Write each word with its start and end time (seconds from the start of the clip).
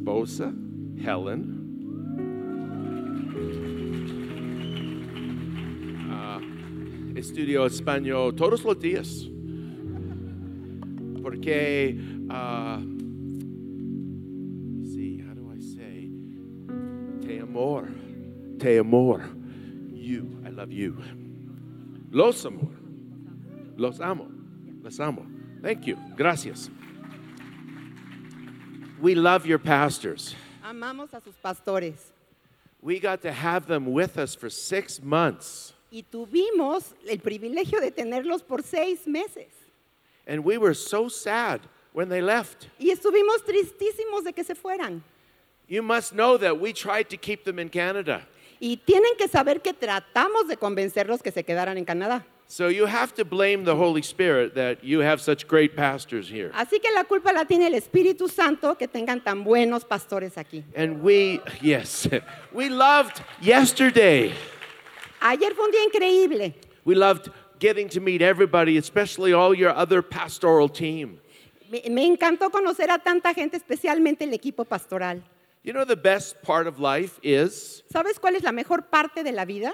Esposa, 0.00 0.52
Helen. 0.96 1.60
Ah, 6.10 6.40
estudio 7.14 7.66
español 7.66 8.34
todos 8.34 8.64
los 8.64 8.78
días. 8.78 9.28
Porque, 11.22 11.98
uh, 12.30 12.80
see, 14.86 15.20
how 15.20 15.34
do 15.34 15.52
I 15.52 15.60
say? 15.60 16.10
Te 17.20 17.40
amor. 17.40 17.88
Te 18.58 18.78
amor. 18.78 19.20
You. 19.92 20.40
I 20.46 20.48
love 20.48 20.72
you. 20.72 20.96
Los 22.10 22.46
amor. 22.46 22.70
Los 23.76 24.00
amo. 24.00 24.28
Los 24.82 24.98
amo. 24.98 25.26
Thank 25.62 25.84
you. 25.84 25.96
Gracias. 26.16 26.70
We 29.00 29.14
love 29.14 29.46
your 29.46 29.58
pastors. 29.58 30.34
Amamos 30.62 31.12
a 31.14 31.20
sus 31.20 31.34
pastores 31.42 32.12
We 32.82 32.98
got 32.98 33.22
to 33.22 33.32
have 33.32 33.66
them 33.66 33.92
with 33.92 34.16
us 34.18 34.34
for 34.34 34.48
six 34.50 35.02
months. 35.02 35.74
y 35.92 36.02
tuvimos 36.02 36.92
el 37.08 37.18
privilegio 37.18 37.80
de 37.80 37.90
tenerlos 37.90 38.46
por 38.46 38.62
seis 38.62 39.06
meses. 39.06 39.48
And 40.26 40.44
we 40.44 40.56
were 40.58 40.74
so 40.74 41.08
sad 41.08 41.60
when 41.92 42.08
they 42.08 42.20
left. 42.22 42.68
Y 42.78 42.90
estuvimos 42.90 43.42
tristísimos 43.44 44.24
de 44.24 44.32
que 44.32 44.44
se 44.44 44.54
fueran. 44.54 45.02
You 45.66 45.82
must 45.82 46.12
know 46.12 46.36
that 46.38 46.58
we 46.60 46.72
tried 46.72 47.08
to 47.10 47.16
keep 47.16 47.44
them 47.44 47.58
in 47.58 47.68
Canada. 47.68 48.22
Y 48.60 48.76
tienen 48.76 49.16
que 49.16 49.28
saber 49.28 49.60
que 49.62 49.72
tratamos 49.72 50.46
de 50.48 50.56
convencerlos 50.56 51.22
que 51.22 51.32
se 51.32 51.42
quedaran 51.42 51.78
en 51.78 51.84
Canadá. 51.84 52.24
So 52.50 52.66
you 52.66 52.86
have 52.86 53.14
to 53.14 53.24
blame 53.24 53.62
the 53.62 53.76
Holy 53.76 54.02
Spirit 54.02 54.56
that 54.56 54.82
you 54.82 54.98
have 55.02 55.20
such 55.20 55.46
great 55.46 55.76
pastors 55.76 56.28
here. 56.28 56.50
Así 56.52 56.80
que 56.82 56.92
la 56.92 57.04
culpa 57.04 57.32
la 57.32 57.44
tiene 57.44 57.68
el 57.68 57.74
Espíritu 57.74 58.28
Santo 58.28 58.74
que 58.74 58.88
tengan 58.88 59.22
tan 59.22 59.44
buenos 59.44 59.84
pastores 59.84 60.36
aquí. 60.36 60.64
And 60.74 61.00
we, 61.00 61.40
yes, 61.62 62.08
we 62.52 62.68
loved 62.68 63.22
yesterday. 63.40 64.32
Ayer 65.22 65.54
fue 65.54 65.64
un 65.64 65.70
día 65.70 65.84
increíble. 65.84 66.54
We 66.84 66.96
loved 66.96 67.30
getting 67.60 67.88
to 67.90 68.00
meet 68.00 68.20
everybody, 68.20 68.78
especially 68.78 69.32
all 69.32 69.54
your 69.54 69.70
other 69.70 70.02
pastoral 70.02 70.68
team. 70.68 71.20
Me, 71.70 71.84
me 71.88 72.04
encantó 72.04 72.50
conocer 72.50 72.90
a 72.90 72.98
tanta 72.98 73.32
gente, 73.32 73.58
especialmente 73.58 74.22
el 74.22 74.34
equipo 74.34 74.64
pastoral. 74.64 75.22
You 75.62 75.72
know, 75.72 75.84
the 75.84 75.94
best 75.94 76.42
part 76.42 76.66
of 76.66 76.80
life 76.80 77.20
is 77.22 77.84
¿Sabes 77.92 78.18
cuál 78.18 78.34
es 78.34 78.42
la 78.42 78.50
mejor 78.50 78.90
parte 78.90 79.22
de 79.22 79.30
la 79.30 79.44
vida? 79.44 79.72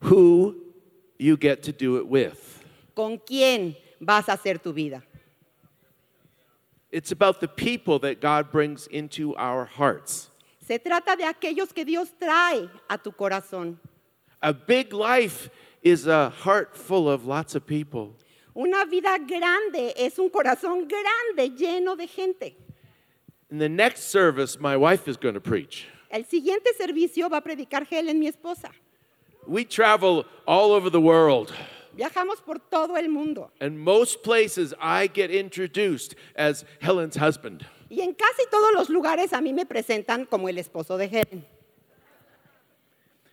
who 0.00 0.56
you 1.20 1.36
get 1.36 1.62
to 1.64 1.72
do 1.72 1.96
it 1.98 2.06
with. 2.06 2.64
¿Con 2.94 3.18
quién 3.18 3.76
vas 4.00 4.28
a 4.28 4.32
hacer 4.32 4.62
tu 4.62 4.72
vida? 4.72 5.02
It's 6.90 7.12
about 7.12 7.40
the 7.40 7.48
people 7.48 7.98
that 8.00 8.20
God 8.20 8.50
brings 8.50 8.86
into 8.88 9.36
our 9.36 9.64
hearts. 9.64 10.30
Se 10.66 10.78
trata 10.78 11.16
de 11.16 11.24
aquellos 11.24 11.72
que 11.74 11.84
Dios 11.84 12.08
trae 12.20 12.68
a 12.88 12.98
tu 12.98 13.12
corazón. 13.12 13.76
A 14.42 14.52
big 14.52 14.92
life 14.92 15.50
is 15.82 16.06
a 16.06 16.30
heart 16.30 16.76
full 16.76 17.08
of 17.08 17.26
lots 17.26 17.54
of 17.54 17.66
people. 17.66 18.16
Una 18.56 18.84
vida 18.86 19.18
grande 19.18 19.92
es 19.96 20.18
un 20.18 20.30
corazón 20.30 20.88
grande, 20.88 21.56
lleno 21.56 21.96
de 21.96 22.06
gente. 22.06 22.56
In 23.50 23.58
the 23.58 23.68
next 23.68 24.10
service, 24.10 24.58
my 24.58 24.76
wife 24.76 25.06
is 25.08 25.16
going 25.16 25.34
to 25.34 25.40
preach. 25.40 25.86
El 26.10 26.24
siguiente 26.24 26.72
servicio 26.76 27.28
va 27.28 27.38
a 27.38 27.40
predicar 27.40 27.86
Helen, 27.88 28.18
mi 28.18 28.28
esposa. 28.28 28.70
We 29.46 29.64
travel 29.64 30.24
all 30.46 30.72
over 30.72 30.90
the 30.90 31.00
world. 31.00 31.52
Viajamos 31.96 32.40
por 32.44 32.56
todo 32.70 32.94
el 32.96 33.08
mundo 33.08 33.50
And 33.60 33.78
most 33.78 34.22
places 34.22 34.72
I 34.80 35.08
get 35.08 35.30
introduced 35.30 36.14
as 36.36 36.64
Helen's 36.80 37.16
husband. 37.16 37.66
y 37.90 38.00
en 38.02 38.14
casi 38.14 38.44
todos 38.50 38.72
los 38.74 38.88
lugares 38.88 39.32
a 39.32 39.40
mí 39.40 39.52
me 39.52 39.64
presentan 39.66 40.24
como 40.28 40.48
el 40.48 40.56
esposo 40.58 40.96
de 40.96 41.06
Helen. 41.08 41.44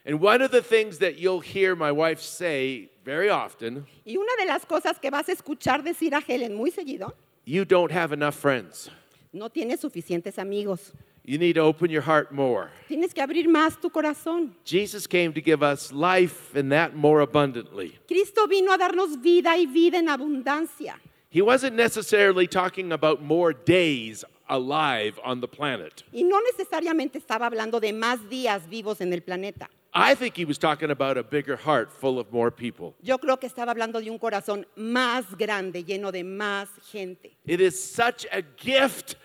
And 0.04 0.20
one 0.20 0.40
of 0.42 0.50
the 0.50 0.62
things 0.62 0.98
that 0.98 1.18
you'll 1.18 1.40
hear 1.40 1.76
my 1.76 1.92
wife 1.92 2.20
say 2.20 2.88
very 3.04 3.28
often 3.28 3.86
Y 4.06 4.16
una 4.16 4.32
de 4.38 4.46
las 4.46 4.64
cosas 4.64 4.98
que 5.00 5.10
vas 5.10 5.28
a 5.28 5.32
escuchar 5.32 5.82
decir 5.84 6.14
a 6.14 6.20
Helen 6.20 6.54
muy 6.54 6.70
seguido, 6.70 7.12
you 7.44 7.64
don't 7.64 7.92
have 7.92 8.12
enough 8.12 8.34
friends. 8.34 8.90
no 9.32 9.48
tienes 9.50 9.80
suficientes 9.80 10.38
amigos. 10.38 10.92
You 11.28 11.36
need 11.36 11.56
to 11.56 11.60
open 11.60 11.90
your 11.90 12.00
heart 12.00 12.32
more. 12.32 12.70
Tienes 12.88 13.12
que 13.12 13.22
abrir 13.22 13.48
más 13.48 13.78
tu 13.78 13.90
corazón. 13.90 14.52
Jesus 14.64 15.06
came 15.06 15.34
to 15.34 15.42
give 15.42 15.62
us 15.62 15.92
life 15.92 16.54
and 16.56 16.72
that 16.72 16.96
more 16.96 17.20
abundantly. 17.20 17.98
Cristo 18.08 18.46
vino 18.46 18.72
a 18.72 18.78
darnos 18.78 19.20
vida 19.20 19.50
y 19.50 19.66
vida 19.66 19.98
en 19.98 20.08
abundancia. 20.08 20.94
He 21.28 21.42
wasn't 21.42 21.76
necessarily 21.76 22.46
talking 22.46 22.92
about 22.92 23.20
more 23.20 23.52
days 23.52 24.24
alive 24.48 25.20
on 25.22 25.42
the 25.42 25.46
planet. 25.46 26.02
Y 26.14 26.22
no 26.22 26.40
necesariamente 26.40 27.18
estaba 27.18 27.44
hablando 27.44 27.78
de 27.78 27.92
más 27.92 28.26
días 28.30 28.66
vivos 28.66 29.02
en 29.02 29.12
el 29.12 29.20
planeta. 29.20 29.68
I 29.92 30.14
think 30.14 30.34
he 30.34 30.46
was 30.46 30.56
talking 30.56 30.90
about 30.90 31.18
a 31.18 31.22
bigger 31.22 31.56
heart 31.56 31.92
full 31.92 32.18
of 32.18 32.32
more 32.32 32.50
people. 32.50 32.94
Yo 33.02 33.18
creo 33.18 33.38
que 33.38 33.48
estaba 33.48 33.72
hablando 33.72 34.00
de 34.00 34.10
un 34.10 34.18
corazón 34.18 34.64
más 34.76 35.36
grande, 35.36 35.84
lleno 35.84 36.10
de 36.10 36.24
más 36.24 36.68
gente. 36.90 37.36
It 37.44 37.60
is 37.60 37.78
such 37.78 38.24
a 38.32 38.40
gift 38.56 39.16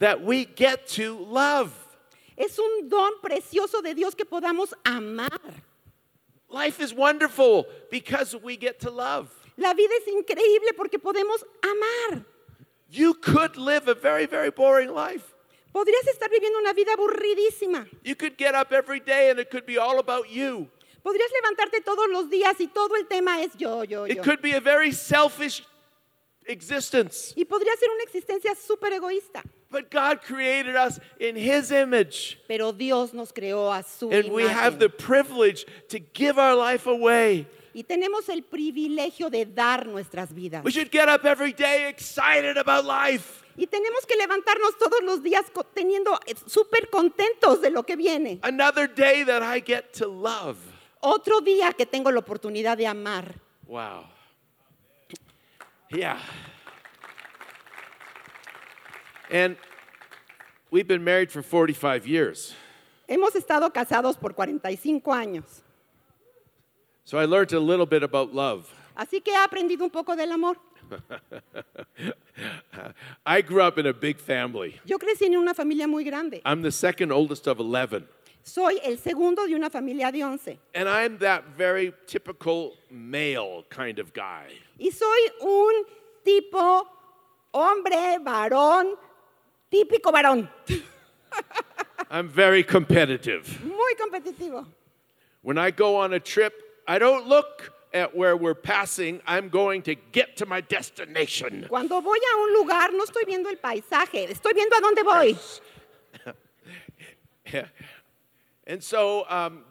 that 0.00 0.20
we 0.22 0.44
get 0.44 0.86
to 0.88 1.16
love. 1.16 1.72
Es 2.36 2.58
un 2.58 2.88
don 2.88 3.12
precioso 3.22 3.82
de 3.82 3.94
Dios 3.94 4.14
que 4.14 4.24
podamos 4.24 4.72
amar. 4.84 5.28
Life 6.48 6.80
is 6.80 6.92
wonderful 6.92 7.66
because 7.90 8.34
we 8.34 8.56
get 8.56 8.80
to 8.80 8.90
love. 8.90 9.30
La 9.56 9.72
vida 9.74 9.92
es 10.00 10.08
increíble 10.12 10.72
porque 10.76 10.98
podemos 10.98 11.44
amar. 11.62 12.24
You 12.88 13.14
could 13.14 13.56
live 13.56 13.86
a 13.88 13.94
very, 13.94 14.26
very 14.26 14.50
boring 14.50 14.92
life. 14.92 15.22
Podrías 15.72 16.08
estar 16.08 16.28
viviendo 16.28 16.58
una 16.58 16.72
vida 16.72 16.92
aburridísima. 16.96 17.86
You 18.02 18.16
could 18.16 18.36
get 18.36 18.54
up 18.56 18.72
every 18.72 18.98
day 18.98 19.30
and 19.30 19.38
it 19.38 19.50
could 19.50 19.64
be 19.66 19.78
all 19.78 20.00
about 20.00 20.28
you. 20.28 20.68
Podrías 21.04 21.30
levantarte 21.30 21.84
todos 21.84 22.08
los 22.10 22.28
días 22.28 22.56
y 22.58 22.66
todo 22.66 22.96
el 22.96 23.06
tema 23.06 23.42
es 23.42 23.54
yo, 23.56 23.84
yo, 23.84 24.04
It 24.06 24.16
yo. 24.16 24.22
could 24.22 24.42
be 24.42 24.52
a 24.52 24.60
very 24.60 24.90
selfish 24.92 25.62
existence. 26.46 27.32
Y 27.36 27.44
podría 27.44 27.76
ser 27.76 27.90
una 27.90 28.02
existencia 28.02 28.54
súper 28.56 28.92
egoísta. 28.94 29.42
But 29.70 29.90
God 29.90 30.22
created 30.22 30.74
us 30.74 30.98
in 31.20 31.36
His 31.36 31.70
image. 31.70 32.38
Pero 32.48 32.72
Dios 32.72 33.14
nos 33.14 33.32
creó 33.32 33.72
a 33.72 33.84
su 33.84 34.10
And 34.10 34.32
we 34.32 34.42
have 34.42 34.78
the 34.80 34.88
privilege 34.88 35.64
to 35.88 36.00
give 36.12 36.38
our 36.38 36.56
life 36.56 36.88
away. 36.88 37.46
Y 37.72 37.84
tenemos 37.84 38.28
el 38.28 38.42
privilegio 38.42 39.30
de 39.30 39.44
dar 39.44 39.86
nuestras 39.86 40.32
vidas. 40.34 40.64
We 40.64 40.72
should 40.72 40.90
get 40.90 41.08
up 41.08 41.24
every 41.24 41.52
day 41.52 41.88
excited 41.88 42.56
about 42.58 42.84
life. 42.84 43.44
Y 43.56 43.66
tenemos 43.66 44.04
que 44.06 44.16
levantarnos 44.16 44.76
todos 44.76 45.02
los 45.04 45.22
días 45.22 45.44
teniendo 45.72 46.18
eh, 46.26 46.34
súper 46.46 46.88
contentos 46.90 47.60
de 47.60 47.70
lo 47.70 47.84
que 47.84 47.94
viene. 47.94 48.40
Another 48.42 48.88
day 48.88 49.24
that 49.24 49.42
I 49.42 49.60
get 49.60 49.92
to 49.98 50.08
love. 50.08 50.56
Otro 51.00 51.40
día 51.40 51.72
que 51.72 51.86
tengo 51.86 52.10
la 52.10 52.18
oportunidad 52.18 52.76
de 52.76 52.86
amar. 52.88 53.34
Wow. 53.66 54.06
Yeah. 55.90 56.18
And 59.30 59.56
we've 60.70 60.88
been 60.88 61.04
married 61.04 61.30
for 61.30 61.42
45 61.42 62.06
years. 62.06 62.54
Hemos 63.08 63.34
estado 63.34 63.70
casados 63.72 64.18
por 64.18 64.34
45 64.34 65.12
años. 65.12 65.62
So 67.04 67.18
I 67.18 67.24
learned 67.24 67.52
a 67.52 67.60
little 67.60 67.86
bit 67.86 68.02
about 68.02 68.34
love. 68.34 68.72
Así 68.96 69.22
que 69.22 69.32
he 69.32 69.36
aprendido 69.36 69.82
un 69.82 69.90
poco 69.90 70.14
del 70.14 70.32
amor. 70.32 70.56
I 73.26 73.42
grew 73.42 73.62
up 73.62 73.78
in 73.78 73.86
a 73.86 73.92
big 73.92 74.18
family. 74.18 74.80
Yo 74.84 74.98
crecí 74.98 75.26
en 75.26 75.36
una 75.36 75.54
familia 75.54 75.86
muy 75.88 76.04
grande. 76.04 76.40
I'm 76.44 76.62
the 76.62 76.72
second 76.72 77.12
oldest 77.12 77.46
of 77.46 77.60
11. 77.60 78.06
Soy 78.42 78.78
el 78.84 78.96
segundo 78.98 79.46
de 79.46 79.54
una 79.54 79.70
familia 79.70 80.10
de 80.10 80.22
11. 80.22 80.58
And 80.74 80.88
I'm 80.88 81.18
that 81.18 81.56
very 81.56 81.92
typical 82.06 82.78
male 82.90 83.64
kind 83.70 83.98
of 83.98 84.12
guy. 84.12 84.46
Y 84.78 84.90
soy 84.90 85.30
un 85.40 85.84
tipo 86.24 86.86
hombre, 87.52 88.18
varón, 88.22 88.96
típico 89.70 90.12
varón. 90.12 90.48
I'm 92.10 92.28
very 92.28 92.62
competitive. 92.64 93.62
Muy 93.64 93.94
competitivo. 93.94 94.66
When 95.42 95.58
I 95.58 95.70
go 95.70 95.96
on 95.96 96.12
a 96.12 96.20
trip, 96.20 96.52
I 96.86 96.98
don't 96.98 97.26
look 97.26 97.72
at 97.92 98.14
where 98.14 98.36
we're 98.36 98.54
passing, 98.54 99.20
I'm 99.26 99.48
going 99.48 99.82
to 99.82 99.94
get 99.94 100.36
to 100.38 100.46
my 100.46 100.60
destination. 100.60 101.66
Cuando 101.68 102.00
voy 102.00 102.18
a 102.18 102.36
un 102.38 102.52
lugar 102.54 102.90
no 102.92 103.04
estoy 103.04 103.24
viendo 103.26 103.48
el 103.48 103.56
paisaje, 103.56 104.28
estoy 104.28 104.52
viendo 104.54 104.76
a 104.76 104.80
dónde 104.80 105.04
voy. 105.04 105.38
And 108.66 108.82
so 108.82 109.24
um, 109.28 109.64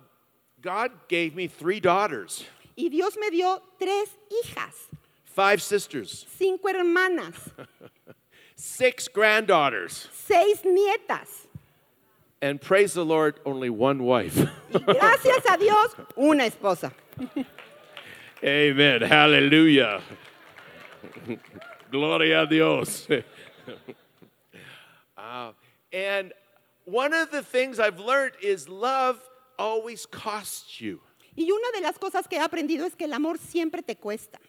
God 0.61 0.91
gave 1.07 1.35
me 1.35 1.47
three 1.47 1.79
daughters, 1.79 2.43
Y 2.75 2.89
Dios 2.89 3.15
me 3.17 3.29
dio 3.29 3.61
tres 3.77 4.09
hijas, 4.31 4.87
five 5.23 5.61
sisters, 5.61 6.25
cinco 6.37 6.69
hermanas, 6.69 7.35
six 8.59 9.07
granddaughters, 9.07 10.09
seis 10.11 10.61
nietas. 10.63 11.47
and 12.41 12.61
praise 12.61 12.93
the 12.93 13.05
Lord, 13.05 13.39
only 13.45 13.69
one 13.69 14.03
wife. 14.03 14.35
Gracias 14.71 15.43
a 15.49 15.57
Dios, 15.57 15.95
una 16.17 16.43
esposa. 16.43 16.91
Amen. 18.43 19.01
Hallelujah. 19.01 20.01
Gloria 21.91 22.43
a 22.43 22.47
Dios. 22.47 23.07
Uh, 25.17 25.51
and 25.91 26.31
one 26.85 27.13
of 27.13 27.29
the 27.29 27.43
things 27.43 27.77
I've 27.77 27.99
learned 27.99 28.33
is 28.41 28.69
love 28.69 29.19
always 29.59 30.05
costs 30.05 30.79
you. 30.79 31.01
Y 31.35 31.43
una 31.51 31.71
de 31.77 31.81
las 31.81 31.97
cosas 31.97 32.27
que 32.27 32.39
he 32.39 32.41
aprendido 32.41 32.85
es 32.85 32.95
que 32.95 33.05
el 33.05 33.13
amor 33.13 33.37
siempre 33.37 33.81
te 33.81 33.95
cuesta. 33.95 34.39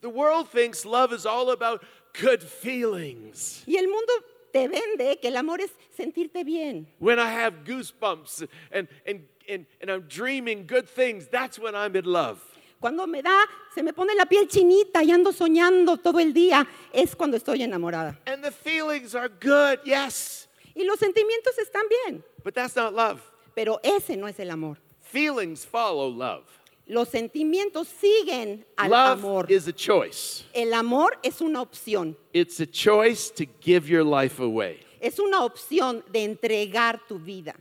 The 0.00 0.08
world 0.08 0.48
thinks 0.48 0.84
love 0.84 1.12
is 1.12 1.24
all 1.26 1.50
about 1.50 1.84
good 2.20 2.42
feelings. 2.42 3.62
Y 3.66 3.76
el 3.76 3.88
mundo 3.88 4.12
te 4.52 4.68
vende 4.68 5.18
que 5.20 5.28
el 5.28 5.36
amor 5.36 5.60
es 5.60 5.70
sentirte 5.96 6.44
bien. 6.44 6.86
When 6.98 7.18
I 7.18 7.28
have 7.30 7.64
goosebumps 7.64 8.46
and, 8.72 8.88
and, 9.06 9.26
and, 9.48 9.66
and 9.80 9.90
I'm 9.90 10.02
dreaming 10.08 10.66
good 10.66 10.88
things, 10.88 11.28
that's 11.28 11.58
when 11.58 11.74
I'm 11.74 11.94
in 11.96 12.04
love. 12.04 12.38
Cuando 12.80 13.06
me 13.06 13.22
da, 13.22 13.46
se 13.74 13.82
me 13.82 13.92
pone 13.92 14.14
la 14.14 14.26
piel 14.26 14.46
chinita 14.46 15.02
y 15.02 15.10
ando 15.10 15.32
soñando 15.32 15.96
todo 15.96 16.18
el 16.18 16.32
día, 16.34 16.66
es 16.92 17.14
cuando 17.16 17.36
estoy 17.36 17.62
enamorada. 17.62 18.18
And 18.26 18.42
the 18.44 18.50
feelings 18.50 19.14
are 19.14 19.28
good, 19.28 19.80
yes, 19.84 20.48
Y 20.76 20.84
los 20.84 20.98
sentimientos 20.98 21.56
están 21.58 21.84
bien, 21.88 22.22
but 22.42 22.54
that's 22.54 22.76
not 22.76 22.92
love. 22.94 23.20
pero 23.54 23.80
ese 23.82 24.16
no 24.16 24.26
es 24.26 24.38
el 24.38 24.50
amor. 24.50 24.76
Feelings 25.00 25.64
follow 25.64 26.08
love. 26.08 26.44
Los 26.86 27.08
sentimientos 27.08 27.88
siguen 27.88 28.64
al 28.76 28.90
love 28.90 29.24
amor. 29.24 29.50
is 29.50 29.66
a 29.68 29.72
choice. 29.72 30.44
El 30.52 30.74
amor 30.74 31.18
es 31.22 31.40
una 31.40 31.62
opción. 31.62 32.14
It's 32.34 32.60
a 32.60 32.66
choice 32.66 33.30
to 33.30 33.46
give 33.60 33.88
your 33.88 34.04
life 34.04 34.38
away. 34.38 34.80
Es 35.00 35.18
una 35.18 35.44
opción 35.44 36.02
de 36.12 36.24
entregar 36.24 37.00
tu 37.08 37.18
vida. 37.18 37.54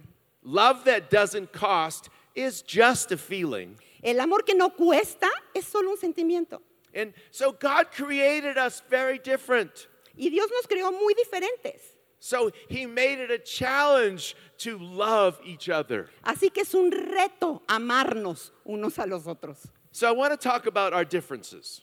Love 0.43 0.83
that 0.83 1.09
doesn't 1.09 1.53
cost 1.53 2.09
is 2.35 2.61
just 2.61 3.13
a 3.13 3.17
feeling. 3.17 3.77
El 4.01 4.19
amor 4.19 4.43
que 4.43 4.55
no 4.55 4.71
cuesta 4.71 5.29
es 5.53 5.65
solo 5.65 5.91
un 5.91 5.97
sentimiento. 5.97 6.61
And 6.93 7.13
so 7.31 7.53
God 7.53 7.91
created 7.91 8.57
us 8.57 8.83
very 8.89 9.19
different. 9.19 9.87
Y 10.17 10.29
Dios 10.29 10.49
nos 10.51 10.67
creó 10.67 10.91
muy 10.91 11.13
diferentes. 11.13 11.92
So 12.25 12.51
he 12.69 12.85
made 12.85 13.19
it 13.19 13.31
a 13.31 13.37
challenge 13.37 14.37
to 14.59 14.77
love 14.77 15.37
each 15.43 15.67
other. 15.67 16.07
Así 16.23 16.53
que 16.53 16.61
es 16.61 16.73
un 16.73 16.89
reto 16.89 17.63
amarnos 17.67 18.51
unos 18.65 18.97
a 18.97 19.05
los 19.05 19.25
otros. 19.25 19.67
So 19.91 20.07
I 20.07 20.11
want 20.11 20.31
to 20.31 20.37
talk 20.37 20.65
about 20.65 20.93
our 20.93 21.03
differences. 21.03 21.81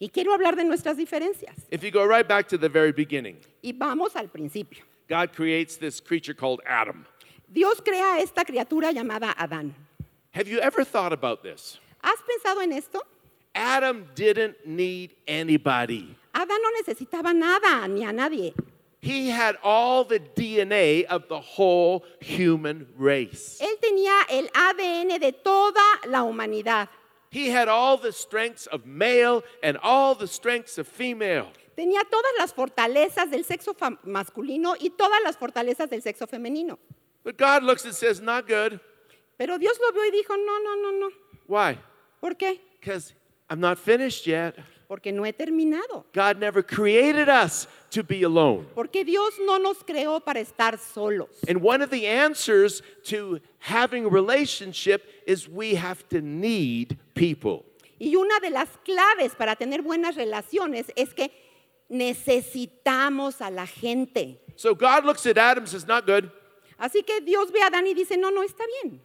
Y 0.00 0.06
quiero 0.06 0.32
hablar 0.32 0.54
de 0.54 0.62
nuestras 0.62 0.96
diferencias. 0.96 1.66
If 1.72 1.82
you 1.82 1.90
go 1.90 2.06
right 2.06 2.26
back 2.26 2.46
to 2.50 2.56
the 2.56 2.68
very 2.68 2.92
beginning, 2.92 3.38
Y 3.64 3.72
vamos 3.72 4.14
al 4.14 4.28
principio. 4.28 4.84
God 5.08 5.32
creates 5.32 5.76
this 5.76 5.98
creature 5.98 6.34
called 6.34 6.60
Adam. 6.64 7.04
Dios 7.52 7.80
crea 7.80 8.14
a 8.14 8.20
esta 8.20 8.44
criatura 8.44 8.92
llamada 8.92 9.34
Adán. 9.34 9.72
Have 10.30 10.46
you 10.46 10.60
ever 10.60 10.84
thought 10.84 11.12
about 11.12 11.42
this? 11.42 11.80
¿Has 12.04 12.18
pensado 12.22 12.62
en 12.62 12.72
esto? 12.74 13.00
Adam 13.56 14.06
didn't 14.14 14.54
need 14.64 15.16
anybody. 15.26 16.14
Adán 16.32 16.58
no 16.62 16.70
necesitaba 16.80 17.34
nada 17.34 17.88
ni 17.88 18.04
a 18.04 18.12
nadie. 18.12 18.54
He 19.02 19.30
had 19.30 19.56
all 19.62 20.04
the 20.04 20.20
DNA 20.20 21.04
of 21.04 21.28
the 21.28 21.40
whole 21.40 22.04
human 22.20 22.86
race. 22.96 23.58
Él 23.60 23.78
tenía 23.80 24.26
el 24.28 24.48
ADN 24.52 25.18
de 25.18 25.32
toda 25.32 25.82
la 26.06 26.22
humanidad. 26.22 26.88
He 27.30 27.50
had 27.50 27.68
all 27.68 27.96
the 27.96 28.12
strengths 28.12 28.66
of 28.66 28.84
male 28.84 29.42
and 29.62 29.78
all 29.82 30.14
the 30.14 30.26
strengths 30.26 30.78
of 30.78 30.86
female. 30.86 31.46
Tenía 31.76 32.02
todas 32.10 32.32
las 32.38 32.52
fortalezas 32.52 33.30
del 33.30 33.44
sexo 33.44 33.74
masculino 34.04 34.74
y 34.78 34.90
todas 34.90 35.22
las 35.24 35.36
fortalezas 35.38 35.88
del 35.88 36.02
sexo 36.02 36.26
femenino. 36.26 36.78
But 37.22 37.38
God 37.38 37.62
looks 37.62 37.84
and 37.84 37.94
says, 37.94 38.20
Not 38.20 38.46
good. 38.46 38.80
Pero 39.40 39.56
Dios 39.56 39.78
lo 39.80 39.90
vio 39.92 40.04
y 40.04 40.10
dijo, 40.10 40.36
no, 40.36 40.58
no, 40.62 40.76
no, 40.76 40.92
no. 40.98 41.08
Why? 41.46 41.78
¿Por 42.20 42.36
qué? 42.36 42.60
Because 42.78 43.14
I'm 43.48 43.58
not 43.58 43.78
finished 43.78 44.26
yet. 44.26 44.54
Porque 44.90 45.12
no 45.12 45.24
he 45.24 45.32
terminado. 45.32 46.04
God 46.12 46.40
never 46.40 46.64
created 46.64 47.28
us 47.28 47.68
to 47.90 48.02
be 48.02 48.24
alone. 48.24 48.66
Porque 48.74 49.04
Dios 49.04 49.34
no 49.46 49.58
nos 49.58 49.84
creó 49.84 50.18
para 50.18 50.40
estar 50.40 50.80
solos. 50.80 51.28
And 51.46 51.62
one 51.62 51.80
of 51.80 51.90
the 51.90 52.08
answers 52.08 52.82
to 53.04 53.38
having 53.60 54.06
a 54.06 54.08
relationship 54.08 55.04
is 55.28 55.48
we 55.48 55.76
have 55.76 56.08
to 56.08 56.20
need 56.20 56.98
people. 57.14 57.64
Y 58.00 58.16
una 58.16 58.40
de 58.40 58.50
las 58.50 58.68
claves 58.84 59.36
para 59.36 59.54
tener 59.54 59.80
buenas 59.82 60.16
relaciones 60.16 60.90
es 60.96 61.14
que 61.14 61.30
necesitamos 61.88 63.40
a 63.40 63.48
la 63.48 63.66
gente. 63.66 64.40
So 64.56 64.74
God 64.74 65.04
looks 65.04 65.24
at 65.24 65.38
Adam 65.38 65.58
and 65.58 65.68
says, 65.68 65.86
Not 65.86 66.04
good. 66.04 66.32
Así 66.80 67.06
que 67.06 67.20
Dios 67.20 67.52
ve 67.52 67.62
a 67.62 67.66
Adán 67.66 67.86
y 67.86 67.94
dice, 67.94 68.16
no, 68.16 68.30
no, 68.30 68.42
está 68.42 68.64
bien. 68.82 69.00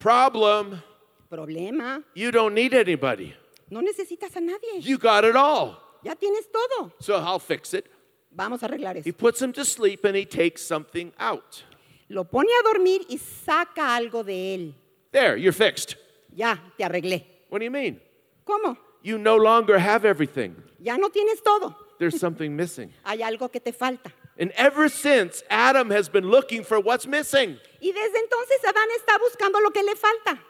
Problem. 0.00 0.82
Problema, 1.30 2.02
You 2.14 2.32
don't 2.32 2.54
need 2.54 2.74
anybody. 2.74 3.32
No 3.70 3.80
necesitas 3.80 4.36
a 4.36 4.40
nadie. 4.40 4.80
You 4.80 4.98
got 4.98 5.24
it 5.24 5.36
all. 5.36 5.76
Ya 6.02 6.14
tienes 6.14 6.46
todo. 6.52 6.92
So 7.00 7.16
I'll 7.16 7.38
fix 7.38 7.74
it. 7.74 7.86
Vamos 8.30 8.62
a 8.62 8.68
arreglar 8.68 9.04
He 9.04 9.12
puts 9.12 9.40
him 9.40 9.52
to 9.54 9.64
sleep 9.64 10.04
and 10.04 10.16
he 10.16 10.24
takes 10.24 10.62
something 10.62 11.12
out. 11.18 11.64
Lo 12.08 12.24
pone 12.24 12.48
a 12.48 12.62
dormir 12.62 13.04
y 13.08 13.18
saca 13.18 13.96
algo 13.96 14.24
de 14.24 14.54
él. 14.54 14.74
There, 15.12 15.36
you're 15.36 15.52
fixed. 15.52 15.96
Ya, 16.34 16.56
te 16.76 16.84
arreglé. 16.84 17.24
What 17.48 17.58
do 17.58 17.64
you 17.64 17.70
mean? 17.70 18.00
¿Cómo? 18.46 18.76
You 19.02 19.18
no 19.18 19.36
longer 19.36 19.78
have 19.78 20.04
everything. 20.04 20.54
Ya 20.78 20.96
no 20.96 21.08
tienes 21.08 21.42
todo. 21.42 21.74
There's 21.98 22.18
something 22.18 22.54
missing. 22.54 22.92
Hay 23.04 23.18
algo 23.18 23.50
que 23.50 23.60
te 23.60 23.72
falta. 23.72 24.12
And 24.38 24.52
ever 24.52 24.88
since, 24.88 25.42
Adam 25.50 25.90
has 25.90 26.08
been 26.08 26.30
looking 26.30 26.62
for 26.62 26.78
what's 26.78 27.06
missing. 27.06 27.58
Y 27.80 27.92
desde 27.92 28.18
entonces 28.18 28.64
Adán 28.64 28.88
está 28.96 29.18
buscando 29.18 29.60
lo 29.60 29.70
que 29.70 29.82
le 29.82 29.96
falta. 29.96 30.40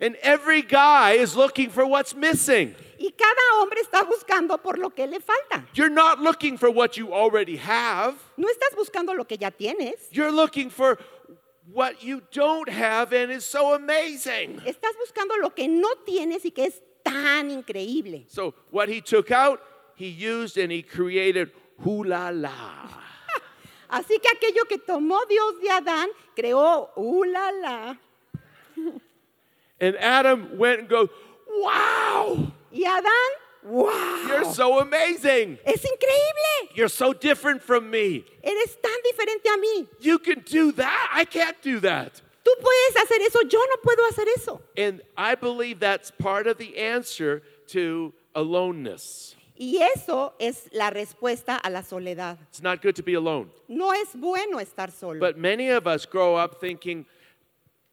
And 0.00 0.16
every 0.22 0.62
guy 0.62 1.12
is 1.12 1.34
looking 1.34 1.70
for 1.70 1.84
what's 1.84 2.14
missing. 2.14 2.74
Y 3.00 3.10
cada 3.16 3.60
hombre 3.60 3.80
está 3.80 4.04
buscando 4.04 4.62
por 4.62 4.76
lo 4.78 4.90
que 4.90 5.06
le 5.06 5.18
falta. 5.20 5.64
You're 5.74 5.88
not 5.88 6.20
looking 6.20 6.56
for 6.56 6.70
what 6.70 6.96
you 6.96 7.12
already 7.12 7.56
have. 7.56 8.14
No 8.36 8.48
estás 8.48 8.76
buscando 8.76 9.16
lo 9.16 9.24
que 9.24 9.36
ya 9.36 9.50
tienes. 9.50 9.94
You're 10.10 10.32
looking 10.32 10.70
for 10.70 10.98
what 11.72 12.02
you 12.02 12.22
don't 12.32 12.68
have 12.68 13.12
and 13.12 13.32
is 13.32 13.44
so 13.44 13.74
amazing. 13.74 14.60
Estás 14.64 14.94
buscando 15.00 15.40
lo 15.40 15.50
que 15.50 15.66
no 15.68 15.88
tienes 16.06 16.44
y 16.44 16.50
que 16.50 16.66
es 16.66 16.80
tan 17.04 17.50
increíble. 17.50 18.24
So, 18.28 18.54
what 18.70 18.88
he 18.88 19.00
took 19.00 19.30
out, 19.30 19.60
he 19.96 20.08
used 20.08 20.56
and 20.56 20.70
he 20.70 20.82
created 20.82 21.50
hula 21.84 22.30
la. 22.32 22.50
Así 23.90 24.20
que 24.20 24.28
aquello 24.28 24.64
que 24.68 24.78
tomó 24.78 25.24
Dios 25.28 25.60
de 25.60 25.70
Adán, 25.70 26.08
creó, 26.36 26.90
¡uh, 26.96 27.24
la, 27.24 27.50
la! 27.50 27.98
And 29.80 29.96
Adam 29.96 30.58
went 30.58 30.80
and 30.80 30.88
goes, 30.88 31.08
Wow, 31.48 32.52
Y 32.72 32.82
Adán, 32.84 33.30
¡wow! 33.64 34.26
you're 34.28 34.44
so 34.44 34.80
amazing. 34.80 35.58
¡Es 35.66 35.84
increíble! 35.84 36.74
You're 36.74 36.88
so 36.88 37.12
different 37.12 37.62
from 37.62 37.90
me. 37.90 38.24
Eres 38.42 38.76
tan 38.82 38.98
diferente 39.02 39.48
a 39.52 39.56
mí. 39.58 39.88
You 40.00 40.18
can 40.18 40.40
do 40.44 40.72
that. 40.72 41.10
I 41.12 41.24
can't 41.24 41.60
do 41.62 41.80
that. 41.80 42.20
Tú 42.44 42.52
puedes 42.60 43.02
hacer 43.02 43.20
eso, 43.26 43.40
yo 43.48 43.58
no 43.58 43.76
puedo 43.82 44.06
hacer 44.10 44.26
eso. 44.36 44.60
And 44.76 45.02
I 45.16 45.34
believe 45.34 45.80
that's 45.80 46.10
part 46.10 46.46
of 46.46 46.58
the 46.58 46.78
answer 46.78 47.42
to 47.68 48.12
aloneness. 48.34 49.34
Y 49.60 49.78
eso 49.82 50.34
es 50.38 50.68
la 50.72 50.90
respuesta 50.90 51.58
a 51.62 51.68
la 51.68 51.82
soledad. 51.82 52.38
It's 52.48 52.62
not 52.62 52.80
good 52.80 52.94
to 52.96 53.02
be 53.02 53.14
alone. 53.14 53.50
No 53.66 53.90
es 53.90 54.14
bueno 54.14 54.58
estar 54.58 54.92
solo. 54.92 55.18
But 55.18 55.36
many 55.36 55.68
of 55.70 55.86
us 55.86 56.06
grow 56.06 56.36
up 56.36 56.60
thinking 56.60 57.06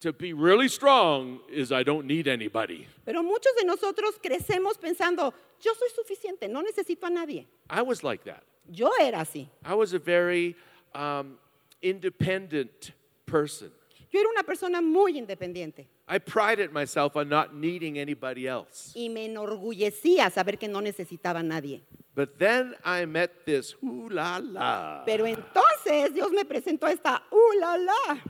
to 0.01 0.13
be 0.13 0.33
really 0.33 0.67
strong 0.67 1.39
is 1.49 1.71
I 1.71 1.83
don't 1.83 2.05
need 2.05 2.27
anybody. 2.27 2.87
Pero 3.05 3.23
muchos 3.23 3.53
de 3.57 3.65
nosotros 3.65 4.19
crecemos 4.21 4.77
pensando, 4.77 5.33
yo 5.61 5.73
soy 5.73 5.89
suficiente, 5.89 6.49
no 6.49 6.61
necesito 6.61 7.03
a 7.05 7.09
nadie. 7.09 7.45
I 7.69 7.81
was 7.81 8.03
like 8.03 8.23
that. 8.25 8.43
Yo 8.71 8.91
era 8.99 9.19
así. 9.19 9.47
I 9.63 9.75
was 9.75 9.93
a 9.93 9.99
very 9.99 10.55
um, 10.93 11.37
independent 11.81 12.91
person. 13.25 13.71
Yo 14.11 14.19
era 14.19 14.29
una 14.29 14.43
persona 14.43 14.81
muy 14.81 15.17
independiente 15.17 15.87
I 16.07 16.19
prided 16.19 16.71
myself 16.71 17.15
on 17.15 17.29
not 17.29 17.55
needing 17.55 17.97
anybody 17.97 18.47
else. 18.47 18.91
y 18.95 19.09
me 19.09 19.25
enorgullecía 19.25 20.29
saber 20.29 20.59
que 20.59 20.67
no 20.67 20.79
necesitaba 20.79 21.39
a 21.39 21.43
nadie. 21.43 21.81
But 22.13 22.37
then 22.37 22.75
I 22.83 23.05
met 23.05 23.45
this 23.45 23.75
ooh 23.83 24.07
la 24.09 24.37
la. 24.37 25.03
Pero 25.05 25.25
entonces 25.25 26.13
Dios 26.13 26.31
me 26.31 26.45
presentó 26.45 26.87
esta, 26.87 27.23
¡uh, 27.31 27.59
la, 27.59 27.75
la! 27.77 28.21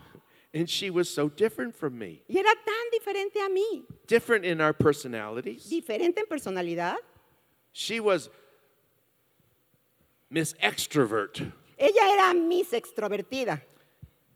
And 0.56 0.70
she 0.70 0.90
was 0.90 1.10
so 1.10 1.28
different 1.28 1.76
from 1.76 2.00
me. 2.00 2.24
Y 2.30 2.40
era 2.40 2.54
tan 2.66 2.90
diferente 2.90 3.46
a 3.46 3.50
mí. 3.50 3.84
Different 4.08 4.46
in 4.46 4.62
our 4.62 4.72
personalities. 4.72 5.70
Diferente 5.70 6.20
en 6.20 6.26
personalidad. 6.28 6.96
She 7.74 8.00
was 8.00 8.30
Miss 10.30 10.54
Extrovert. 10.64 11.42
Ella 11.78 12.14
era 12.14 12.34
Miss 12.34 12.72
extrovertida. 12.72 13.62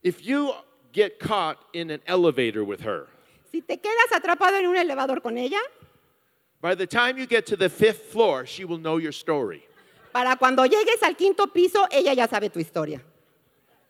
If 0.04 0.26
you 0.26 0.54
get 0.92 1.20
caught 1.20 1.58
in 1.74 1.90
an 1.90 2.02
elevator 2.06 2.66
with 2.66 2.82
her, 2.82 3.08
Si 3.50 3.62
te 3.62 3.78
quedas 3.78 4.12
atrapado 4.12 4.60
en 4.60 4.68
un 4.68 4.76
elevador 4.76 5.22
con 5.24 5.38
ella, 5.38 5.62
by 6.62 6.76
the 6.76 6.86
time 6.86 7.18
you 7.18 7.26
get 7.26 7.46
to 7.46 7.56
the 7.56 7.70
fifth 7.70 8.12
floor, 8.12 8.46
she 8.46 8.66
will 8.66 8.78
know 8.78 8.98
your 8.98 9.14
story. 9.14 9.64
para 10.12 10.36
cuando 10.36 10.66
llegues 10.66 11.02
al 11.02 11.16
quinto 11.16 11.48
piso, 11.48 11.88
ella 11.90 12.14
ya 12.14 12.28
sabe 12.28 12.50
tu 12.50 12.60
historia. 12.60 13.02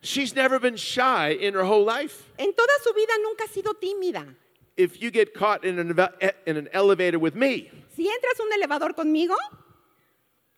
She's 0.02 0.34
never 0.34 0.60
been 0.60 0.78
shy 0.78 1.32
in 1.32 1.54
her 1.56 1.64
whole 1.66 1.84
life. 1.84 2.32
En 2.38 2.54
toda 2.54 2.74
su 2.84 2.94
vida 2.94 3.14
nunca 3.22 3.44
ha 3.44 3.48
sido 3.48 3.74
tímida. 3.74 4.34
If 4.78 5.02
you 5.02 5.12
get 5.12 5.34
caught 5.34 5.66
in 5.66 5.78
an, 5.78 6.00
eh, 6.22 6.32
in 6.46 6.56
an 6.56 6.70
elevator 6.72 7.20
with 7.20 7.36
me, 7.36 7.70
Si 7.96 8.08
entras 8.08 8.40
un 8.40 8.50
elevador 8.54 8.94
conmigo, 8.96 9.36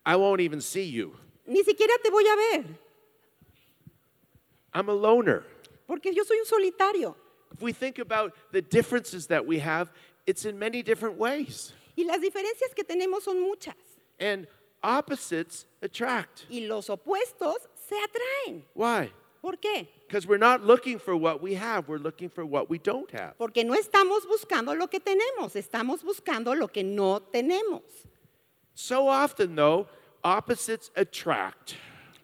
I 0.06 0.14
won't 0.16 0.40
even 0.40 0.60
see 0.60 0.84
you. 0.84 1.16
ni 1.46 1.62
siquiera 1.64 1.94
te 2.02 2.08
voy 2.10 2.22
a 2.22 2.36
ver, 2.36 2.64
I'm 4.74 4.88
a 4.88 4.92
loner. 4.94 5.44
porque 5.88 6.12
yo 6.14 6.22
soy 6.24 6.38
un 6.38 6.46
solitario. 6.46 7.16
If 7.52 7.60
we 7.60 7.72
think 7.72 7.98
about 7.98 8.32
the 8.52 8.62
differences 8.62 9.26
that 9.26 9.44
we 9.44 9.58
have, 9.58 9.90
it's 10.26 10.44
in 10.44 10.58
many 10.58 10.82
different 10.82 11.18
ways. 11.18 11.72
Y 11.96 12.04
las 12.04 12.18
diferencias 12.20 12.74
que 12.74 12.84
tenemos 12.84 13.22
son 13.22 13.40
muchas. 13.42 13.74
And 14.20 14.46
opposites 14.82 15.66
attract. 15.82 16.46
Y 16.48 16.60
los 16.60 16.88
opuestos 16.88 17.56
se 17.88 17.96
atraen. 17.96 18.62
Why? 18.74 19.10
¿Por 19.42 19.56
qué? 19.56 19.88
Because 20.06 20.26
we're 20.26 20.38
not 20.38 20.64
looking 20.64 20.98
for 21.00 21.16
what 21.16 21.42
we 21.42 21.54
have, 21.54 21.88
we're 21.88 21.98
looking 21.98 22.28
for 22.30 22.44
what 22.46 22.70
we 22.70 22.78
don't 22.78 23.10
have. 23.10 23.36
Porque 23.38 23.64
no 23.64 23.74
estamos 23.74 24.24
buscando 24.26 24.72
lo 24.78 24.86
que 24.86 25.00
tenemos, 25.00 25.56
estamos 25.56 26.02
buscando 26.04 26.54
lo 26.56 26.68
que 26.68 26.84
no 26.84 27.18
tenemos. 27.20 27.82
So 28.74 29.08
often, 29.08 29.56
though, 29.56 29.88
opposites 30.22 30.90
attract. 30.96 31.74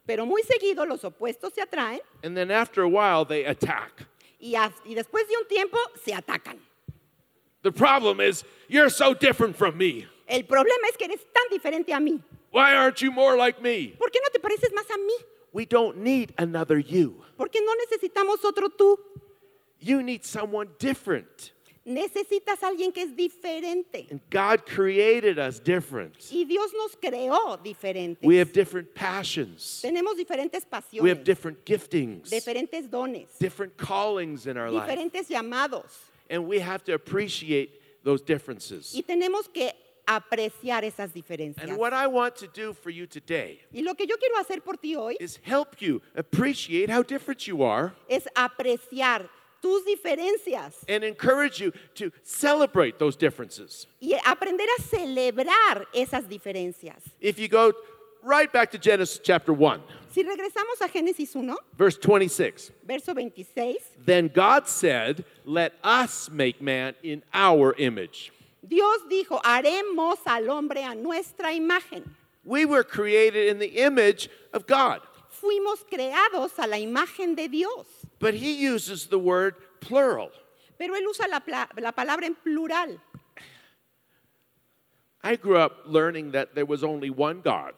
Pero 0.07 0.25
muy 0.27 0.43
seguido 0.43 0.87
los 0.87 1.03
opuestos 1.03 1.53
se 1.55 1.61
atraen 1.61 2.01
And 2.23 2.37
then 2.37 2.51
after 2.53 2.83
a 2.83 2.89
while, 2.89 3.25
they 3.25 3.45
attack. 3.45 4.07
y, 4.41 4.55
as- 4.55 4.73
y 4.87 4.95
después 4.95 5.27
de 5.29 5.37
un 5.37 5.47
tiempo 5.49 5.77
se 6.05 6.13
atacan. 6.13 6.59
The 7.63 7.73
problem 7.73 8.21
is, 8.21 8.45
you're 8.69 8.89
so 8.91 9.13
different 9.13 9.57
from 9.57 9.77
me. 9.77 10.07
El 10.29 10.45
problema 10.45 10.87
es 10.89 10.97
que 10.97 11.07
eres 11.07 11.21
tan 11.35 11.49
diferente 11.51 11.93
a 11.93 11.99
mí. 11.99 12.23
Why 12.53 12.75
aren't 12.75 13.03
you 13.03 13.11
more 13.11 13.37
like 13.37 13.61
me? 13.61 13.95
¿Por 13.99 14.11
qué 14.11 14.21
no 14.23 14.29
te 14.33 14.39
pareces 14.39 14.73
más 14.73 14.89
a 14.91 14.97
mí? 14.97 15.13
We 15.59 15.67
don't 15.67 15.97
need 15.97 16.35
another 16.39 16.79
you. 16.79 17.21
¿Por 17.37 17.49
qué 17.49 17.59
no 17.61 17.75
necesitamos 17.75 18.45
otro 18.45 18.69
tú? 18.69 18.97
You 19.81 20.05
need 20.05 20.25
someone 20.25 20.69
different. 20.79 21.51
Necesitas 21.85 22.63
alguien 22.63 22.95
que 22.95 23.03
es 23.03 23.11
diferente. 23.11 24.09
And 24.09 24.21
God 24.31 24.67
created 24.67 25.37
us 25.41 25.59
different. 25.59 26.15
Y 26.31 26.45
Dios 26.45 26.71
nos 26.73 26.95
creó 26.95 27.61
diferentes. 27.61 28.23
We 28.23 28.37
have 28.37 28.53
different 28.53 28.95
passions. 28.95 29.83
Tenemos 29.85 30.17
diferentes 30.17 30.63
We 31.03 31.09
have 31.09 31.25
different 31.25 31.65
giftings, 31.65 32.31
diferentes 32.31 32.89
dones, 32.89 33.27
different 33.41 33.77
callings 33.77 34.47
in 34.47 34.57
our 34.57 34.71
life. 34.71 34.89
diferentes 34.89 35.29
llamados. 35.29 35.91
And 36.31 36.47
we 36.47 36.61
have 36.61 36.85
to 36.85 36.95
appreciate 36.95 38.05
those 38.05 38.23
differences. 38.23 38.95
Y 38.95 39.03
tenemos 39.03 39.53
que 39.53 39.73
apreciar 40.09 40.83
esas 40.85 41.13
diferencias. 41.13 41.63
And 41.63 41.77
what 41.77 41.93
I 41.93 42.07
want 42.07 42.35
to 42.37 42.47
do 42.49 42.73
for 42.73 42.91
you 42.91 43.07
today 43.07 43.61
Y 43.73 43.83
lo 43.83 43.95
que 43.95 44.07
yo 44.07 44.17
quiero 44.17 44.37
hacer 44.43 44.65
por 44.65 44.75
ti 44.77 44.95
hoy 44.97 45.17
is 45.21 45.39
help 45.43 45.81
you 45.83 46.01
appreciate 46.17 46.89
how 46.89 47.03
different 47.03 47.47
you 47.47 47.63
are 47.63 47.93
es 48.09 48.27
apreciar 48.35 49.29
tus 49.61 49.83
diferencias 49.85 50.75
and 50.89 51.05
encourage 51.05 51.61
you 51.61 51.73
to 51.95 52.11
celebrate 52.23 52.99
those 52.99 53.17
differences. 53.17 53.87
y 54.01 54.19
aprender 54.25 54.67
a 54.79 54.83
celebrar 54.83 55.87
esas 55.95 56.25
diferencias. 56.29 57.03
If 57.21 57.39
you 57.39 57.49
go 57.49 57.73
right 58.23 58.51
back 58.53 58.71
to 58.71 58.79
Genesis 58.79 59.21
chapter 59.23 59.53
1, 59.53 59.83
Si 60.11 60.25
regresamos 60.25 60.81
a 60.81 60.89
Génesis 60.89 61.35
1, 61.37 61.55
verse 61.77 61.99
26, 61.99 62.71
verso 62.87 63.13
26, 63.13 63.85
then 64.05 64.29
God 64.29 64.67
said, 64.67 65.25
Let 65.45 65.75
us 65.85 66.31
make 66.31 66.63
man 66.63 66.95
in 67.03 67.23
our 67.35 67.75
image. 67.79 68.33
Dios 68.67 69.09
dijo, 69.09 69.41
haremos 69.45 70.19
al 70.27 70.49
hombre 70.51 70.83
a 70.85 70.95
nuestra 70.95 71.53
imagen. 71.53 72.05
We 72.45 72.65
were 72.65 72.83
created 72.85 73.49
in 73.49 73.59
the 73.59 73.83
image 73.85 74.29
of 74.53 74.67
God, 74.67 75.01
Fuimos 75.31 75.85
creados 75.89 76.59
a 76.59 76.67
la 76.67 76.77
imagen 76.79 77.37
de 77.37 77.49
Dios. 77.49 77.87
but 78.19 78.35
He 78.35 78.55
uses 78.67 79.07
the 79.07 79.19
word 79.19 79.55
plural. 79.81 80.31
Pero 80.79 80.95
él 80.97 81.07
usa 81.09 81.27
la, 81.29 81.41
la 81.77 81.93
palabra 81.93 82.25
en 82.27 82.35
plural. 82.35 82.99
I 85.23 85.37
grew 85.37 85.57
up 85.59 85.83
learning 85.87 86.33
that 86.33 86.55
there 86.55 86.65
was 86.67 86.83
only 86.85 87.11
one 87.11 87.41
God 87.43 87.75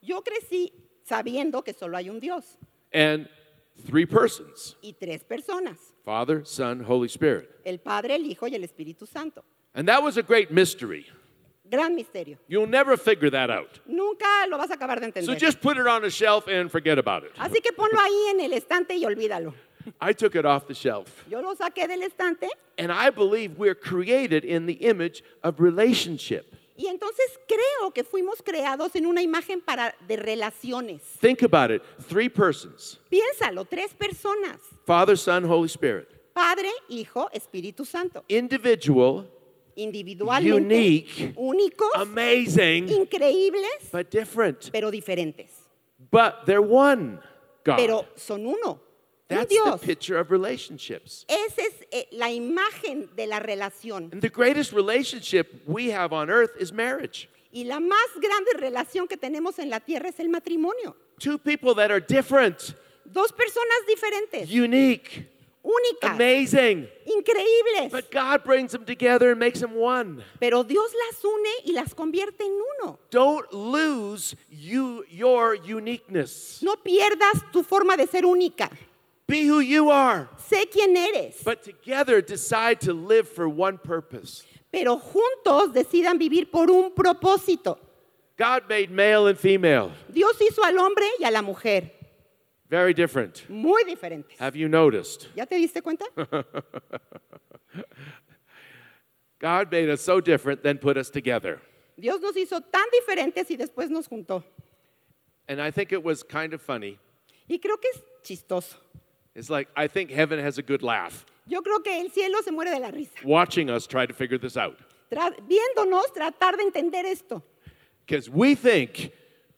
Yo 0.00 0.22
crecí 0.22 0.72
sabiendo 1.08 1.64
que 1.64 1.72
solo 1.74 1.96
hay 1.96 2.08
un 2.08 2.20
Dios 2.20 2.56
and 2.92 3.28
three 3.86 4.06
persons 4.06 4.76
y 4.82 4.92
tres 4.92 5.24
personas, 5.24 5.76
Father, 6.04 6.44
Son, 6.44 6.80
Holy 6.84 7.08
Spirit. 7.08 7.48
el 7.64 7.78
Padre, 7.78 8.14
el 8.14 8.24
Hijo 8.26 8.46
y 8.46 8.54
el 8.54 8.62
Espíritu 8.64 9.06
Santo. 9.06 9.44
And 9.74 9.88
that 9.88 10.02
was 10.02 10.16
a 10.16 10.22
great 10.22 10.50
mystery. 10.50 11.06
Gran 11.68 11.96
misterio. 11.96 12.36
You'll 12.46 12.68
never 12.68 12.96
figure 12.96 13.30
that 13.30 13.50
out. 13.50 13.80
Nunca 13.86 14.46
lo 14.48 14.58
vas 14.58 14.70
a 14.70 14.74
acabar 14.76 15.00
de 15.00 15.06
entender. 15.06 15.24
So 15.24 15.34
just 15.34 15.60
put 15.60 15.76
it 15.76 15.86
on 15.86 16.04
a 16.04 16.10
shelf 16.10 16.46
and 16.46 16.70
forget 16.70 16.98
about 16.98 17.24
it. 17.24 17.34
Así 17.36 17.60
que 17.62 17.72
ponlo 17.72 17.98
ahí 17.98 18.30
en 18.30 18.40
el 18.40 18.52
estante 18.52 18.94
y 18.94 19.04
olvídalo. 19.04 19.52
I 20.00 20.12
took 20.12 20.34
it 20.36 20.44
off 20.44 20.66
the 20.66 20.74
shelf. 20.74 21.24
Yo 21.28 21.40
lo 21.40 21.54
saqué 21.56 21.88
del 21.88 22.02
estante 22.02 22.48
And 22.78 22.92
I 22.92 23.10
believe 23.10 23.58
we're 23.58 23.74
created 23.74 24.44
in 24.44 24.66
the 24.66 24.74
image 24.74 25.22
of 25.42 25.58
relationship. 25.60 26.54
y 26.76 26.86
entonces 26.88 27.38
creo 27.46 27.92
que 27.92 28.02
fuimos 28.02 28.42
creados 28.42 28.94
en 28.96 29.06
una 29.06 29.22
imagen 29.22 29.60
para, 29.60 29.94
de 30.08 30.16
relaciones. 30.16 31.02
Think 31.20 31.42
about 31.42 31.70
it 31.70 31.82
three 32.08 32.28
persons 32.28 32.98
Piénsalo, 33.10 33.64
tres 33.64 33.94
personas. 33.94 34.58
Father, 34.86 35.16
Son, 35.16 35.44
Holy 35.44 35.68
Spirit. 35.68 36.08
Padre, 36.34 36.70
Hijo, 36.88 37.28
Espíritu 37.32 37.84
Santo. 37.84 38.24
Individual, 38.28 39.24
Individualmente, 39.76 40.54
Unique. 40.54 41.34
únicos, 41.36 41.90
amazing, 41.96 42.88
increíbles, 42.88 43.90
but 43.92 44.10
different. 44.10 44.70
pero 44.72 44.90
diferentes. 44.90 45.50
But 46.10 46.46
they're 46.46 46.62
one 46.62 47.18
God. 47.64 47.76
Pero 47.76 48.06
son 48.16 48.46
uno. 48.46 48.80
Un 49.30 49.38
That's 49.38 49.54
the 49.54 49.78
picture 49.78 50.18
of 50.18 50.30
relationships. 50.30 51.24
Esa 51.28 51.62
es 51.62 51.72
eh, 51.90 52.04
la 52.12 52.26
imagen 52.30 53.08
de 53.16 53.26
la 53.26 53.40
relación. 53.40 54.12
And 54.12 54.20
the 54.20 54.28
greatest 54.28 54.72
relationship 54.72 55.62
we 55.66 55.90
have 55.90 56.12
on 56.12 56.28
earth 56.30 56.52
is 56.60 56.72
marriage. 56.72 57.28
Y 57.50 57.64
la 57.64 57.80
más 57.80 58.08
grande 58.20 58.52
relación 58.58 59.08
que 59.08 59.16
tenemos 59.16 59.58
en 59.58 59.70
la 59.70 59.80
tierra 59.80 60.08
es 60.08 60.20
el 60.20 60.28
matrimonio. 60.28 60.94
Two 61.18 61.38
people 61.38 61.74
that 61.74 61.90
are 61.90 62.00
different, 62.00 62.74
Dos 63.04 63.32
personas 63.32 63.86
diferentes, 63.86 64.50
unique, 64.50 65.26
únicas, 65.64 66.14
amazing. 66.14 66.86
increíbles. 67.06 67.90
But 67.90 68.10
God 68.10 68.44
brings 68.44 68.72
them 68.72 68.84
together 68.84 69.30
and 69.30 69.40
makes 69.40 69.60
them 69.60 69.74
one. 69.74 70.22
Pero 70.38 70.62
Dios 70.62 70.90
las 71.06 71.24
une 71.24 71.48
y 71.66 71.72
las 71.72 71.94
convierte 71.94 72.42
en 72.42 72.52
uno. 72.82 72.98
Don't 73.10 73.50
lose 73.52 74.36
you 74.50 75.04
your 75.10 75.54
uniqueness. 75.56 76.60
No 76.62 76.76
pierdas 76.76 77.42
tu 77.52 77.62
forma 77.62 77.96
de 77.96 78.06
ser 78.06 78.22
única. 78.22 78.70
Be 79.26 79.46
who 79.48 79.60
you 79.60 79.90
are. 79.90 80.28
Sé 80.50 80.68
quién 80.70 80.94
eres, 80.96 81.42
But 81.42 81.62
together 81.62 82.20
decide 82.20 82.80
to 82.82 82.92
live 82.92 83.26
for 83.26 83.48
one 83.48 83.78
purpose. 83.78 84.44
pero 84.70 84.98
juntos 84.98 85.72
decidan 85.72 86.18
vivir 86.18 86.50
por 86.50 86.70
un 86.70 86.92
propósito. 86.92 87.78
God 88.36 88.64
made 88.68 88.90
male 88.90 89.28
and 89.28 89.38
female. 89.38 89.92
Dios 90.12 90.36
hizo 90.40 90.62
al 90.64 90.76
hombre 90.78 91.06
y 91.20 91.24
a 91.24 91.30
la 91.30 91.40
mujer 91.40 91.92
Very 92.74 92.92
different. 92.92 93.48
muy 93.48 93.84
diferentes. 93.84 94.36
Have 94.40 94.56
you 94.56 94.68
noticed? 94.68 95.28
¿Ya 95.36 95.44
te 95.44 95.54
diste 95.56 95.80
cuenta? 95.80 96.06
God 99.38 99.70
made 99.70 99.88
us 99.88 100.00
so 100.00 100.20
different, 100.20 100.64
then 100.64 100.78
put 100.78 100.96
us 100.96 101.08
together. 101.08 101.60
Dios 101.96 102.20
nos 102.20 102.34
hizo 102.34 102.60
tan 102.72 102.84
diferentes 102.92 103.48
y 103.48 103.56
después 103.56 103.90
nos 103.90 104.08
juntó. 104.08 104.42
And 105.48 105.60
I 105.62 105.70
think 105.70 105.92
it 105.92 106.02
was 106.02 106.24
kind 106.24 106.52
of 106.52 106.60
funny. 106.60 106.98
Y 107.48 107.58
creo 107.58 107.76
que 107.80 107.90
es 107.94 108.02
chistoso. 108.24 108.74
It's 109.36 109.48
like, 109.48 109.68
I 109.76 109.86
think 109.86 110.10
heaven 110.10 110.40
has 110.40 110.58
a 110.58 110.62
good 110.62 110.82
laugh 110.82 111.24
Yo 111.46 111.60
creo 111.62 111.80
que 111.84 112.00
el 112.00 112.10
cielo 112.10 112.42
se 112.42 112.50
muere 112.50 112.70
de 112.72 112.80
la 112.80 112.90
risa. 112.90 113.22
watching 113.24 113.70
us 113.70 113.86
try 113.86 114.04
to 114.04 114.14
figure 114.14 114.38
this 114.38 114.56
out. 114.56 114.76
Tra- 115.12 115.36
viéndonos 115.46 116.06
tratar 116.12 116.56
de 116.56 116.64
entender 116.64 117.04
esto. 117.04 117.40
Because 118.04 118.28
we 118.28 118.56
think 118.56 119.12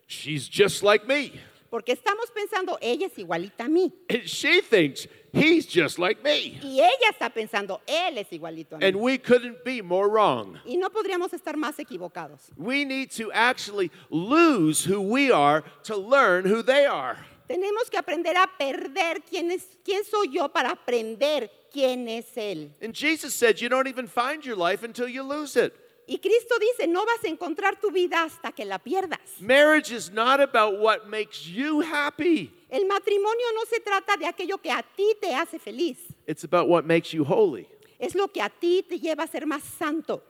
she's 0.07 0.47
just 0.49 0.83
like 0.83 1.07
me. 1.09 1.33
Porque 1.71 1.93
estamos 1.93 2.31
pensando, 2.31 2.79
ella 2.81 3.07
es 3.07 3.19
igualita 3.19 3.65
a 3.65 3.69
mí. 3.69 3.93
And 4.09 4.25
she 4.27 4.61
thinks 4.61 5.09
he's 5.33 5.67
just 5.67 5.99
like 5.99 6.23
me. 6.23 6.59
Y 6.63 6.81
ella 6.81 7.11
está 7.11 7.31
pensando, 7.31 7.81
él 7.87 8.19
es 8.19 8.33
igualito 8.33 8.77
a 8.77 8.79
mí. 8.79 8.87
And 8.87 8.97
we 8.97 9.19
couldn't 9.19 9.65
be 9.65 9.83
more 9.83 10.09
wrong. 10.09 10.59
Y 10.65 10.77
no 10.77 10.91
podríamos 10.91 11.33
estar 11.33 11.57
más 11.57 11.79
equivocados. 11.79 12.51
We 12.57 12.85
need 12.85 13.11
to 13.17 13.31
actually 13.33 13.91
lose 14.11 14.85
who 14.85 15.01
we 15.01 15.31
are 15.31 15.63
to 15.85 15.97
learn 15.97 16.45
who 16.47 16.63
they 16.63 16.87
are. 16.87 17.19
Tenemos 17.49 17.89
que 17.89 17.99
aprender 17.99 18.37
a 18.37 18.51
perder 18.59 19.23
quién, 19.23 19.53
es, 19.53 19.79
quién 19.85 20.05
soy 20.05 20.29
yo 20.33 20.49
para 20.49 20.71
aprender 20.71 21.49
quién 21.73 22.09
es 22.09 22.37
Él. 22.37 22.71
And 22.83 22.93
Jesus 22.93 23.35
said, 23.35 23.61
You 23.61 23.69
don't 23.69 23.87
even 23.87 24.09
find 24.09 24.45
your 24.45 24.57
life 24.57 24.83
until 24.83 25.09
you 25.09 25.23
lose 25.23 25.57
it. 25.57 25.73
Y 26.09 26.19
Cristo 26.19 26.55
dice, 26.61 26.87
no 26.87 27.05
vas 27.05 27.25
a 27.25 27.29
encontrar 27.29 27.81
tu 27.81 27.91
vida 27.91 28.23
hasta 28.23 28.53
que 28.53 28.65
la 28.65 28.79
pierdas. 28.79 29.19
Marriage 29.41 29.91
is 29.91 30.11
not 30.13 30.41
about 30.41 30.79
what 30.79 31.09
makes 31.09 31.47
you 31.49 31.81
happy, 31.81 32.53
El 32.71 32.87
matrimonio 32.87 33.47
no 33.55 33.65
se 33.69 33.81
trata 33.81 34.17
de 34.17 34.27
aquello 34.27 34.61
que 34.63 34.71
a 34.71 34.83
ti 34.97 35.15
te 35.21 35.35
hace 35.35 35.59
feliz, 35.59 35.99
it's 36.27 36.45
about 36.45 36.69
what 36.69 36.85
makes 36.85 37.13
you 37.13 37.25
holy. 37.25 37.67
es 37.99 38.15
lo 38.15 38.29
que 38.29 38.41
a 38.41 38.49
ti 38.49 38.83
te 38.83 38.99
lleva 38.99 39.25
a 39.25 39.27
ser 39.27 39.47
más 39.47 39.63
santo. 39.63 40.23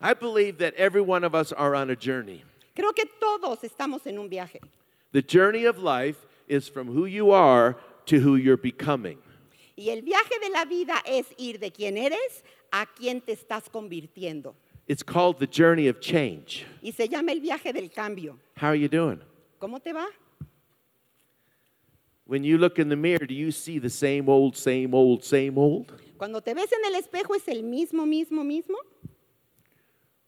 I 0.00 0.14
believe 0.14 0.58
that 0.58 0.74
every 0.74 1.00
one 1.00 1.24
of 1.24 1.34
us 1.34 1.52
are 1.52 1.74
on 1.74 1.90
a 1.90 1.96
journey. 1.96 2.44
Creo 2.76 2.94
que 2.94 3.04
todos 3.20 3.64
estamos 3.64 4.06
en 4.06 4.18
un 4.18 4.28
viaje. 4.28 4.60
The 5.10 5.22
journey 5.22 5.64
of 5.64 5.78
life 5.78 6.24
is 6.46 6.68
from 6.68 6.88
who 6.88 7.06
you 7.06 7.32
are 7.32 7.76
to 8.06 8.20
who 8.20 8.36
you're 8.36 8.56
becoming. 8.56 9.18
Y 9.76 9.90
el 9.90 10.02
viaje 10.02 10.38
de 10.40 10.50
la 10.50 10.64
vida 10.64 11.02
es 11.04 11.26
ir 11.36 11.58
de 11.58 11.72
quién 11.72 11.96
eres 11.96 12.44
a 12.72 12.86
quién 12.86 13.20
te 13.20 13.32
estás 13.32 13.68
convirtiendo. 13.70 14.54
It's 14.88 15.02
called 15.02 15.38
the 15.38 15.46
journey 15.46 15.86
of 15.86 16.00
change. 16.00 16.64
Y 16.82 16.92
se 16.92 17.06
llama 17.08 17.32
el 17.32 17.40
viaje 17.40 17.72
del 17.74 17.90
cambio. 17.90 18.38
How 18.56 18.68
are 18.68 18.76
you 18.76 18.88
doing? 18.88 19.20
¿Cómo 19.60 19.82
te 19.82 19.92
va? 19.92 20.06
When 22.24 22.42
you 22.42 22.58
look 22.58 22.78
in 22.78 22.88
the 22.88 22.96
mirror, 22.96 23.26
do 23.26 23.34
you 23.34 23.50
see 23.50 23.78
the 23.78 23.90
same 23.90 24.28
old, 24.28 24.56
same 24.56 24.94
old, 24.94 25.22
same 25.24 25.56
old? 25.58 25.92
Cuando 26.18 26.40
te 26.40 26.52
ves 26.54 26.70
en 26.72 26.84
el 26.92 27.00
espejo 27.00 27.34
es 27.36 27.46
el 27.48 27.62
mismo, 27.62 28.06
mismo, 28.06 28.44
mismo. 28.44 28.76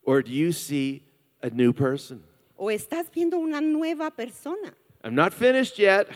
Or 0.02 0.22
do 0.22 0.30
you 0.30 0.52
see 0.52 1.02
a 1.42 1.50
new 1.50 1.72
person? 1.72 2.22
¿O 2.56 2.66
estás 2.70 3.10
viendo 3.10 3.38
una 3.38 3.60
nueva 3.60 4.10
persona? 4.10 4.74
I'm 5.02 5.14
not 5.14 5.32
finished 5.32 5.78
yet, 5.78 6.06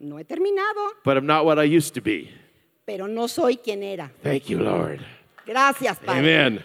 No 0.00 0.16
he 0.16 0.24
terminado, 0.24 0.90
but 1.04 1.16
I'm 1.16 1.26
not 1.26 1.44
what 1.44 1.58
I 1.60 1.64
used 1.64 1.94
to 1.94 2.00
be. 2.00 2.30
pero 2.84 3.06
no 3.06 3.26
soy 3.28 3.56
quien 3.56 3.82
era. 3.84 4.10
Thank 4.22 4.48
you, 4.48 4.58
Lord. 4.58 5.00
Gracias, 5.46 5.98
Padre. 6.00 6.18
Amen. 6.18 6.62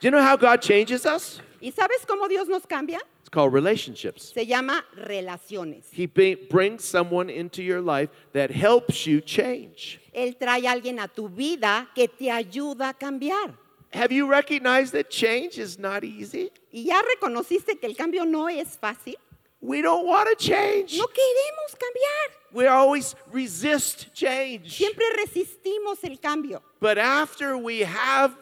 Do 0.00 0.08
you 0.08 0.10
know 0.10 0.22
how 0.22 0.36
God 0.36 0.60
changes 0.60 1.06
us? 1.06 1.40
¿Y 1.60 1.72
sabes 1.72 2.04
cómo 2.06 2.28
Dios 2.28 2.48
nos 2.48 2.66
cambia? 2.66 3.00
It's 3.20 3.30
called 3.30 3.52
relationships. 3.52 4.32
Se 4.34 4.44
llama 4.44 4.84
relaciones. 5.06 5.84
He 5.90 6.06
brings 6.06 6.84
someone 6.84 7.30
into 7.30 7.62
your 7.62 7.80
life 7.80 8.10
that 8.32 8.50
helps 8.50 9.06
you 9.06 9.20
change. 9.20 9.98
Él 10.14 10.36
trae 10.38 10.66
a 10.66 10.72
alguien 10.72 11.02
a 11.02 11.08
tu 11.08 11.28
vida 11.28 11.88
que 11.94 12.08
te 12.08 12.26
ayuda 12.26 12.90
a 12.90 12.94
cambiar. 12.94 13.54
Have 13.92 14.12
you 14.12 14.28
recognized 14.28 14.92
that 14.92 15.08
change 15.08 15.58
is 15.58 15.78
not 15.78 16.04
easy? 16.04 16.50
¿Y 16.70 16.84
ya 16.84 17.00
reconociste 17.02 17.80
que 17.80 17.88
el 17.88 17.94
cambio 17.94 18.24
no 18.24 18.48
es 18.48 18.76
fácil? 18.76 19.16
We 19.60 19.80
don't 19.80 20.06
want 20.06 20.28
to 20.28 20.36
change. 20.36 20.98
No 20.98 21.06
queremos 21.06 21.74
cambiar. 21.78 22.36
We 22.52 22.66
always 22.66 23.16
resist 23.32 24.12
change. 24.14 24.76
Siempre 24.76 25.04
resistimos 25.24 26.04
el 26.04 26.18
cambio. 26.18 26.62
But 26.78 26.98
after 26.98 27.56
we 27.56 27.80
have 27.80 28.36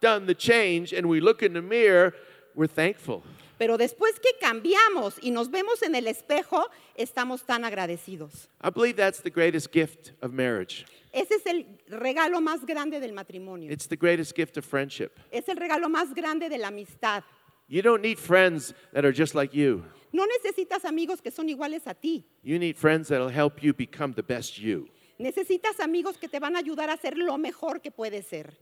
done 0.00 0.26
the 0.26 0.34
change 0.34 0.92
and 0.92 1.08
we 1.08 1.20
look 1.20 1.42
in 1.42 1.52
the 1.52 1.62
mirror, 1.62 2.14
we're 2.54 2.66
thankful. 2.66 3.22
Pero 3.58 3.76
después 3.76 4.18
que 4.20 4.32
cambiamos 4.40 5.18
y 5.22 5.30
nos 5.30 5.50
vemos 5.50 5.82
en 5.82 5.94
el 5.94 6.06
espejo, 6.06 6.66
estamos 6.96 7.44
tan 7.44 7.62
agradecidos. 7.64 8.48
I 8.62 8.70
believe 8.70 8.96
that's 8.96 9.20
the 9.20 9.30
greatest 9.30 9.70
gift 9.70 10.12
of 10.22 10.32
marriage. 10.32 10.86
Ese 11.12 11.32
es 11.32 11.46
el 11.46 11.66
regalo 11.90 12.40
más 12.40 12.64
grande 12.64 13.00
del 13.00 13.12
matrimonio. 13.12 13.70
It's 13.70 13.86
the 13.86 13.96
greatest 13.96 14.34
gift 14.34 14.56
of 14.56 14.64
friendship. 14.64 15.18
Es 15.30 15.48
el 15.48 15.56
regalo 15.56 15.90
más 15.90 16.14
grande 16.14 16.48
de 16.48 16.56
la 16.56 16.68
amistad. 16.68 17.22
You 17.68 17.82
don't 17.82 18.00
need 18.02 18.18
friends 18.18 18.72
that 18.94 19.04
are 19.04 19.12
just 19.12 19.34
like 19.34 19.52
you. 19.54 19.84
No 20.12 20.26
necesitas 20.26 20.84
amigos 20.84 21.20
que 21.20 21.30
son 21.30 21.48
iguales 21.48 21.86
a 21.86 21.94
ti. 21.94 22.24
You 22.42 22.58
need 22.58 22.76
friends 22.76 23.08
that'll 23.08 23.28
help 23.28 23.62
you 23.62 23.74
become 23.74 24.14
the 24.14 24.22
best 24.22 24.58
you. 24.58 24.88
Necesitas 25.18 25.80
amigos 25.80 26.16
que 26.16 26.28
te 26.28 26.38
van 26.38 26.56
a 26.56 26.60
ayudar 26.60 26.88
a 26.88 26.96
ser 26.96 27.18
lo 27.18 27.36
mejor 27.36 27.82
que 27.82 27.90
puedes 27.90 28.26
ser. 28.26 28.56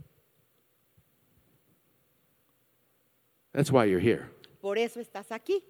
That's 3.58 3.72
why 3.72 3.86
you're 3.86 3.98
here. 3.98 4.30
Por 4.62 4.78
eso 4.78 5.00
estás 5.00 5.32
aquí. 5.32 5.60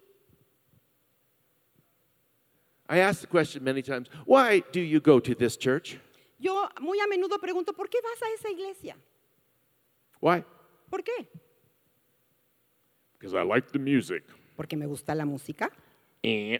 I 2.86 2.98
ask 2.98 3.22
the 3.22 3.26
question 3.26 3.64
many 3.64 3.80
times 3.80 4.08
why 4.26 4.62
do 4.72 4.80
you 4.80 5.00
go 5.00 5.18
to 5.20 5.34
this 5.34 5.56
church? 5.56 5.98
Yo 6.38 6.68
muy 6.82 6.98
a 7.00 7.06
menudo 7.06 7.38
pregunto, 7.40 7.72
¿por 7.74 7.88
qué 7.88 7.98
vas 8.02 8.20
a 8.22 8.26
esa 8.34 8.50
iglesia? 8.50 8.94
Why? 10.20 10.44
¿Por 10.90 11.02
qué? 11.02 11.28
Because 13.18 13.34
I 13.34 13.42
like 13.42 13.72
the 13.72 13.78
music. 13.78 14.22
Porque 14.54 14.76
me 14.76 14.84
gusta 14.84 15.14
la 15.14 15.24
música. 15.24 15.70
Eh. 16.22 16.58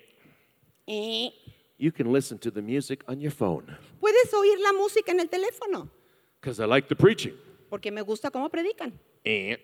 Eh, 0.87 1.31
You 1.77 1.93
can 1.93 2.11
listen 2.11 2.39
to 2.39 2.51
the 2.51 2.63
music 2.63 3.05
on 3.07 3.21
your 3.21 3.33
phone. 3.33 3.77
Puedes 4.01 4.33
oír 4.33 4.59
la 4.61 4.73
música 4.73 5.13
en 5.13 5.21
el 5.21 5.29
teléfono. 5.29 5.91
Because 6.41 6.59
I 6.59 6.65
like 6.65 6.89
the 6.89 6.97
preaching. 6.97 7.35
Porque 7.69 7.93
me 7.93 8.01
gusta 8.01 8.31
cómo 8.31 8.49
predican. 8.49 8.99
Eh. 9.27 9.59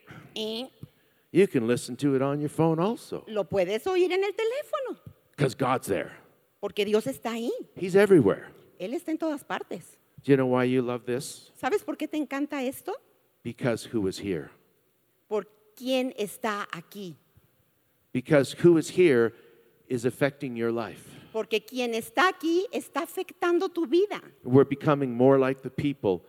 You 1.34 1.48
can 1.48 1.66
listen 1.66 1.96
to 1.96 2.14
it 2.14 2.22
on 2.22 2.38
your 2.38 2.48
phone 2.48 2.78
also. 2.78 3.24
Lo 3.26 3.42
puedes 3.42 3.84
oír 3.88 4.12
en 4.12 4.22
el 4.22 4.30
teléfono. 4.34 5.00
Because 5.36 5.56
God's 5.56 5.88
there. 5.88 6.12
Porque 6.60 6.84
Dios 6.84 7.06
está 7.06 7.32
ahí. 7.32 7.50
He's 7.74 7.96
everywhere. 7.96 8.46
Él 8.78 8.94
está 8.94 9.08
en 9.08 9.18
todas 9.18 9.42
partes. 9.42 9.98
Do 10.22 10.30
you 10.30 10.36
know 10.36 10.46
why 10.46 10.62
you 10.62 10.80
love 10.80 11.06
this? 11.06 11.50
¿Sabes 11.60 11.84
por 11.84 11.96
qué 11.96 12.08
te 12.08 12.18
encanta 12.18 12.62
esto? 12.62 12.92
Because 13.42 13.84
who 13.84 14.06
is 14.06 14.16
here? 14.16 14.52
Por 15.28 15.46
quién 15.76 16.14
está 16.16 16.68
aquí. 16.70 17.16
Because 18.12 18.52
who 18.52 18.76
is 18.76 18.90
here 18.90 19.32
is 19.88 20.04
affecting 20.04 20.54
your 20.56 20.70
life. 20.70 21.02
Porque 21.32 21.66
quien 21.66 21.94
está 21.94 22.28
aquí 22.28 22.64
está 22.72 23.02
afectando 23.02 23.74
tu 23.74 23.86
vida. 23.86 24.22
We're 24.44 24.62
becoming 24.62 25.12
more 25.12 25.36
like 25.36 25.62
the 25.62 25.70
people 25.70 26.22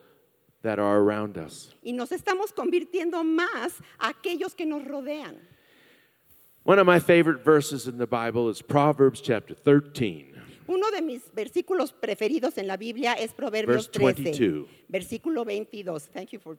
that 0.65 0.80
are 0.80 0.97
around 0.97 1.38
us. 1.38 1.73
Y 1.84 1.93
nos 1.93 2.12
estamos 2.12 2.51
convirtiendo 2.51 3.23
más 3.23 3.80
a 3.99 4.10
aquellos 4.10 4.56
que 4.56 4.65
nos 4.65 4.84
rodean. 4.84 5.38
One 6.63 6.80
of 6.80 6.88
my 6.88 6.99
favorite 6.99 7.43
verses 7.45 7.88
in 7.88 7.99
the 7.99 8.08
Bible 8.08 8.49
is 8.49 8.62
Proverbs 8.62 9.21
chapter 9.21 9.54
13. 9.54 10.34
Uno 10.67 10.89
de 10.89 11.01
mis 11.04 11.21
versículos 11.32 11.93
preferidos 11.93 12.58
en 12.58 12.67
la 12.67 12.75
Biblia 12.75 13.13
es 13.13 13.32
Proverbios 13.34 13.88
Verse 13.88 14.13
13, 14.15 14.23
22. 14.23 14.67
versículo 14.89 15.45
22. 15.45 16.08
Thank 16.12 16.34
you 16.34 16.39
for 16.39 16.58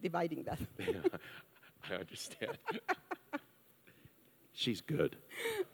dividing 0.00 0.44
that. 0.44 0.58
I 1.90 1.94
understand. 1.94 2.56
She's 4.52 4.80
good. 4.80 5.16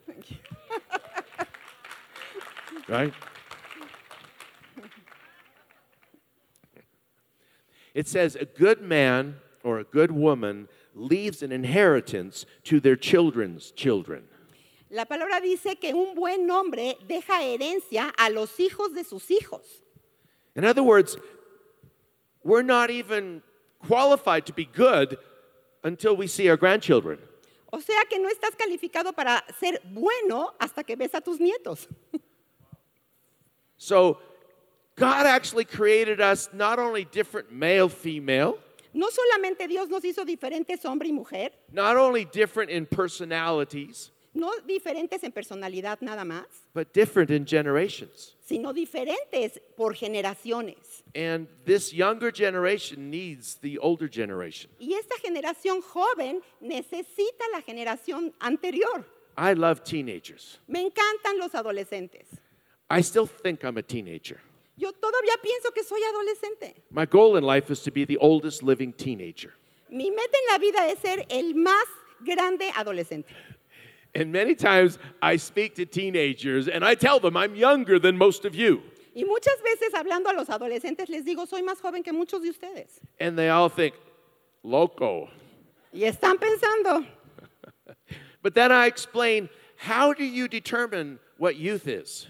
Thank 0.07 0.31
you. 0.31 0.37
Right? 2.89 3.12
It 7.97 8.07
says, 8.07 8.37
A 8.37 8.45
good 8.45 8.83
man 8.83 9.37
or 9.65 9.79
a 9.79 9.85
good 9.85 10.13
woman 10.13 10.69
leaves 10.95 11.43
an 11.43 11.51
inheritance 11.51 12.45
to 12.65 12.79
their 12.79 12.95
children's 12.95 13.71
children. 13.71 14.25
La 14.91 15.07
palabra 15.07 15.41
dice 15.41 15.81
que 15.81 15.95
un 15.95 16.15
buen 16.15 16.47
hombre 16.51 16.99
deja 17.09 17.43
herencia 17.43 18.13
a 18.19 18.29
los 18.31 18.55
hijos 18.59 18.95
de 18.95 19.03
sus 19.03 19.27
hijos. 19.31 19.81
In 20.55 20.67
other 20.67 20.83
words, 20.83 21.17
we're 22.45 22.61
not 22.61 22.91
even 22.91 23.43
qualified 23.81 24.45
to 24.45 24.53
be 24.53 24.67
good 24.67 25.17
until 25.83 26.15
we 26.15 26.27
see 26.27 26.51
our 26.51 26.59
grandchildren. 26.59 27.19
O 27.73 27.81
sea 27.81 28.05
que 28.11 28.19
no 28.19 28.29
estás 28.29 28.55
calificado 28.59 29.17
para 29.17 29.43
ser 29.59 29.81
bueno 29.85 30.53
hasta 30.61 30.85
que 30.85 30.97
ves 30.97 31.15
a 31.15 31.23
tus 31.23 31.39
nietos. 31.41 31.89
So, 33.79 34.19
God 34.97 35.27
actually 35.27 35.65
created 35.65 36.21
us 36.21 36.49
not 36.53 36.79
only 36.79 37.05
different 37.05 37.53
male, 37.53 37.89
female, 37.89 38.59
No 38.95 39.09
solamente 39.11 39.69
Dios 39.69 39.91
nos 39.91 40.03
hizo 40.05 40.25
diferentes 40.25 40.83
hombre 40.87 41.09
y 41.09 41.13
mujer, 41.13 41.51
not 41.71 41.97
only 41.99 42.25
different 42.25 42.71
in 42.71 42.87
personalities, 42.87 44.11
no 44.33 44.51
diferentes 44.67 45.23
en 45.23 45.33
personalidad 45.33 46.01
nada 46.01 46.25
más, 46.25 46.47
but 46.73 46.95
different 46.95 47.31
in 47.31 47.45
generations. 47.45 48.35
sino 48.47 48.73
diferentes 48.73 49.59
por 49.77 49.93
generaciones. 49.93 51.03
And 51.15 51.47
this 51.67 51.93
younger 51.93 52.31
generation 52.31 53.11
needs 53.11 53.57
the 53.57 53.77
older 53.79 54.09
generation. 54.09 54.71
Y 54.81 54.95
esta 54.95 55.17
generación 55.19 55.83
joven 55.83 56.41
necesita 56.63 57.45
la 57.53 57.61
generación 57.61 58.33
anterior. 58.41 59.05
I 59.37 59.53
love 59.53 59.85
teenagers. 59.85 60.59
Me 60.69 60.81
encantan 60.81 61.39
los 61.39 61.53
adolescentes. 61.55 62.27
I 62.89 63.03
still 63.03 63.27
think 63.27 63.63
I'm 63.63 63.77
a 63.77 63.83
teenager. 63.83 64.41
Yo 64.77 64.93
todavía 64.93 65.37
pienso 65.43 65.73
que 65.73 65.83
soy 65.83 66.03
adolescente. 66.03 66.75
My 66.91 67.07
goal 67.07 67.37
in 67.37 67.45
life 67.45 67.71
is 67.71 67.83
to 67.83 67.91
be 67.91 68.05
the 68.05 68.19
oldest 68.19 68.62
living 68.62 68.93
teenager. 68.93 69.55
Mi 69.89 70.11
meta 70.11 70.37
en 70.37 70.53
la 70.53 70.59
vida 70.59 70.91
es 70.91 70.99
ser 70.99 71.25
el 71.31 71.55
más 71.55 71.87
grande 72.21 72.71
adolescente. 72.75 73.33
And 74.15 74.33
many 74.33 74.55
times 74.55 74.99
I 75.23 75.37
speak 75.37 75.75
to 75.77 75.87
teenagers 75.87 76.69
and 76.69 76.85
I 76.85 76.95
tell 76.95 77.21
them 77.21 77.37
I'm 77.37 77.55
younger 77.55 77.99
than 77.99 78.17
most 78.17 78.45
of 78.45 78.55
you. 78.55 78.83
Y 79.15 79.25
muchas 79.25 79.57
veces 79.62 79.95
hablando 79.95 80.29
a 80.29 80.35
los 80.35 80.49
adolescentes 80.49 81.09
les 81.09 81.25
digo, 81.25 81.47
soy 81.47 81.62
más 81.62 81.81
joven 81.81 82.03
que 82.03 82.12
muchos 82.12 82.43
de 82.43 82.51
ustedes. 82.51 83.01
And 83.19 83.39
they 83.39 83.49
all 83.49 83.71
think, 83.71 83.95
loco. 84.62 85.29
Y 85.93 86.01
están 86.01 86.39
pensando, 86.39 87.07
But 88.43 88.55
then 88.55 88.71
I 88.71 88.87
explain 88.87 89.49
how 89.77 90.12
do 90.12 90.25
you 90.25 90.49
determine 90.49 91.19
what 91.39 91.57
youth 91.57 91.89
is. 91.89 92.27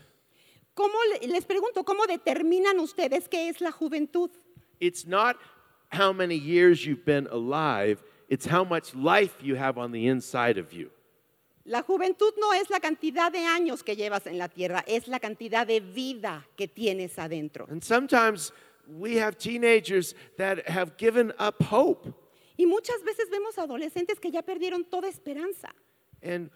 ¿Cómo 0.76 0.94
le- 1.10 1.26
les 1.28 1.44
pregunto, 1.46 1.84
¿cómo 1.84 2.06
determinan 2.06 2.78
ustedes 2.78 3.28
qué 3.28 3.48
es 3.48 3.60
la 3.62 3.72
juventud? 3.72 4.30
It's 4.78 5.06
not 5.06 5.36
how 5.90 6.12
many 6.12 6.36
years 6.38 6.84
you've 6.84 7.04
been 7.06 7.26
alive, 7.28 8.02
it's 8.28 8.46
how 8.46 8.62
much 8.62 8.94
life 8.94 9.42
you 9.42 9.56
have 9.56 9.78
on 9.78 9.90
the 9.90 10.06
inside 10.06 10.58
of 10.60 10.72
you. 10.72 10.90
La 11.64 11.82
juventud 11.82 12.32
no 12.38 12.52
es 12.52 12.68
la 12.68 12.78
cantidad 12.78 13.32
de 13.32 13.38
años 13.46 13.82
que 13.82 13.96
llevas 13.96 14.26
en 14.26 14.36
la 14.38 14.48
tierra, 14.48 14.84
es 14.86 15.08
la 15.08 15.18
cantidad 15.18 15.66
de 15.66 15.80
vida 15.80 16.46
que 16.56 16.68
tienes 16.68 17.18
adentro. 17.18 17.66
And 17.70 17.82
sometimes 17.82 18.52
we 18.86 19.16
have 19.18 19.38
teenagers 19.38 20.14
that 20.36 20.58
have 20.68 20.92
given 20.98 21.32
up 21.40 21.56
hope. 21.72 22.12
Y 22.58 22.66
muchas 22.66 23.02
veces 23.02 23.30
vemos 23.30 23.56
adolescentes 23.58 24.20
que 24.20 24.30
ya 24.30 24.42
perdieron 24.42 24.84
toda 24.84 25.08
esperanza. 25.08 25.74
And 26.22 26.50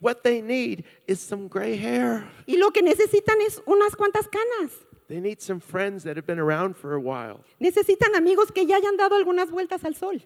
what 0.00 0.24
they 0.24 0.40
need 0.40 0.84
is 1.06 1.20
some 1.20 1.48
gray 1.48 1.76
hair. 1.76 2.26
Y 2.46 2.56
lo 2.56 2.70
que 2.70 2.82
necesitan 2.82 3.40
es 3.46 3.60
unas 3.66 3.94
cuantas 3.94 4.26
canas. 4.28 4.72
They 5.08 5.20
need 5.20 5.40
some 5.40 5.60
friends 5.60 6.04
that 6.04 6.16
have 6.16 6.26
been 6.26 6.38
around 6.38 6.76
for 6.76 6.94
a 6.94 7.00
while. 7.00 7.40
Necesitan 7.60 8.14
amigos 8.16 8.50
que 8.52 8.66
ya 8.66 8.78
hayan 8.80 8.96
dado 8.96 9.22
algunas 9.22 9.50
vueltas 9.50 9.84
al 9.84 9.94
sol. 9.94 10.18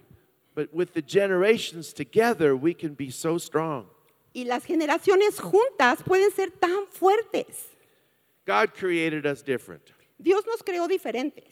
But 0.54 0.72
with 0.72 0.94
the 0.94 1.02
generations 1.02 1.92
together, 1.92 2.54
we 2.56 2.74
can 2.74 2.94
be 2.94 3.10
so 3.10 3.38
strong. 3.38 3.86
Y 4.34 4.44
las 4.44 4.64
generaciones 4.64 5.40
juntas 5.40 6.02
pueden 6.04 6.30
ser 6.32 6.48
tan 6.60 6.86
fuertes. 6.86 7.68
God 8.44 8.74
created 8.74 9.26
us 9.26 9.42
different. 9.42 9.92
Dios 10.20 10.44
nos 10.46 10.62
creó 10.62 10.88
diferentes. 10.88 11.50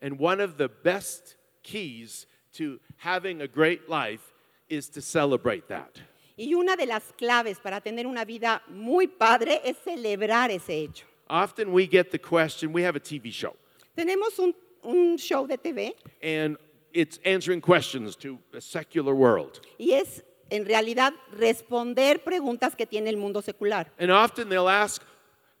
And 0.00 0.18
one 0.18 0.40
of 0.40 0.58
the 0.58 0.68
best 0.68 1.36
keys 1.62 2.26
to 2.52 2.78
having 2.98 3.40
a 3.40 3.48
great 3.48 3.88
life 3.88 4.32
is 4.68 4.88
to 4.90 5.00
celebrate 5.00 5.68
that. 5.68 6.00
Y 6.36 6.54
una 6.54 6.76
de 6.76 6.86
las 6.86 7.02
claves 7.16 7.58
para 7.60 7.80
tener 7.80 8.06
una 8.06 8.24
vida 8.24 8.62
muy 8.68 9.06
padre 9.06 9.60
es 9.64 9.78
celebrar 9.78 10.50
ese 10.50 10.74
hecho. 10.74 11.06
Often 11.28 11.72
we 11.72 11.86
get 11.86 12.10
the 12.10 12.18
question 12.18 12.72
we 12.74 12.84
have 12.86 12.96
a 12.96 13.00
TV 13.00 13.30
show, 13.32 13.54
Tenemos 13.96 14.38
un, 14.38 14.54
un 14.82 15.16
show 15.16 15.46
de 15.46 15.56
TV 15.58 15.94
and 16.22 16.56
it's 16.92 17.18
answering 17.24 17.60
questions 17.60 18.16
to 18.16 18.38
a 18.54 18.60
secular 18.60 19.14
world. 19.14 19.60
y 19.78 19.92
es 19.92 20.22
en 20.50 20.64
realidad 20.66 21.12
responder 21.32 22.22
preguntas 22.22 22.76
que 22.76 22.86
tiene 22.86 23.08
el 23.10 23.16
mundo 23.16 23.40
secular. 23.42 23.90
And 23.98 24.10
often 24.12 24.48
they'll 24.48 24.68
ask, 24.68 25.02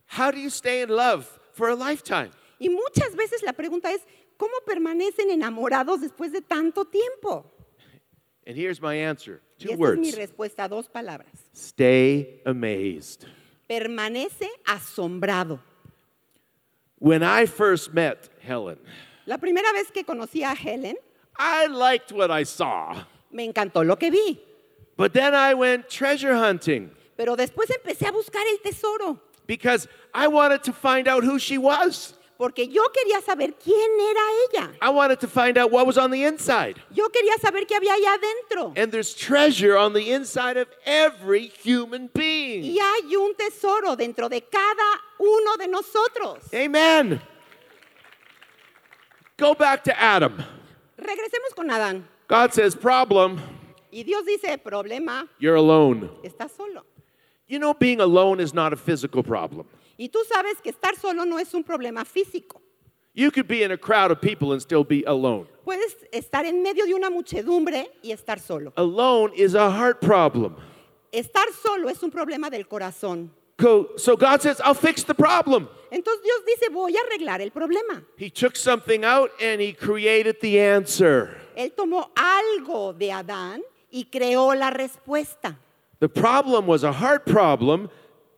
How 0.06 0.30
do 0.30 0.38
you 0.38 0.50
stay 0.50 0.82
in 0.82 0.90
love 0.90 1.26
for 1.52 1.68
a 1.70 1.74
lifetime? 1.74 2.30
Y 2.60 2.68
muchas 2.68 3.16
veces 3.16 3.42
la 3.42 3.52
pregunta 3.54 3.90
es, 3.92 4.02
¿cómo 4.36 4.52
permanecen 4.64 5.30
enamorados 5.30 6.00
después 6.00 6.30
de 6.32 6.42
tanto 6.42 6.84
tiempo? 6.84 7.50
And 8.46 8.56
here's 8.56 8.80
my 8.80 8.94
answer 8.94 9.40
Y 9.58 9.64
two 9.64 9.72
esta 9.72 9.72
es 9.72 9.78
mi 9.78 9.82
words 10.10 10.16
respuesta, 10.16 10.68
dos 10.68 10.88
palabras. 10.88 11.30
stay 11.54 12.40
amazed. 12.44 13.24
Permanece 13.68 14.48
asombrado. 14.66 15.58
When 16.98 17.22
I 17.22 17.46
first 17.46 17.92
met 17.92 18.28
Helen, 18.40 18.78
La 19.26 19.38
primera 19.38 19.72
vez 19.72 19.90
que 19.92 20.04
conocí 20.04 20.42
a 20.42 20.54
Helen, 20.54 20.96
I 21.38 21.66
liked 21.66 22.12
what 22.12 22.30
I 22.30 22.44
saw. 22.44 22.94
me 23.30 23.44
encantó 23.44 23.84
lo 23.84 23.96
que 23.96 24.10
vi, 24.10 24.40
But 24.96 25.12
then 25.12 25.34
I 25.34 25.52
went 25.54 25.88
treasure 25.90 26.34
hunting 26.34 26.90
pero 27.16 27.34
después 27.36 27.68
empecé 27.70 28.06
a 28.06 28.12
buscar 28.12 28.42
el 28.50 28.58
tesoro, 28.58 29.18
because 29.46 29.88
I 30.14 30.28
wanted 30.28 30.62
to 30.64 30.72
find 30.72 31.08
out 31.08 31.24
who 31.24 31.38
she 31.38 31.56
was. 31.58 32.14
Porque 32.38 32.68
yo 32.68 32.82
quería 32.92 33.20
saber 33.22 33.54
quién 33.54 33.90
era 34.00 34.20
ella. 34.50 34.72
I 34.82 34.90
wanted 34.90 35.18
to 35.20 35.28
find 35.28 35.56
out 35.58 35.70
what 35.70 35.86
was 35.86 35.96
on 35.96 36.10
the 36.10 36.24
inside. 36.24 36.80
Yo 36.92 37.08
quería 37.08 37.38
saber 37.40 37.66
qué 37.66 37.76
había 37.76 37.94
allá 37.94 38.14
adentro. 38.18 38.72
And 38.76 38.92
there's 38.92 39.14
treasure 39.14 39.76
on 39.76 39.92
the 39.92 40.12
inside 40.12 40.56
of 40.56 40.68
every 40.84 41.48
human 41.64 42.10
being. 42.12 42.62
Y 42.64 42.78
hay 42.78 43.14
un 43.16 43.34
tesoro 43.34 43.96
dentro 43.96 44.28
de 44.28 44.42
cada 44.42 45.00
uno 45.18 45.56
de 45.56 45.66
nosotros. 45.68 46.52
Amen. 46.54 47.20
Go 49.38 49.54
back 49.54 49.84
to 49.84 49.92
Adam. 50.02 50.36
Regresemos 50.98 51.54
con 51.54 51.70
Adán. 51.70 52.04
God 52.28 52.52
says, 52.52 52.74
Problem, 52.74 53.38
Y 53.92 54.02
Dios 54.02 54.24
dice, 54.26 54.58
problema, 54.58 55.28
you're 55.38 55.54
alone. 55.56 56.10
estás 56.22 56.50
solo. 56.56 56.84
You 57.46 57.58
know, 57.58 57.72
being 57.72 58.00
alone 58.00 58.40
is 58.40 58.52
not 58.52 58.72
a 58.72 58.76
physical 58.76 59.22
problem. 59.22 59.66
Y 59.98 60.08
tú 60.10 60.18
sabes 60.28 60.60
que 60.62 60.70
estar 60.70 60.96
solo 60.96 61.24
no 61.24 61.38
es 61.38 61.54
un 61.54 61.64
problema 61.64 62.04
físico. 62.04 62.60
You 63.14 63.30
could 63.30 63.48
be 63.48 63.62
in 63.62 63.72
a 63.72 63.78
crowd 63.78 64.10
of 64.10 64.20
people 64.20 64.52
and 64.52 64.60
still 64.60 64.84
be 64.84 65.02
alone. 65.06 65.46
Puedes 65.64 65.96
estar 66.12 66.44
en 66.44 66.62
medio 66.62 66.84
de 66.84 66.92
una 66.94 67.08
muchedumbre 67.08 67.90
y 68.02 68.12
estar 68.12 68.38
solo. 68.38 68.72
Alone 68.76 69.32
is 69.34 69.54
a 69.54 69.70
heart 69.70 70.00
problem. 70.02 70.54
Estar 71.12 71.46
solo 71.62 71.88
es 71.88 72.02
un 72.02 72.10
problema 72.10 72.50
del 72.50 72.64
corazón. 72.68 73.30
Co- 73.58 73.88
So 73.96 74.16
God 74.18 74.42
says, 74.42 74.60
I'll 74.62 74.74
fix 74.74 75.02
the 75.02 75.14
problem. 75.14 75.66
Entonces 75.90 76.22
Dios 76.22 76.42
dice, 76.46 76.68
voy 76.70 76.94
a 76.94 77.00
arreglar 77.06 77.40
el 77.40 77.50
problema. 77.52 78.04
He 78.18 78.28
took 78.28 78.54
something 78.54 79.02
out 79.02 79.30
and 79.40 79.62
he 79.62 79.72
created 79.72 80.36
the 80.42 80.60
answer. 80.60 81.30
Él 81.56 81.72
tomó 81.74 82.10
algo 82.14 82.92
de 82.92 83.12
Adán 83.12 83.62
y 83.90 84.04
creó 84.12 84.54
la 84.54 84.70
respuesta. 84.70 85.56
The 86.00 86.08
problem 86.10 86.66
was 86.66 86.84
a 86.84 86.92
heart 86.92 87.24
problem, 87.24 87.88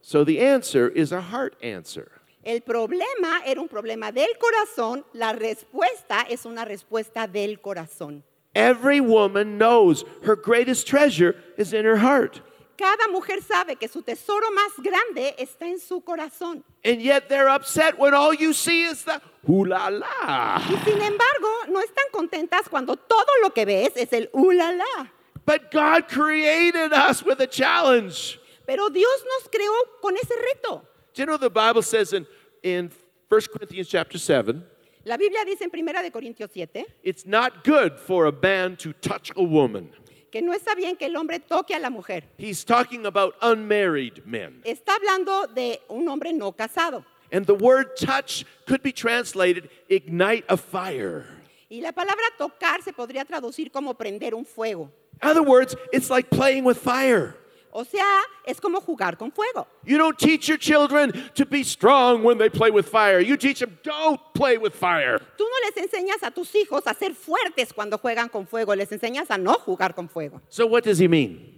so 0.02 0.24
the 0.24 0.40
answer 0.40 0.88
is 0.88 1.12
a 1.12 1.20
heart 1.20 1.56
answer. 1.62 2.11
El 2.44 2.61
problema 2.61 3.42
era 3.44 3.61
un 3.61 3.68
problema 3.68 4.12
del 4.12 4.38
corazón, 4.38 5.04
la 5.12 5.32
respuesta 5.32 6.26
es 6.28 6.46
una 6.46 6.64
respuesta 6.64 7.26
del 7.30 7.61
corazón. 7.61 8.22
Every 8.54 9.00
woman 9.00 9.58
knows 9.58 10.04
her 10.22 10.34
greatest 10.34 10.87
treasure 10.87 11.37
is 11.56 11.72
in 11.72 11.84
her 11.84 11.96
heart. 11.96 12.40
Cada 12.78 13.08
mujer 13.08 13.42
sabe 13.42 13.76
que 13.76 13.88
su 13.88 14.02
tesoro 14.02 14.50
más 14.52 14.72
grande 14.78 15.34
está 15.37 15.66
en 15.66 15.80
su 15.80 16.00
corazón. 16.00 16.62
And 16.84 17.02
yet 17.02 17.28
they're 17.28 17.48
upset 17.48 17.98
when 17.98 18.14
all 18.14 18.32
you 18.32 18.52
see 18.52 18.84
is 18.84 19.02
the 19.02 19.20
hula 19.44 19.90
la 19.90 20.08
la. 20.26 20.62
Y 20.70 20.76
sin 20.84 21.02
embargo, 21.02 21.48
no 21.68 21.80
están 21.80 22.06
contentas 22.12 22.68
cuando 22.68 22.94
todo 22.96 23.26
lo 23.42 23.50
que 23.50 23.64
ves 23.64 23.96
es 23.96 24.12
el 24.12 24.30
ulala. 24.32 25.11
But 25.44 25.72
God 25.72 26.08
created 26.08 26.92
us 26.92 27.24
with 27.24 27.40
a 27.40 27.48
challenge. 27.48 28.38
Pero 28.68 28.90
Dios 28.90 29.24
nos 29.24 29.48
creó 29.48 29.72
con 30.02 30.14
ese 30.14 30.35
reto. 30.37 30.83
Do 31.14 31.22
you 31.22 31.24
know 31.24 31.38
the 31.38 31.48
Bible 31.48 31.81
says 31.81 32.12
in, 32.12 32.26
in 32.62 32.90
1 33.31 33.40
Corinthians 33.50 33.88
chapter 33.88 34.18
7, 34.18 34.62
La 35.07 35.16
Biblia 35.16 35.42
dice 35.46 35.62
en 35.64 35.70
1 35.72 36.02
de 36.02 36.11
Corintios 36.11 36.50
7 36.52 36.85
it's 37.02 37.24
not 37.24 37.64
good 37.64 37.98
for 37.98 38.26
a 38.26 38.33
man 38.42 38.76
to 38.76 38.92
touch 38.92 39.33
a 39.37 39.42
woman. 39.42 39.88
que 40.31 40.42
no 40.42 40.52
está 40.52 40.74
bien 40.76 40.96
que 40.96 41.07
el 41.07 41.16
hombre 41.16 41.38
toque 41.38 41.74
a 41.74 41.78
la 41.78 41.88
mujer. 41.88 42.24
He's 42.37 42.62
talking 42.62 43.07
about 43.07 43.37
unmarried 43.40 44.26
men. 44.26 44.61
Está 44.66 44.96
hablando 44.96 45.46
de 45.46 45.81
un 45.88 46.07
hombre 46.07 46.35
no 46.35 46.52
casado. 46.52 47.07
And 47.33 47.46
the 47.46 47.54
word 47.54 47.96
touch 47.96 48.44
could 48.66 48.83
be 48.83 48.92
translated 48.92 49.70
ignite 49.88 50.44
a 50.46 50.59
fire. 50.59 51.24
Y 51.70 51.81
la 51.81 51.92
palabra 51.92 52.24
tocar 52.37 52.83
se 52.83 52.92
podría 52.92 53.24
traducir 53.24 53.72
como 53.72 53.94
prender 53.94 54.35
un 54.35 54.44
fuego. 54.44 54.90
In 55.22 55.28
other 55.31 55.42
words, 55.42 55.74
it's 55.90 56.11
like 56.11 56.28
playing 56.28 56.64
with 56.64 56.76
fire. 56.76 57.35
O 57.72 57.85
sea, 57.85 58.22
es 58.44 58.61
como 58.61 58.81
jugar 58.81 59.16
con 59.16 59.31
fuego. 59.31 59.66
You 59.85 59.98
don't 59.98 60.18
teach 60.18 60.48
your 60.48 60.59
children 60.59 61.12
to 61.35 61.44
be 61.44 61.62
strong 61.62 62.24
when 62.24 62.38
they 62.38 62.48
play 62.48 62.70
with 62.70 62.87
fire. 62.87 63.20
You 63.20 63.37
teach 63.37 63.61
them, 63.61 63.78
don't 63.83 64.20
play 64.35 64.57
with 64.57 64.74
fire. 64.74 65.18
Tú 65.37 65.44
no 65.44 65.66
les 65.66 65.76
enseñas 65.76 66.22
a 66.22 66.31
tus 66.31 66.54
hijos 66.54 66.87
a 66.87 66.94
ser 66.94 67.14
fuertes 67.14 67.72
cuando 67.72 67.98
juegan 67.98 68.31
con 68.31 68.46
fuego, 68.46 68.74
les 68.74 68.90
enseñas 68.90 69.31
a 69.31 69.38
no 69.38 69.54
jugar 69.54 69.94
con 69.94 70.09
fuego. 70.09 70.40
So, 70.48 70.66
what 70.66 70.85
does 70.85 70.98
he 70.98 71.09
mean? 71.09 71.54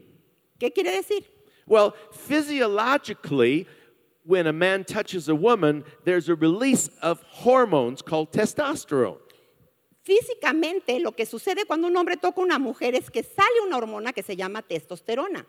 ¿Qué 0.59 0.73
quiere 0.73 0.91
decir? 0.91 1.25
Well, 1.67 1.95
physiologically, 2.13 3.67
when 4.25 4.47
a 4.47 4.53
man 4.53 4.85
touches 4.85 5.29
a 5.29 5.35
woman, 5.35 5.85
there's 6.05 6.29
a 6.29 6.35
release 6.35 6.89
of 7.01 7.23
hormones 7.31 8.03
called 8.03 8.33
testosterone. 8.33 9.19
Físicamente, 10.03 10.99
lo 10.99 11.13
que 11.13 11.27
sucede 11.27 11.67
cuando 11.67 11.87
un 11.87 11.97
hombre 11.97 12.17
toca 12.17 12.41
a 12.41 12.45
una 12.45 12.59
mujer 12.59 12.95
es 12.95 13.11
que 13.11 13.23
sale 13.23 13.61
una 13.65 13.77
hormona 13.77 14.13
que 14.13 14.23
se 14.23 14.35
llama 14.35 14.63
testosterona. 14.63 15.47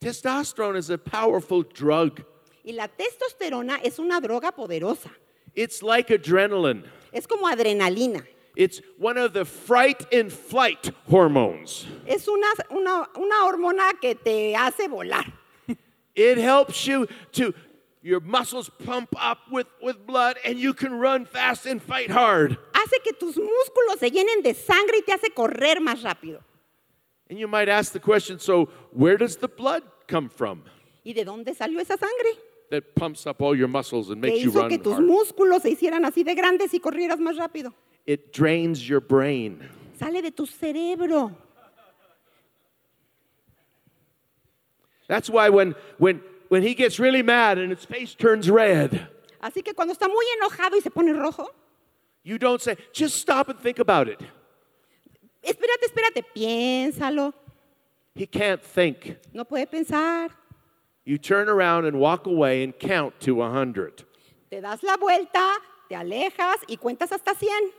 Testosterone 0.00 0.76
is 0.76 0.90
a 0.90 0.98
powerful 0.98 1.62
drug. 1.62 2.22
Y 2.64 2.72
la 2.72 2.88
testosterona 2.88 3.80
es 3.82 3.98
una 3.98 4.20
droga 4.20 4.52
poderosa. 4.52 5.10
It's 5.54 5.82
like 5.82 6.08
adrenaline. 6.08 6.84
Es 7.12 7.26
como 7.26 7.46
adrenalina. 7.46 8.24
It's 8.56 8.80
one 8.98 9.18
of 9.18 9.32
the 9.32 9.44
fright 9.44 10.02
and 10.12 10.30
flight 10.30 10.90
hormones. 11.08 11.86
Es 12.06 12.26
una, 12.28 12.46
una, 12.70 13.06
una 13.16 13.44
hormona 13.46 13.92
que 14.00 14.14
te 14.14 14.54
hace 14.54 14.88
volar. 14.88 15.32
It 16.14 16.38
helps 16.38 16.86
you 16.86 17.06
to, 17.32 17.52
your 18.02 18.20
muscles 18.20 18.70
pump 18.84 19.14
up 19.20 19.38
with, 19.50 19.66
with 19.82 20.06
blood 20.06 20.36
and 20.44 20.58
you 20.58 20.72
can 20.72 20.98
run 20.98 21.26
fast 21.26 21.66
and 21.66 21.82
fight 21.82 22.10
hard. 22.10 22.56
Hace 22.74 22.98
que 23.02 23.12
tus 23.12 23.36
músculos 23.36 23.98
se 23.98 24.10
llenen 24.10 24.42
de 24.42 24.54
sangre 24.54 24.98
y 24.98 25.02
te 25.02 25.12
hace 25.12 25.30
correr 25.34 25.80
más 25.80 26.02
rápido. 26.02 26.40
And 27.28 27.38
you 27.38 27.48
might 27.48 27.68
ask 27.68 27.92
the 27.92 28.00
question 28.00 28.38
so, 28.38 28.66
where 28.92 29.16
does 29.16 29.36
the 29.36 29.48
blood 29.48 29.82
come 30.06 30.28
from 30.28 30.62
¿Y 31.04 31.12
de 31.12 31.24
dónde 31.24 31.54
salió 31.56 31.80
esa 31.80 31.96
sangre? 31.96 32.32
that 32.70 32.94
pumps 32.96 33.26
up 33.26 33.40
all 33.42 33.54
your 33.56 33.68
muscles 33.68 34.10
and 34.10 34.20
Que 34.22 34.30
makes 34.30 34.42
you 34.44 34.50
hizo 34.50 34.60
run 34.60 34.68
que 34.70 34.78
tus 34.78 34.94
hard? 34.94 35.04
músculos 35.04 35.62
se 35.62 35.70
hicieran 35.70 36.04
así 36.04 36.24
de 36.24 36.34
grandes 36.34 36.72
y 36.74 36.80
corrieras 36.80 37.18
más 37.20 37.36
rápido. 37.36 37.72
It 38.06 38.32
drains 38.32 38.88
your 38.88 39.00
brain. 39.00 39.68
Sale 39.98 40.20
de 40.22 40.30
tu 40.30 40.46
cerebro. 40.46 41.32
That's 45.08 45.30
why 45.30 45.48
when, 45.48 45.74
when, 45.98 46.20
when 46.48 46.62
he 46.62 46.74
gets 46.74 46.98
really 46.98 47.22
mad 47.22 47.58
and 47.58 47.70
his 47.70 47.84
face 47.84 48.14
turns 48.14 48.50
red, 48.50 49.08
Así 49.40 49.62
que 49.62 49.74
cuando 49.74 49.94
está 49.94 50.08
muy 50.08 50.24
enojado 50.40 50.74
y 50.76 50.80
se 50.80 50.90
pone 50.90 51.12
rojo, 51.16 51.46
you 52.24 52.38
don't 52.38 52.60
say, 52.60 52.76
just 52.92 53.16
stop 53.16 53.48
and 53.48 53.58
think 53.60 53.78
about 53.78 54.08
it. 54.08 54.20
Espérate, 55.46 55.86
espérate, 55.86 56.24
piénsalo. 56.34 57.32
He 58.14 58.26
can't 58.26 58.62
think. 58.62 59.18
No 59.32 59.44
puede 59.44 59.70
pensar. 59.70 60.30
You 61.04 61.18
turn 61.18 61.48
around 61.48 61.84
and 61.86 62.00
walk 62.00 62.26
away 62.26 62.64
and 62.64 62.76
count 62.76 63.20
to 63.20 63.42
a 63.42 63.48
100. 63.48 64.04
Te 64.50 64.60
das 64.60 64.82
la 64.82 64.96
vuelta, 64.96 65.58
te 65.88 65.94
alejas 65.94 66.56
y 66.68 66.76
cuentas 66.76 67.12
hasta 67.12 67.34
100. 67.34 67.72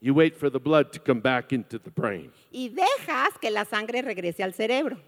You 0.00 0.12
wait 0.12 0.36
for 0.36 0.50
the 0.50 0.60
blood 0.60 0.92
to 0.92 0.98
come 0.98 1.20
back 1.20 1.52
into 1.52 1.78
the 1.78 1.90
brain. 1.90 2.32
Y 2.52 2.68
dejas 2.68 3.40
que 3.40 3.50
la 3.50 3.64
sangre 3.64 4.02
regrese 4.02 4.40
al 4.40 4.52
cerebro. 4.52 4.98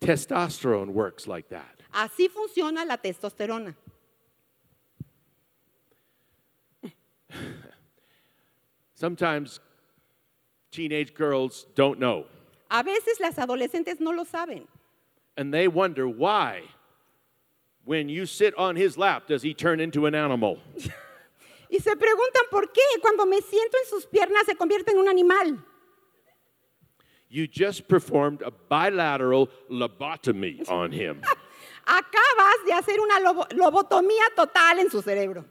Testosterone 0.00 0.88
works 0.88 1.28
like 1.28 1.48
that. 1.50 1.82
Así 1.92 2.28
funciona 2.28 2.84
la 2.84 2.96
testosterona. 2.96 3.76
Sometimes 8.94 9.60
teenage 10.72 11.14
girls 11.14 11.66
don't 11.76 11.98
know, 12.00 12.24
A 12.70 12.82
veces 12.82 13.20
las 13.20 13.36
adolescentes 13.38 14.00
no 14.00 14.10
lo 14.10 14.24
saben. 14.24 14.66
and 15.36 15.52
they 15.54 15.68
wonder 15.68 16.08
why, 16.08 16.62
when 17.84 18.08
you 18.08 18.26
sit 18.26 18.54
on 18.58 18.74
his 18.76 18.96
lap, 18.98 19.26
does 19.28 19.42
he 19.42 19.54
turn 19.54 19.78
into 19.80 20.06
an 20.06 20.14
animal? 20.14 20.58
Y 21.74 21.78
se 21.78 21.90
preguntan 21.96 22.50
por 22.50 22.66
qué 22.66 22.82
cuando 23.00 23.24
me 23.24 23.40
siento 23.40 23.78
en 23.82 23.86
sus 23.88 24.04
piernas 24.04 24.44
se 24.44 24.54
convierte 24.54 24.90
en 24.90 24.98
un 24.98 25.08
animal. 25.08 25.56
You 27.30 27.46
just 27.46 27.88
performed 27.88 28.42
a 28.42 28.50
bilateral 28.50 29.48
lobotomy 29.70 30.68
on 30.68 30.92
him. 30.92 31.22
Acabas 31.86 32.66
de 32.66 32.72
hacer 32.74 32.98
una 33.00 33.20
lobo- 33.20 33.48
lobotomía 33.56 34.34
total 34.36 34.80
en 34.80 34.90
su 34.90 35.00
cerebro. 35.00 35.46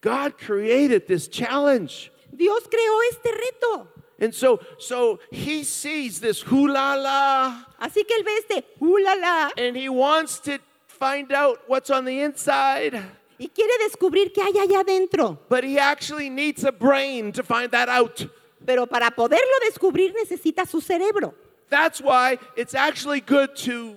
God 0.00 0.38
created 0.38 1.06
this 1.06 1.28
challenge. 1.28 2.10
Dios 2.36 2.68
creó 2.68 3.02
este 3.10 3.30
reto. 3.32 3.88
And 4.20 4.32
so, 4.32 4.60
so 4.78 5.18
he 5.30 5.64
sees 5.64 6.20
this 6.20 6.42
hula 6.42 6.96
la, 6.96 7.66
Así 7.80 8.04
que 8.06 8.14
él 8.16 8.24
ve 8.24 8.36
este 8.38 8.64
ulala 8.80 9.50
and 9.56 9.76
he 9.76 9.88
wants 9.88 10.38
to 10.40 10.58
find 10.86 11.32
out 11.32 11.58
what's 11.66 11.90
on 11.90 12.04
the 12.04 12.20
inside. 12.20 12.94
y 13.38 13.48
quiere 13.48 13.72
descubrir 13.84 14.32
qué 14.32 14.40
hay 14.40 14.52
allá 14.58 14.80
adentro. 14.80 15.38
But 15.48 15.64
he 15.64 15.78
actually 15.78 16.30
needs 16.30 16.64
a 16.64 16.72
brain 16.72 17.32
to 17.32 17.42
find 17.42 17.70
that 17.72 17.88
out. 17.88 18.26
Pero 18.64 18.86
para 18.86 19.10
poderlo 19.10 19.58
descubrir 19.68 20.14
necesita 20.14 20.66
su 20.66 20.80
cerebro. 20.80 21.34
That's 21.68 22.00
why 22.00 22.38
it's 22.56 22.74
actually 22.74 23.20
good 23.20 23.56
to 23.64 23.96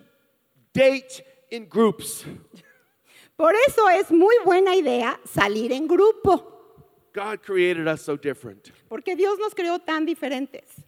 date 0.74 1.24
in 1.52 1.66
groups. 1.66 2.26
Por 3.38 3.54
eso 3.68 3.88
es 3.88 4.10
muy 4.10 4.36
buena 4.44 4.76
idea 4.76 5.20
salir 5.24 5.72
en 5.72 5.88
grupo, 5.88 6.57
God 7.18 7.42
created 7.42 7.88
us 7.88 8.04
so 8.04 8.16
different. 8.16 8.72
porque 8.88 9.16
Dios 9.16 9.40
nos 9.40 9.56
creó 9.56 9.80
tan 9.80 10.06
diferentes. 10.06 10.84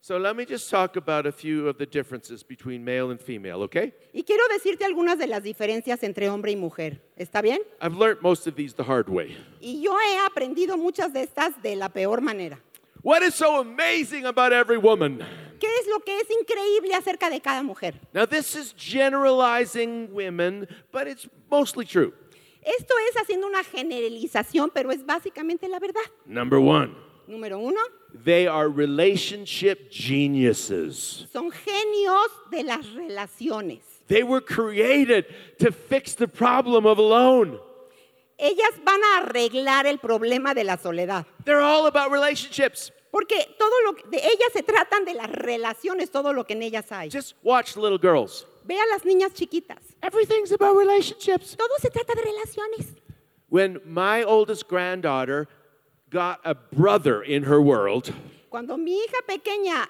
So 0.00 0.18
let 0.18 0.34
me 0.36 0.44
just 0.44 0.68
talk 0.68 0.96
about 0.96 1.24
a 1.26 1.32
few 1.32 1.68
of 1.68 1.78
the 1.78 1.86
differences 1.86 2.42
between 2.42 2.84
male 2.84 3.10
and 3.12 3.20
female, 3.20 3.62
okay? 3.62 3.92
Y 4.12 4.24
quiero 4.24 4.42
decirte 4.48 4.84
algunas 4.84 5.18
de 5.18 5.26
las 5.28 5.42
diferencias 5.42 6.02
entre 6.02 6.28
hombre 6.28 6.50
y 6.50 6.56
mujer. 6.56 7.00
¿Está 7.16 7.42
bien? 7.42 7.60
I've 7.80 7.96
learned 7.96 8.22
most 8.22 8.48
of 8.48 8.56
these 8.56 8.74
the 8.74 8.84
hard 8.84 9.08
way. 9.08 9.36
Y 9.60 9.80
yo 9.82 9.96
he 9.96 10.18
aprendido 10.26 10.76
muchas 10.76 11.12
de 11.12 11.22
estas 11.22 11.60
de 11.62 11.76
la 11.76 11.90
peor 11.90 12.20
manera. 12.20 12.58
What 13.02 13.22
is 13.22 13.36
so 13.36 13.60
amazing 13.60 14.26
about 14.26 14.52
every 14.52 14.78
woman? 14.78 15.24
¿Qué 15.60 15.68
es 15.80 15.86
lo 15.88 16.00
que 16.00 16.18
es 16.18 16.28
increíble 16.28 16.92
acerca 16.94 17.30
de 17.30 17.40
cada 17.40 17.62
mujer? 17.62 17.94
Now, 18.12 18.26
this 18.26 18.56
is 18.56 18.74
generalizing 18.76 20.12
women, 20.12 20.66
but 20.90 21.06
it's 21.06 21.28
mostly 21.48 21.84
true. 21.84 22.12
Esto 22.66 22.94
es 23.10 23.16
haciendo 23.16 23.46
una 23.46 23.62
generalización, 23.62 24.70
pero 24.74 24.90
es 24.90 25.06
básicamente 25.06 25.68
la 25.68 25.78
verdad. 25.78 26.00
Number 26.24 26.58
one, 26.58 26.92
Número 27.28 27.58
uno, 27.58 27.80
they 28.24 28.46
are 28.46 28.68
relationship 28.68 29.88
geniuses. 29.90 31.26
son 31.32 31.50
genios 31.50 32.28
de 32.50 32.62
las 32.64 32.92
relaciones. 32.94 33.80
They 34.08 34.22
were 34.22 34.40
created 34.44 35.26
to 35.58 35.72
fix 35.72 36.14
the 36.16 36.28
problem 36.28 36.86
of 36.86 36.98
alone. 36.98 37.58
Ellas 38.38 38.72
van 38.84 39.00
a 39.02 39.18
arreglar 39.22 39.86
el 39.86 39.98
problema 39.98 40.54
de 40.54 40.64
la 40.64 40.76
soledad. 40.76 41.24
They're 41.44 41.60
all 41.62 41.86
about 41.86 42.10
relationships. 42.12 42.92
Porque 43.10 43.48
todo 43.58 43.72
lo 43.84 43.94
que- 43.94 44.08
de 44.10 44.18
ellas 44.18 44.52
se 44.52 44.62
tratan 44.62 45.04
de 45.04 45.14
las 45.14 45.30
relaciones, 45.30 46.10
todo 46.10 46.32
lo 46.32 46.44
que 46.44 46.52
en 46.52 46.62
ellas 46.62 46.90
hay. 46.92 47.10
Just 47.10 47.34
watch 47.42 47.76
little 47.76 47.98
girls. 47.98 48.46
Ve 48.66 48.74
a 48.74 48.84
las 48.92 49.02
niñas 49.04 49.32
chiquitas. 49.34 49.78
Everything's 50.02 50.50
about 50.52 50.76
relationships. 50.76 51.54
Todo 51.56 51.74
se 51.78 51.88
trata 51.90 52.14
de 52.14 52.22
relaciones. 52.22 52.86
When 53.48 53.80
my 53.84 54.24
oldest 54.24 54.66
granddaughter 54.68 55.46
got 56.10 56.40
a 56.44 56.54
brother 56.54 57.22
in 57.22 57.44
her 57.44 57.60
world, 57.62 58.12
Cuando 58.50 58.76
mi 58.76 58.92
hija 59.04 59.22
pequeña 59.28 59.86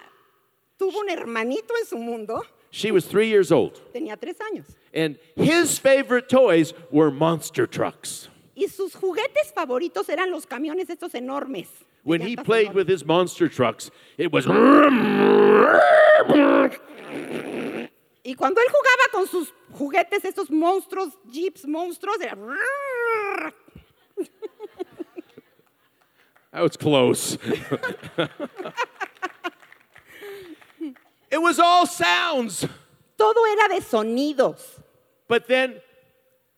tuvo 0.78 0.98
un 1.00 1.08
hermanito 1.08 1.70
en 1.78 1.86
su 1.86 1.96
mundo, 1.96 2.42
she 2.70 2.90
was 2.90 3.06
three 3.06 3.28
years 3.28 3.50
old. 3.50 3.80
tenía 3.94 4.18
tres 4.20 4.36
años. 4.38 4.66
And 4.92 5.18
his 5.36 5.78
favorite 5.78 6.28
toys 6.28 6.74
were 6.90 7.10
monster 7.10 7.66
trucks. 7.66 8.28
Y 8.54 8.66
sus 8.68 8.94
juguetes 8.94 9.52
favoritos 9.54 10.08
eran 10.08 10.30
los 10.30 10.44
camiones 10.46 10.88
estos 10.90 11.14
enormes. 11.14 11.68
de 11.68 11.84
When 12.04 12.20
he 12.20 12.36
llantas 12.36 12.44
played 12.44 12.66
enormes. 12.68 12.76
with 12.76 12.88
his 12.88 13.04
monster 13.06 13.48
trucks, 13.48 13.90
it 14.18 14.30
was. 14.32 14.46
Y 18.26 18.34
cuando 18.34 18.60
él 18.60 18.66
jugaba 18.66 19.08
con 19.12 19.28
sus 19.28 19.54
juguetes, 19.70 20.24
estos 20.24 20.50
monstruos, 20.50 21.12
jeeps 21.30 21.64
monstruos, 21.64 22.20
era... 22.20 22.36
That 26.50 26.62
was 26.62 26.76
close. 26.76 27.38
it 31.30 31.38
was 31.38 31.60
all 31.60 31.86
sounds. 31.86 32.66
Todo 33.16 33.44
era 33.44 33.68
de 33.68 33.80
sonidos. 33.80 34.80
But 35.28 35.46
then 35.46 35.80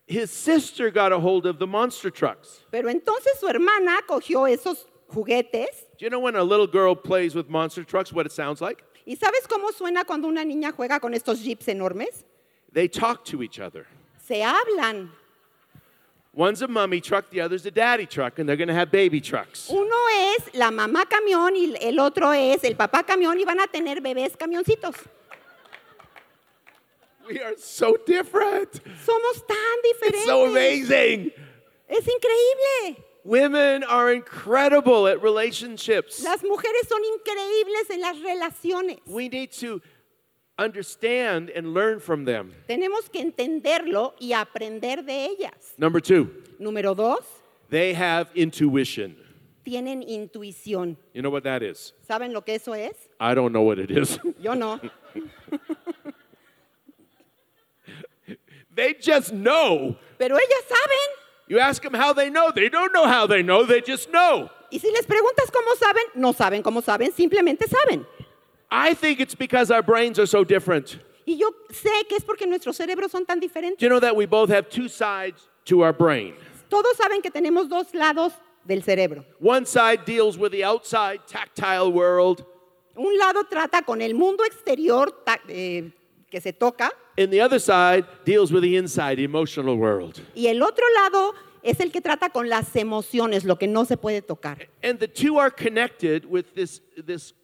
his 0.06 0.30
sister 0.30 0.90
got 0.90 1.12
a 1.12 1.18
hold 1.18 1.44
of 1.44 1.58
the 1.58 1.66
monster 1.66 2.10
trucks. 2.10 2.64
Pero 2.70 2.88
entonces 2.88 3.38
su 3.38 3.46
hermana 3.46 4.00
cogió 4.08 4.48
esos 4.48 4.86
juguetes. 5.12 5.84
Do 5.98 6.06
you 6.06 6.10
know 6.10 6.20
when 6.20 6.34
a 6.36 6.44
little 6.44 6.66
girl 6.66 6.94
plays 6.94 7.34
with 7.34 7.50
monster 7.50 7.84
trucks, 7.84 8.10
what 8.10 8.24
it 8.24 8.32
sounds 8.32 8.62
like? 8.62 8.84
¿Y 9.08 9.16
sabes 9.16 9.48
cómo 9.48 9.72
suena 9.72 10.04
cuando 10.04 10.28
una 10.28 10.44
niña 10.44 10.70
juega 10.70 11.00
con 11.00 11.14
estos 11.14 11.40
jeeps 11.42 11.66
enormes? 11.68 12.26
They 12.74 12.90
talk 12.90 13.24
to 13.30 13.42
each 13.42 13.58
other. 13.58 13.86
Se 14.18 14.42
hablan. 14.42 15.10
One's 16.34 16.60
a 16.60 16.68
mummy 16.68 17.00
truck, 17.00 17.30
the 17.30 17.40
other's 17.40 17.64
a 17.64 17.70
daddy 17.70 18.04
truck, 18.04 18.38
and 18.38 18.46
they're 18.46 18.58
going 18.58 18.68
to 18.68 18.74
have 18.74 18.90
baby 18.90 19.22
trucks. 19.22 19.70
Uno 19.70 19.96
es 20.36 20.54
la 20.54 20.70
mamá 20.70 21.06
camión 21.08 21.56
y 21.56 21.74
el 21.80 21.98
otro 21.98 22.32
es 22.32 22.62
el 22.64 22.74
papá 22.74 23.02
camión 23.02 23.40
y 23.40 23.46
van 23.46 23.60
a 23.60 23.66
tener 23.66 24.02
bebés 24.02 24.36
camioncitos. 24.36 24.94
We 27.26 27.40
are 27.40 27.56
so 27.56 27.96
different. 28.06 28.72
Somos 29.06 29.42
tan 29.46 29.82
diferentes. 29.84 30.20
It's 30.20 30.26
so 30.26 30.44
amazing. 30.44 31.32
Es 31.88 32.06
increíble. 32.06 33.07
Women 33.28 33.84
are 33.84 34.10
incredible 34.10 35.06
at 35.06 35.22
relationships. 35.22 36.24
Las 36.24 36.42
mujeres 36.42 36.88
son 36.88 37.02
increíbles 37.04 37.90
en 37.90 38.00
las 38.00 38.16
relaciones. 38.22 39.00
We 39.06 39.28
need 39.28 39.52
to 39.60 39.82
understand 40.58 41.50
and 41.50 41.74
learn 41.74 42.00
from 42.00 42.24
them. 42.24 42.54
Tenemos 42.66 43.10
que 43.12 43.20
entenderlo 43.20 44.14
y 44.18 44.32
aprender 44.32 45.04
de 45.04 45.26
ellas. 45.26 45.74
Number 45.76 46.00
two, 46.00 46.30
Número 46.58 46.96
dos, 46.96 47.20
they 47.68 47.92
have 47.92 48.30
intuition. 48.34 49.14
tienen 49.62 50.02
intuición. 50.08 50.96
You 51.12 51.20
know 51.20 51.28
what 51.28 51.42
that 51.42 51.62
is? 51.62 51.92
¿Saben 52.08 52.32
lo 52.32 52.40
que 52.40 52.54
eso 52.54 52.72
es? 52.72 52.96
I 53.20 53.34
don't 53.34 53.52
know 53.52 53.60
what 53.60 53.78
it 53.78 53.90
is. 53.90 54.18
Yo 54.40 54.54
no. 54.54 54.80
they 58.74 58.94
just 58.94 59.34
know. 59.34 59.98
Pero 60.18 60.34
ellas 60.34 60.64
saben. 60.66 61.27
You 61.48 61.58
ask 61.58 61.82
them 61.82 61.94
how 61.94 62.12
they 62.12 62.28
know, 62.30 62.50
they 62.54 62.68
don't 62.68 62.92
know 62.92 63.06
how 63.06 63.26
they 63.26 63.42
know, 63.42 63.64
they 63.64 63.80
just 63.80 64.10
know. 64.10 64.50
Y 64.70 64.78
si 64.78 64.90
les 64.90 65.06
preguntas 65.06 65.50
cómo 65.50 65.74
saben, 65.76 66.02
no 66.14 66.32
saben 66.32 66.62
cómo 66.62 66.82
saben, 66.82 67.10
simplemente 67.12 67.66
saben. 67.68 68.06
I 68.70 68.92
think 68.94 69.18
it's 69.20 69.34
because 69.34 69.70
our 69.70 69.82
brains 69.82 70.18
are 70.18 70.26
so 70.26 70.44
different. 70.44 70.98
Y 71.26 71.36
yo 71.38 71.50
sé 71.70 72.06
que 72.08 72.16
es 72.18 72.24
porque 72.24 72.46
nuestros 72.46 72.76
cerebros 72.76 73.10
son 73.10 73.24
tan 73.24 73.40
Do 73.40 73.46
diferentes. 73.48 73.80
you 73.80 73.88
know 73.88 74.00
that 74.00 74.14
we 74.14 74.26
both 74.26 74.50
have 74.50 74.68
two 74.68 74.88
sides 74.88 75.48
to 75.64 75.82
our 75.82 75.92
brain? 75.94 76.34
Todos 76.68 76.96
saben 76.98 77.22
que 77.22 77.30
tenemos 77.30 77.68
dos 77.68 77.86
lados 77.94 78.32
del 78.66 78.82
cerebro. 78.82 79.24
One 79.40 79.64
side 79.64 80.04
deals 80.04 80.36
with 80.36 80.52
the 80.52 80.64
outside 80.64 81.20
tactile 81.26 81.90
world, 81.90 82.44
Un 82.94 83.16
lado 83.16 83.44
trata 83.44 83.82
con 83.86 84.02
el 84.02 84.12
mundo 84.12 84.42
exterior 84.44 85.10
ta- 85.24 85.38
eh, 85.48 85.90
que 86.30 86.40
se 86.40 86.52
toca 86.52 86.90
and 87.16 87.32
the 87.32 87.40
other 87.40 87.58
side 87.58 88.04
deals 88.24 88.52
with 88.52 88.62
the 88.62 88.76
inside 88.76 89.18
emotional 89.18 89.76
world. 89.76 90.20
y 90.34 90.46
el 90.46 90.62
otro 90.62 90.84
lado 90.94 91.34
es 91.62 91.80
el 91.80 91.90
que 91.90 92.00
trata 92.00 92.30
con 92.30 92.48
las 92.48 92.74
emociones, 92.76 93.44
lo 93.44 93.56
que 93.56 93.66
no 93.66 93.84
se 93.84 93.96
puede 93.96 94.22
tocar. 94.22 94.68
And 94.82 94.98
the 94.98 95.08
two 95.08 95.38
are 95.38 95.50
connected 95.50 96.24
with 96.24 96.54
this, 96.54 96.80
this 96.96 97.34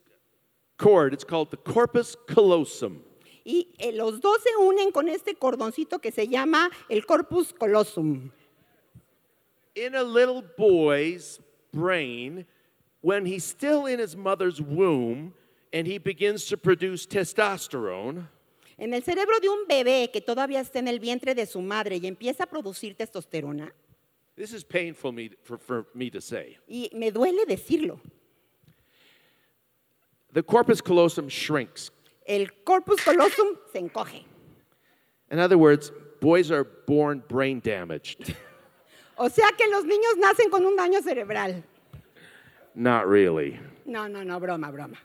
cord. 0.79 1.13
It's 1.13 1.25
called 1.25 1.51
the 1.51 1.57
corpus 1.57 2.17
callosum. 2.27 3.03
Y 3.45 3.69
eh, 3.79 3.93
los 3.93 4.21
dos 4.21 4.43
se 4.43 4.51
unen 4.59 4.91
con 4.93 5.09
este 5.09 5.35
cordoncito 5.35 6.01
que 6.01 6.11
se 6.11 6.27
llama 6.27 6.71
el 6.89 7.03
corpus 7.03 7.53
callosum. 7.53 8.31
In 9.75 9.95
a 9.95 10.03
little 10.03 10.43
boy's 10.57 11.41
brain, 11.73 12.47
when 13.03 13.27
he's 13.27 13.45
still 13.45 13.87
in 13.87 13.99
his 13.99 14.17
mother's 14.17 14.61
womb 14.63 15.35
and 15.73 15.87
he 15.87 15.99
begins 15.99 16.47
to 16.47 16.57
produce 16.57 17.07
testosterone, 17.07 18.29
En 18.77 18.93
el 18.93 19.03
cerebro 19.03 19.39
de 19.41 19.49
un 19.49 19.67
bebé 19.69 20.11
que 20.13 20.21
todavía 20.21 20.61
está 20.61 20.79
en 20.81 20.89
el 20.89 20.99
vientre 20.99 21.35
de 21.35 21.47
su 21.47 21.61
madre 21.63 21.97
y 21.97 22.07
empieza 22.07 22.45
a 22.45 22.47
producir 22.47 22.97
testosterona, 22.97 23.73
this 24.37 24.53
is 24.53 24.65
painful 24.65 25.13
me, 25.13 25.31
for, 25.45 25.59
for 25.59 25.87
me 25.95 26.11
to 26.11 26.21
say. 26.21 26.59
y 26.69 26.91
me 26.93 27.11
duele 27.13 27.47
decirlo, 27.47 28.01
The 30.33 30.43
corpus 30.43 30.83
callosum 30.83 31.29
shrinks. 31.29 31.91
el 32.27 32.49
corpus 32.65 33.01
callosum 33.05 33.57
se 33.73 33.79
encoge. 33.79 34.25
In 35.31 35.39
other 35.39 35.57
words, 35.57 35.93
boys 36.21 36.51
are 36.51 36.65
born 36.87 37.23
brain 37.29 37.61
damaged. 37.61 38.35
O 39.17 39.29
sea 39.29 39.49
que 39.57 39.69
los 39.69 39.85
niños 39.85 40.17
nacen 40.19 40.51
con 40.51 40.67
un 40.67 40.75
daño 40.77 41.01
cerebral. 41.01 41.63
Not 42.75 43.07
really. 43.07 43.61
No, 43.87 44.09
no, 44.09 44.25
no, 44.25 44.41
broma, 44.41 44.73
broma. 44.73 44.97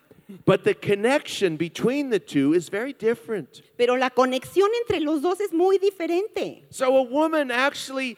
But 0.45 0.63
the 0.63 0.75
connection 0.75 1.57
between 1.57 2.11
the 2.11 2.19
two 2.19 2.53
is 2.53 2.69
very 2.69 2.93
different. 2.93 3.61
Pero 3.77 3.95
la 3.95 4.09
conexión 4.11 4.69
entre 4.81 4.99
los 4.99 5.21
dos 5.21 5.39
es 5.41 5.51
muy 5.51 5.79
diferente. 5.79 6.65
So 6.69 6.95
a 6.97 7.03
woman 7.03 7.49
actually 7.49 8.15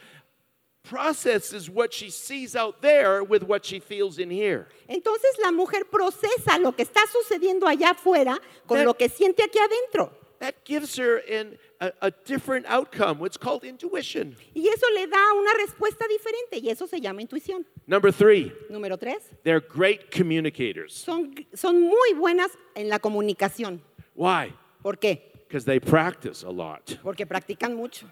processes 0.84 1.70
what 1.70 1.94
she 1.94 2.10
sees 2.10 2.56
out 2.56 2.82
there 2.82 3.24
with 3.24 3.44
what 3.44 3.64
she 3.66 3.80
feels 3.80 4.18
in 4.20 4.30
here. 4.30 4.68
Entonces 4.90 5.38
la 5.42 5.52
mujer 5.52 5.86
procesa 5.90 6.60
lo 6.60 6.74
que 6.74 6.84
está 6.84 7.02
sucediendo 7.08 7.68
allá 7.68 7.92
afuera 7.92 8.38
con 8.68 8.78
Pero- 8.78 8.86
lo 8.86 8.94
que 8.96 9.08
siente 9.10 9.44
aquí 9.44 9.60
adentro. 9.60 10.12
That 10.40 10.66
gives 10.66 10.98
her 10.98 11.22
an, 11.30 11.60
a, 11.80 11.92
a 12.02 12.12
different 12.26 12.66
outcome, 12.68 13.20
what's 13.20 13.38
called 13.38 13.64
intuition. 13.64 14.36
Y 14.56 14.68
eso 14.70 14.88
le 14.96 15.06
da 15.06 15.34
una 15.36 15.54
respuesta 15.54 16.08
diferente 16.08 16.58
y 16.58 16.72
eso 16.72 16.88
se 16.88 17.00
llama 17.00 17.22
intuición. 17.22 17.64
Number 17.92 18.10
three, 18.10 18.54
Número 18.70 18.98
tres, 18.98 19.18
they're 19.44 19.60
great 19.60 20.12
communicators. 20.12 20.94
son, 20.94 21.36
son 21.54 21.82
muy 21.82 22.14
buenas 22.14 22.50
en 22.74 22.88
la 22.88 23.00
comunicación. 23.00 23.82
Why? 24.16 24.54
¿Por 24.82 24.96
qué? 24.96 25.20
Because 25.46 25.66
they 25.66 25.78
practice 25.78 26.42
a 26.44 26.50
lot. 26.50 26.98
Porque 27.04 27.26
practican 27.28 27.76
mucho. 27.76 28.06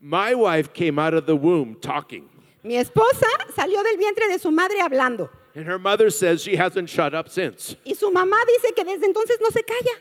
My 0.00 0.34
wife 0.34 0.74
came 0.74 0.98
out 0.98 1.14
of 1.14 1.26
the 1.26 1.36
womb 1.36 1.76
talking, 1.80 2.28
Mi 2.64 2.74
esposa 2.74 3.28
salió 3.54 3.84
del 3.84 3.96
vientre 3.98 4.26
de 4.26 4.40
su 4.40 4.50
madre 4.50 4.80
hablando 4.80 5.30
and 5.54 5.64
her 5.64 5.78
mother 5.78 6.10
says 6.10 6.42
she 6.42 6.56
hasn't 6.56 6.88
shut 6.90 7.14
up 7.14 7.28
since. 7.28 7.76
y 7.86 7.94
su 7.94 8.10
mamá 8.10 8.38
dice 8.48 8.74
que 8.74 8.82
desde 8.84 9.06
entonces 9.06 9.38
no 9.40 9.50
se 9.50 9.62
calla. 9.62 9.92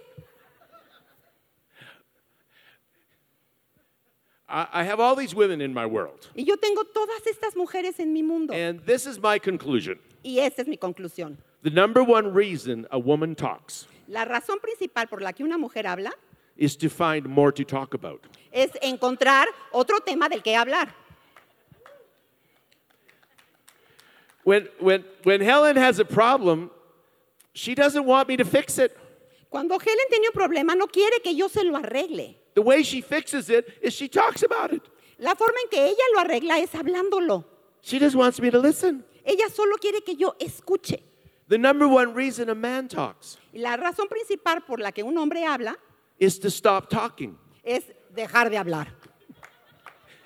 I, 4.55 4.83
have 4.83 4.99
all 4.99 5.15
these 5.15 5.33
women 5.33 5.61
in 5.61 5.73
my 5.73 5.85
world, 5.87 6.29
Y 6.37 6.43
yo 6.43 6.55
tengo 6.57 6.83
todas 6.83 7.25
estas 7.25 7.55
mujeres 7.55 7.99
en 7.99 8.13
mi 8.13 8.21
mundo. 8.21 8.53
and 8.53 8.79
this 8.85 9.07
is 9.07 9.19
my 9.19 9.39
conclusion. 9.39 9.97
Y 10.23 10.37
esta 10.39 10.61
es 10.61 10.67
mi 10.67 10.77
conclusión. 10.77 11.37
The 11.63 11.71
number 11.71 12.03
one 12.03 12.33
reason 12.33 12.85
a 12.91 12.99
woman 12.99 13.35
talks 13.35 13.87
La 14.07 14.25
razón 14.25 14.59
principal 14.61 15.07
por 15.07 15.21
la 15.21 15.31
que 15.33 15.43
una 15.43 15.57
mujer 15.57 15.87
habla 15.87 16.11
is 16.55 16.75
to 16.77 16.87
find 16.89 17.25
more 17.27 17.51
to 17.51 17.63
talk 17.63 17.95
about. 17.95 18.21
es 18.51 18.69
encontrar 18.83 19.47
otro 19.71 19.99
tema 20.01 20.29
del 20.29 20.41
que 20.43 20.55
hablar. 20.55 20.89
When, 24.43 24.67
when, 24.79 25.05
when 25.23 25.41
Helen 25.41 25.77
has 25.77 25.99
a 25.99 26.05
problem, 26.05 26.69
she 27.53 27.73
doesn't 27.75 28.05
want 28.05 28.27
me 28.27 28.37
to 28.37 28.43
fix 28.45 28.77
it. 28.77 28.95
Cuando 29.49 29.79
Helen 29.79 30.07
tiene 30.09 30.27
un 30.27 30.33
problema, 30.33 30.75
no 30.75 30.87
quiere 30.87 31.21
que 31.23 31.33
yo 31.33 31.47
se 31.47 31.63
lo 31.63 31.77
arregle. 31.77 32.35
The 32.55 32.61
way 32.61 32.83
she 32.83 33.01
fixes 33.01 33.49
it 33.49 33.67
is 33.81 33.93
she 33.93 34.07
talks 34.07 34.43
about 34.43 34.71
it. 34.73 34.81
La 35.19 35.35
forma 35.35 35.57
en 35.63 35.69
que 35.69 35.79
ella 35.85 36.03
lo 36.13 36.19
arregla 36.21 36.59
es 36.61 36.71
hablándolo. 36.71 37.45
She 37.81 37.99
just 37.99 38.15
wants 38.15 38.39
me 38.39 38.49
to 38.51 38.59
listen. 38.59 39.03
Ella 39.25 39.49
solo 39.49 39.75
quiere 39.77 40.01
que 40.01 40.15
yo 40.15 40.33
escuche. 40.39 41.01
The 41.47 41.57
number 41.57 41.87
one 41.87 42.13
reason 42.13 42.49
a 42.49 42.55
man 42.55 42.87
talks 42.87 43.37
La 43.53 43.75
razón 43.75 44.07
principal 44.09 44.61
por 44.65 44.79
la 44.79 44.91
que 44.91 45.03
un 45.03 45.17
hombre 45.17 45.43
habla 45.45 45.77
is 46.19 46.39
to 46.39 46.49
stop 46.49 46.89
talking. 46.89 47.37
es 47.63 47.83
dejar 48.13 48.49
de 48.49 48.57
hablar. 48.57 48.87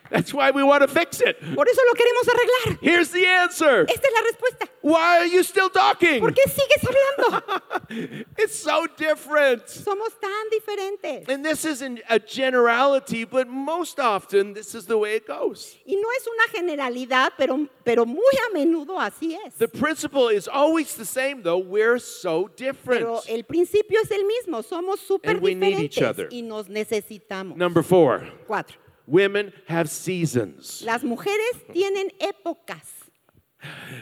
That's 0.10 0.34
why 0.34 0.52
we 0.52 0.64
want 0.64 0.82
to 0.82 0.88
fix 0.88 1.22
it. 1.22 1.38
Por 1.56 1.68
eso 1.68 1.82
lo 1.86 1.94
queremos 1.94 2.28
arreglar. 2.28 2.80
Here's 2.82 3.12
the 3.12 3.26
answer. 3.26 3.86
Esta 3.88 4.08
es 4.08 4.14
la 4.14 4.22
respuesta. 4.22 4.68
Why 4.82 5.18
are 5.20 5.26
you 5.26 5.44
still 5.44 5.70
talking? 5.70 6.20
¿Por 6.22 6.32
qué 6.32 6.44
sigues 6.48 6.84
hablando? 6.84 8.26
It's 8.38 8.56
so 8.56 8.86
different. 8.98 9.66
Somos 9.68 10.12
tan 10.22 10.50
diferentes. 10.52 11.28
And 11.28 11.44
this 11.44 11.66
isn't 11.66 12.02
a 12.10 12.20
generality, 12.20 13.26
but 13.26 13.48
most 13.48 14.00
often 14.00 14.54
this 14.54 14.74
is 14.76 14.86
the 14.86 14.98
way 14.98 15.16
it 15.16 15.28
goes. 15.28 15.76
Y 15.86 15.96
no 15.96 16.08
es 16.18 16.28
una 16.28 16.48
generalidad, 16.54 17.32
pero, 17.38 17.68
pero 17.84 18.06
muy 18.06 18.22
a 18.50 18.54
menudo 18.54 19.00
así 19.00 19.38
es. 19.46 19.56
The 19.56 19.68
principle 19.68 20.30
is 20.30 20.48
always 20.48 20.96
the 20.96 21.06
same, 21.06 21.42
though. 21.44 21.58
We're 21.58 22.00
so 22.00 22.50
different. 22.56 23.02
Pero 23.02 23.22
el 23.28 23.44
principio 23.44 24.00
es 24.02 24.12
el 24.12 24.24
mismo. 24.26 24.62
Somos 24.64 25.00
súper 25.00 25.32
And 25.32 25.42
we 25.42 25.54
need 25.56 25.80
each 25.80 25.98
other. 26.02 26.28
diferentes 26.30 26.34
y 26.34 26.42
nos 26.42 26.68
necesitamos. 26.70 27.58
Number 27.58 27.84
four, 27.84 28.24
Cuatro. 28.48 28.78
Women 29.08 29.52
have 29.68 29.90
seasons. 29.90 30.84
Las 30.86 31.04
mujeres 31.04 31.54
tienen 31.74 32.12
épocas. 32.20 32.94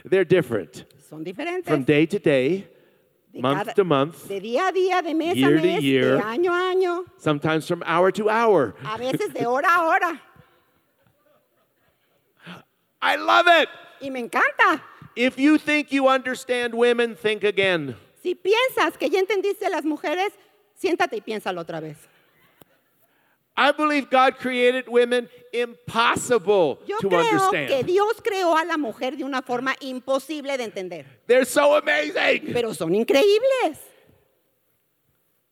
They're 0.03 0.25
different 0.25 0.85
Son 1.09 1.23
diferentes. 1.23 1.65
from 1.65 1.83
day 1.83 2.05
to 2.07 2.19
day, 2.19 2.67
de 3.31 3.41
month 3.41 3.59
cada- 3.59 3.73
to 3.75 3.83
month, 3.85 4.27
De 4.27 4.41
día 4.41 4.67
a 4.69 4.71
día, 4.73 5.01
de 5.01 5.13
mes 5.13 5.35
year 5.37 5.57
a 5.57 5.61
to 5.61 5.81
year. 5.81 6.17
de 6.17 6.23
año 6.23 6.51
a 6.51 6.71
año, 6.73 7.05
sometimes 7.17 7.65
from 7.67 7.81
hour 7.85 8.11
to 8.11 8.29
hour. 8.29 8.75
a 8.83 8.97
veces 8.97 9.31
de 9.33 9.45
hora 9.45 9.67
a 9.69 9.87
hora. 9.87 10.21
I 13.01 13.15
love 13.17 13.45
it. 13.47 13.69
Y 14.01 14.09
me 14.09 14.19
encanta. 14.27 14.81
If 15.15 15.37
you 15.37 15.57
think 15.57 15.91
you 15.91 16.07
understand 16.09 16.73
women, 16.73 17.15
think 17.15 17.43
again. 17.43 17.95
Si 18.21 18.35
piensas 18.35 18.97
que 18.97 19.09
ya 19.09 19.19
entendiste 19.19 19.69
las 19.69 19.85
mujeres, 19.85 20.33
siéntate 20.75 21.15
y 21.17 21.21
piénsalo 21.21 21.61
otra 21.61 21.79
vez. 21.79 21.97
I 23.57 23.71
believe 23.71 24.09
God 24.09 24.37
created 24.37 24.87
women 24.89 25.29
impossible 25.53 26.79
Yo 26.85 26.97
to 26.99 27.07
creo 27.07 27.21
que 27.21 27.37
understand. 27.37 27.85
Dios 27.87 28.19
creó 28.21 28.53
a 28.57 28.65
la 28.65 28.77
mujer 28.77 29.11
de 29.15 29.23
una 29.23 29.41
forma 29.41 29.73
imposible 29.81 30.57
de 30.57 30.63
entender, 30.65 31.05
They're 31.27 31.45
so 31.45 31.75
amazing. 31.75 32.51
pero 32.53 32.73
son 32.73 32.91
increíbles. 32.93 33.77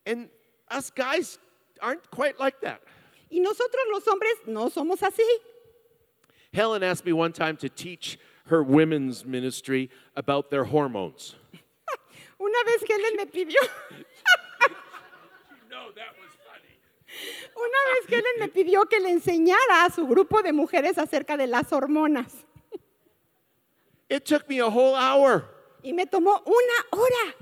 And 0.06 0.30
us 0.70 0.90
guys 0.92 1.38
aren't 1.82 2.10
quite 2.12 2.40
like 2.40 2.60
that. 2.62 2.82
Y 3.32 3.40
nosotros 3.40 3.82
los 3.92 4.04
hombres 4.06 4.34
no 4.48 4.70
somos 4.70 5.00
así. 5.02 5.24
Helen 6.52 6.84
asked 6.84 7.06
me 7.06 7.14
one 7.14 7.32
time 7.32 7.56
to 7.58 7.70
teach 7.70 8.20
her 8.48 8.62
women's 8.62 9.26
ministry 9.26 9.90
about 10.16 10.52
their 10.52 10.66
hormones. 10.66 11.36
Una 12.40 12.64
vez 12.66 12.84
Helen 12.88 13.16
me 13.16 13.26
pidió, 13.26 13.56
No, 15.72 15.90
that 15.96 16.14
was 16.20 16.23
funny. 16.23 16.23
Una 17.56 17.78
vez 17.94 18.10
Helen 18.12 18.40
me 18.40 18.48
pidió 18.50 18.86
que 18.88 19.00
le 19.00 19.10
enseñara 19.12 19.86
a 19.86 19.90
su 19.92 20.06
grupo 20.08 20.42
de 20.42 20.52
mujeres 20.54 20.98
acerca 20.98 21.38
de 21.38 21.48
las 21.48 21.72
hormonas. 21.72 22.34
It 24.10 24.26
took 24.26 24.48
me 24.48 24.60
a 24.60 24.68
whole 24.68 24.96
hour. 24.96 25.46
Y 25.84 25.94
me 25.94 26.06
tomó 26.06 26.42
una 26.46 26.86
hora. 26.92 27.36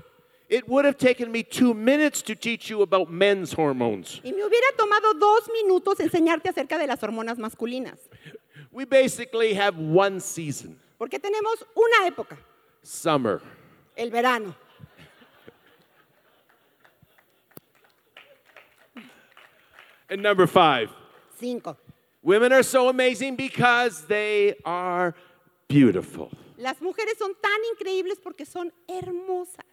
It 0.48 0.64
would 0.68 0.84
have 0.84 0.98
taken 0.98 1.30
me 1.32 1.42
two 1.42 1.72
minutes 1.74 2.22
to 2.24 2.34
teach 2.34 2.68
you 2.68 2.82
about 2.82 3.08
men's 3.10 3.52
hormones. 3.52 4.20
Y 4.22 4.32
me 4.32 4.44
hubiera 4.44 4.66
tomado 4.76 5.14
dos 5.14 5.48
minutos 5.52 5.98
enseñarte 6.00 6.48
acerca 6.50 6.78
de 6.78 6.86
las 6.86 7.02
hormonas 7.02 7.38
masculinas. 7.38 7.98
We 8.70 8.84
basically 8.84 9.54
have 9.54 9.76
one 9.78 10.20
season 10.20 10.78
Porque 10.98 11.18
tenemos 11.18 11.64
una 11.74 12.06
época, 12.06 12.38
summer. 12.82 13.40
el 13.96 14.10
verano. 14.10 14.54
And 20.12 20.22
number 20.22 20.46
five, 20.46 20.90
Cinco. 21.38 21.78
women 22.22 22.52
are 22.52 22.62
so 22.62 22.90
amazing 22.90 23.34
because 23.34 24.04
they 24.06 24.54
are 24.62 25.14
beautiful. 25.68 26.30
Las 26.58 26.82
mujeres 26.82 27.16
son 27.18 27.32
tan 27.40 27.58
increíbles 27.72 28.20
porque 28.22 28.44
son 28.44 28.70
hermosas. 28.86 29.64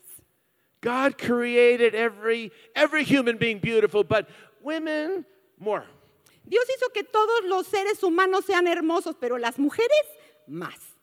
God 0.79 1.17
created 1.17 1.93
every 1.93 2.53
every 2.73 3.03
human 3.03 3.37
being 3.37 3.59
beautiful, 3.59 4.05
but 4.05 4.29
women 4.61 5.25
more. 5.59 5.83
Dios 6.47 6.63
hizo 6.69 6.87
que 6.93 7.03
todos 7.03 7.43
los 7.43 7.67
seres 7.67 8.01
humanos 8.01 8.45
sean 8.45 8.65
hermosos, 8.65 9.17
pero 9.19 9.37
las 9.37 9.57
mujeres 9.57 10.05
más. 10.47 10.95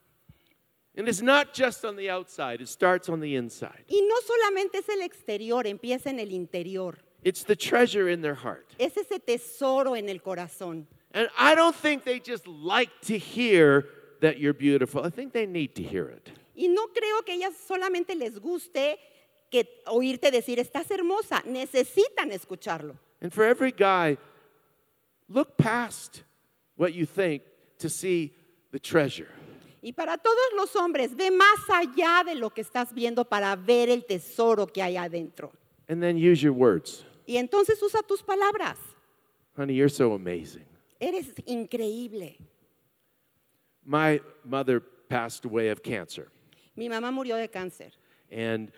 And 0.97 1.07
it's 1.09 1.20
not 1.20 1.53
just 1.53 1.84
on 1.84 1.97
the 1.97 2.09
outside, 2.09 2.62
it 2.62 2.68
starts 2.68 3.11
on 3.11 3.20
the 3.20 3.37
inside. 3.37 3.84
Y 3.87 4.01
no 4.01 4.16
solamente 4.26 4.78
es 4.78 4.89
el 4.89 5.03
exterior, 5.03 5.66
empieza 5.66 6.09
en 6.09 6.20
el 6.20 6.32
interior. 6.32 7.05
It's 7.23 7.45
the 7.45 7.57
treasure 7.57 8.09
in 8.09 8.23
their 8.23 8.35
heart. 8.35 8.67
Es 8.79 8.97
ese 8.97 9.19
tesoro 9.19 9.95
en 9.97 10.09
el 10.09 10.19
corazón. 10.21 10.87
And 11.12 11.29
I 11.39 11.55
don't 11.55 11.75
think 11.75 12.05
they 12.05 12.21
just 12.21 12.47
like 12.47 12.91
to 13.07 13.19
hear 13.19 13.87
that 14.21 14.39
you're 14.39 14.55
beautiful. 14.55 15.03
I 15.05 15.11
think 15.11 15.33
they 15.33 15.47
need 15.47 15.75
to 15.77 15.83
hear 15.83 16.09
it. 16.09 16.31
Y 16.55 16.69
no 16.69 16.89
creo 16.89 17.25
que 17.25 17.35
ellas 17.35 17.55
solamente 17.57 18.14
les 18.14 18.39
guste 18.39 18.99
que 19.51 19.83
oírte 19.87 20.31
decir, 20.31 20.59
estás 20.59 20.91
hermosa. 20.91 21.43
Necesitan 21.47 22.33
escucharlo. 22.33 22.97
And 23.21 23.33
for 23.33 23.45
every 23.45 23.73
guy, 23.73 24.19
look 25.29 25.57
past 25.57 26.23
what 26.77 26.93
you 26.95 27.07
think 27.07 27.43
to 27.79 27.89
see 27.89 28.35
the 28.73 28.79
treasure. 28.79 29.29
Y 29.83 29.93
para 29.93 30.19
todos 30.19 30.53
los 30.57 30.75
hombres, 30.75 31.14
ve 31.14 31.31
más 31.31 31.61
allá 31.69 32.25
de 32.25 32.35
lo 32.35 32.51
que 32.51 32.62
estás 32.62 32.93
viendo 32.93 33.25
para 33.25 33.55
ver 33.55 33.89
el 33.89 34.05
tesoro 34.05 34.67
que 34.67 34.83
hay 34.83 34.97
adentro. 34.97 35.53
And 35.89 36.03
then 36.03 36.16
use 36.16 36.43
your 36.43 36.53
words. 36.53 37.05
Y 37.28 37.34
entonces 37.37 37.80
usa 37.80 38.03
tus 38.07 38.22
palabras. 38.22 38.76
Honey, 39.57 39.74
you're 39.74 39.89
so 39.89 40.12
amazing. 40.12 40.64
Eres 41.01 41.26
increíble. 41.47 42.37
My 43.84 44.20
mother 44.45 44.80
passed 45.09 45.45
away 45.45 45.68
of 45.68 45.82
cancer, 45.82 46.28
Mi 46.76 46.89
mamá 46.89 47.12
murió 47.12 47.37
de 47.37 47.49
cáncer 47.49 47.93
and 48.30 48.72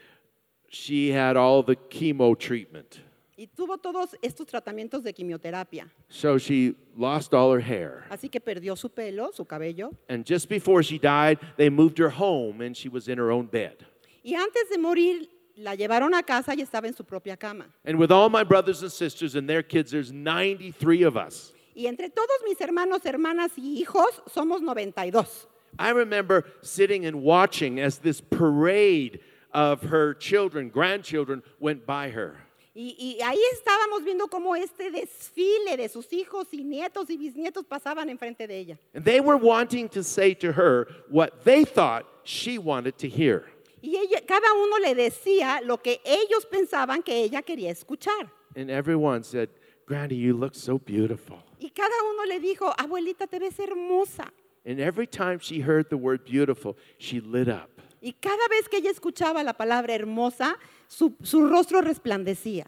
she 0.69 1.11
had 1.11 1.37
all 1.37 1.63
the 1.63 1.75
chemo 1.89 2.39
treatment. 2.39 3.01
y 3.39 3.47
tuvo 3.57 3.79
todos 3.81 4.15
estos 4.23 4.47
tratamientos 4.47 5.03
de 5.03 5.13
quimioterapia. 5.13 5.89
So 6.09 6.37
she 6.39 6.75
lost 6.97 7.33
all 7.33 7.53
her 7.53 7.61
hair. 7.61 8.05
Así 8.11 8.29
que 8.31 8.41
perdió 8.41 8.77
su 8.77 8.89
pelo, 8.91 9.31
su 9.33 9.45
cabello. 9.47 9.95
And 10.09 10.27
just 10.27 10.49
before 10.49 10.83
she 10.83 10.99
died, 10.99 11.39
they 11.57 11.71
moved 11.71 11.99
her 11.99 12.11
home 12.11 12.61
and 12.61 12.77
she 12.77 12.89
was 12.89 13.09
in 13.09 13.17
her 13.17 13.31
own 13.31 13.47
bed. 13.47 13.87
Y 14.25 14.35
antes 14.35 14.69
de 14.71 14.79
morir, 14.79 15.27
la 15.59 15.75
llevaron 15.75 16.15
a 16.15 16.23
casa 16.23 16.55
y 16.55 16.63
estaba 16.63 16.87
en 16.87 16.95
su 16.95 17.05
propia 17.05 17.37
cama. 17.37 17.67
And 17.85 17.99
with 17.99 18.11
all 18.11 18.29
my 18.31 18.45
brothers 18.45 18.83
and 18.83 18.91
sisters 18.91 19.35
and 19.35 19.49
their 19.49 19.63
kids, 19.63 19.91
there's 19.91 20.13
93 20.13 21.03
of 21.03 21.17
us. 21.17 21.53
Y 21.75 21.87
entre 21.87 22.09
todos 22.09 22.43
mis 22.45 22.59
hermanos, 22.59 23.03
hermanas 23.05 23.53
y 23.57 23.85
hijos, 23.85 24.23
somos 24.33 24.61
92. 24.63 25.47
I 25.79 25.91
remember 25.91 26.45
sitting 26.63 27.05
and 27.07 27.23
watching 27.23 27.79
as 27.79 27.99
this 27.99 28.21
parade 28.21 29.21
of 29.53 29.83
her 29.83 30.15
children, 30.15 30.71
grandchildren, 30.71 31.43
went 31.61 31.87
by 31.87 32.11
her. 32.11 32.37
Y, 32.75 32.95
y 32.97 33.19
ahí 33.25 33.41
estábamos 33.55 34.05
viendo 34.05 34.29
cómo 34.29 34.55
este 34.55 34.91
desfile 34.93 35.77
de 35.77 35.89
sus 35.89 36.13
hijos 36.13 36.47
y 36.53 36.63
nietos 36.63 37.11
y 37.11 37.17
bisnietos 37.17 37.65
pasaban 37.65 38.09
enfrente 38.09 38.47
de 38.47 38.57
ella. 38.59 38.79
And 38.95 39.05
they 39.05 39.21
were 39.21 39.37
wanting 39.37 39.89
to 39.91 40.05
say 40.05 40.33
to 40.35 40.53
her 40.53 40.87
what 41.09 41.45
they 41.45 41.65
thought 41.65 42.07
she 42.23 42.57
wanted 42.57 42.97
to 42.99 43.09
hear. 43.09 43.47
Y 43.81 43.97
ella, 43.97 44.21
cada 44.27 44.53
uno 44.55 44.79
le 44.79 44.95
decía 44.95 45.61
lo 45.63 45.79
que 45.79 46.01
ellos 46.05 46.47
pensaban 46.47 47.03
que 47.03 47.23
ella 47.23 47.43
quería 47.43 47.71
escuchar. 47.71 48.31
And 48.57 48.71
everyone 48.71 49.23
said, 49.23 49.51
Granny, 49.87 50.17
you 50.17 50.37
look 50.37 50.55
so 50.55 50.79
beautiful. 50.79 51.39
Y 51.61 51.71
cada 51.71 51.95
uno 52.13 52.25
le 52.27 52.41
dijo, 52.41 52.73
abuelita, 52.77 53.27
te 53.27 53.39
ves 53.39 53.59
hermosa. 53.59 54.33
And 54.67 54.81
every 54.81 55.07
time 55.07 55.39
she 55.41 55.61
heard 55.61 55.89
the 55.89 55.97
word 55.97 56.25
beautiful, 56.25 56.77
she 56.99 57.21
lit 57.21 57.49
up. 57.49 57.71
Y 58.01 58.13
cada 58.13 58.49
vez 58.49 58.69
que 58.69 58.79
ella 58.79 58.91
escuchaba 58.91 59.43
la 59.43 59.55
palabra 59.55 59.95
hermosa, 59.95 60.57
su, 60.89 61.17
su 61.23 61.49
rostro 61.49 61.81
resplandecía. 61.81 62.67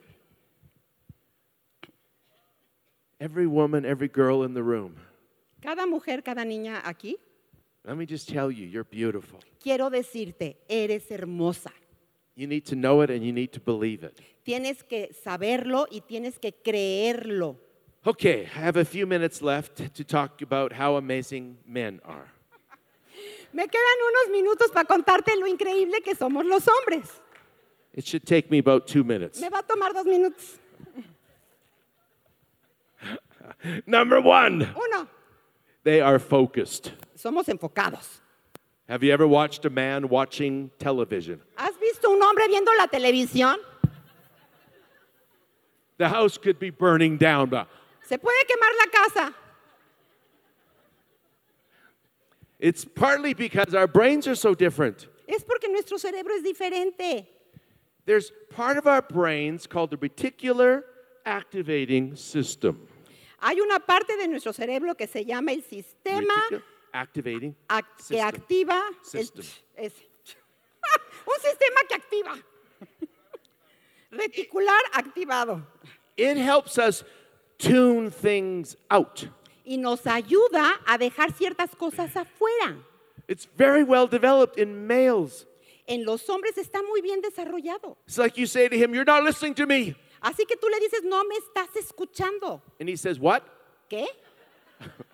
Every 3.21 3.47
woman, 3.47 3.85
every 3.85 4.09
girl 4.09 4.45
in 4.45 4.55
the 4.55 4.63
room, 4.63 4.97
Cada 5.61 5.87
mujer, 5.87 6.23
cada 6.23 6.45
niña 6.45 6.81
aquí, 6.85 7.19
let 7.85 7.97
me 7.97 8.07
just 8.07 8.29
tell 8.29 8.51
you, 8.51 8.67
you're 8.67 8.85
beautiful. 8.85 9.41
quiero 9.63 9.91
decirte, 9.91 10.57
eres 10.69 11.09
hermosa. 11.11 11.71
You 12.37 12.47
need 12.47 12.65
to 12.67 12.77
know 12.77 13.03
it 13.03 13.11
and 13.11 13.23
you 13.25 13.33
need 13.33 13.53
to 13.53 13.61
believe 13.61 14.03
it. 14.05 14.19
Tienes 14.45 14.83
que 14.83 15.11
saberlo 15.25 15.87
y 15.91 16.01
tienes 16.01 16.39
que 16.39 16.53
creerlo. 16.53 17.57
Okay, 18.07 18.45
I 18.57 18.61
have 18.61 18.77
a 18.77 18.85
few 18.85 19.07
minutes 19.07 19.43
left 19.43 19.93
to 19.95 20.05
talk 20.05 20.41
about 20.41 20.73
how 20.73 20.97
amazing 20.97 21.59
men 21.67 22.01
are. 22.05 22.33
Me 23.53 23.67
quedan 23.67 23.99
unos 24.09 24.31
minutos 24.31 24.71
para 24.73 24.87
contarte 24.87 25.37
lo 25.39 25.47
increíble 25.47 26.01
que 26.03 26.15
somos 26.15 26.47
los 26.47 26.67
hombres. 26.67 27.21
It 27.93 28.07
should 28.07 28.25
take 28.25 28.51
me 28.51 28.59
about 28.59 28.87
two 28.87 29.03
minutes. 29.05 29.41
Me 29.41 29.49
va 29.51 29.59
a 29.59 29.63
tomar 29.63 29.93
dos 29.93 30.07
minutos. 30.07 30.59
Number 33.87 34.21
one, 34.21 34.63
Uno, 34.77 35.09
they 35.83 36.01
are 36.01 36.19
focused. 36.19 36.93
Somos 37.21 37.47
enfocados. 37.49 38.21
Have 38.89 39.05
you 39.05 39.13
ever 39.13 39.27
watched 39.27 39.65
a 39.65 39.71
man 39.71 40.09
watching 40.09 40.71
television? 40.79 41.41
¿Has 41.57 41.77
visto 41.77 42.11
un 42.11 42.21
hombre 42.23 42.49
viendo 42.49 42.73
la 42.77 42.87
televisión? 42.87 43.57
The 45.99 46.09
house 46.09 46.39
could 46.39 46.59
be 46.59 46.71
burning 46.71 47.19
down, 47.19 47.51
but 47.51 47.69
Se 48.09 48.17
puede 48.17 48.45
quemar 48.49 48.73
la 48.79 48.87
casa. 48.91 49.35
it's 52.59 52.85
partly 52.85 53.33
because 53.33 53.75
our 53.75 53.87
brains 53.87 54.27
are 54.27 54.35
so 54.35 54.55
different. 54.55 55.07
Es 55.29 55.45
porque 55.45 55.69
nuestro 55.71 55.97
cerebro 55.99 56.35
es 56.35 56.43
diferente. 56.43 57.27
There's 58.07 58.33
part 58.51 58.77
of 58.77 58.87
our 58.87 59.03
brains 59.03 59.67
called 59.67 59.91
the 59.91 59.97
reticular 59.99 60.83
activating 61.25 62.17
system. 62.17 62.89
Hay 63.41 63.61
una 63.61 63.79
parte 63.79 64.17
de 64.17 64.27
nuestro 64.27 64.53
cerebro 64.53 64.95
que 64.95 65.07
se 65.07 65.25
llama 65.25 65.53
el 65.53 65.63
sistema 65.63 66.27
Reticular 66.51 66.63
activating 66.93 67.55
ac- 67.69 67.85
que 67.97 68.03
system. 68.05 68.27
activa 68.27 68.83
el- 68.89 69.05
System. 69.05 69.45
ese. 69.77 70.03
un 71.27 71.41
sistema 71.41 71.81
que 71.89 71.95
activa. 71.95 72.45
Reticular 74.11 74.81
activado. 74.93 75.63
It 76.17 76.37
helps 76.37 76.79
us 76.79 77.05
tune 77.59 78.11
things 78.11 78.77
out. 78.91 79.25
Y 79.65 79.77
nos 79.77 80.05
ayuda 80.07 80.81
a 80.87 80.99
dejar 80.99 81.33
ciertas 81.33 81.71
cosas 81.77 82.17
afuera. 82.17 82.77
It's 83.29 83.47
very 83.57 83.85
well 83.85 84.09
developed 84.09 84.59
in 84.59 84.87
males. 84.89 85.47
En 85.87 86.05
los 86.05 86.29
hombres 86.29 86.57
está 86.59 86.83
muy 86.83 87.01
bien 87.01 87.21
desarrollado. 87.21 87.97
It's 88.07 88.19
like 88.19 88.37
you 88.37 88.47
say 88.47 88.69
to 88.69 88.77
him, 88.77 88.93
You're 88.95 89.05
not 89.05 89.23
listening 89.23 89.55
to 89.55 89.67
me. 89.67 89.95
Así 90.23 90.45
que 90.47 90.57
tú 90.57 90.69
le 90.69 90.79
dices, 90.81 91.03
no 91.05 91.23
me 91.25 91.37
estás 91.37 91.69
escuchando. 91.77 92.61
And 92.81 92.89
he 92.89 92.97
says, 92.97 93.19
What? 93.21 93.43
¿Qué? 93.89 94.07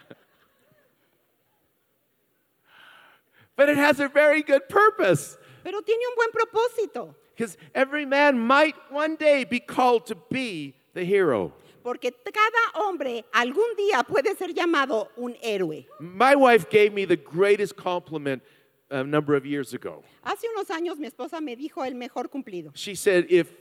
But 3.57 3.69
it 3.71 3.79
has 3.79 4.01
a 4.01 4.09
very 4.09 4.43
good 4.43 4.69
purpose. 4.69 5.39
Pero 5.65 5.81
tiene 5.81 6.01
un 6.09 6.15
buen 6.15 6.31
propósito. 6.31 7.15
Because 7.35 7.57
every 7.75 8.07
man 8.07 8.39
might 8.39 8.75
one 8.91 9.17
day 9.17 9.45
be 9.45 9.61
called 9.61 10.07
to 10.07 10.17
be 10.31 10.75
the 10.95 11.05
hero. 11.05 11.53
Porque 11.83 12.13
cada 12.25 12.73
hombre 12.75 13.25
algún 13.33 13.77
día 13.77 14.05
puede 14.05 14.37
ser 14.37 14.49
llamado 14.49 15.09
un 15.17 15.35
héroe. 15.43 15.87
My 16.01 16.35
wife 16.35 16.69
gave 16.71 16.93
me 16.93 17.05
the 17.05 17.17
greatest 17.17 17.77
compliment 17.77 18.43
a 18.91 19.05
number 19.05 19.35
of 19.35 19.47
years 19.47 19.75
ago. 19.75 20.03
Hace 20.25 20.47
unos 20.57 20.69
años 20.69 20.99
mi 20.99 21.09
esposa 21.09 21.41
me 21.41 21.57
dijo 21.57 21.87
el 21.87 21.95
mejor 21.95 22.29
cumplido. 22.29 22.71
She 22.75 22.95
said, 22.95 23.27
If 23.29 23.53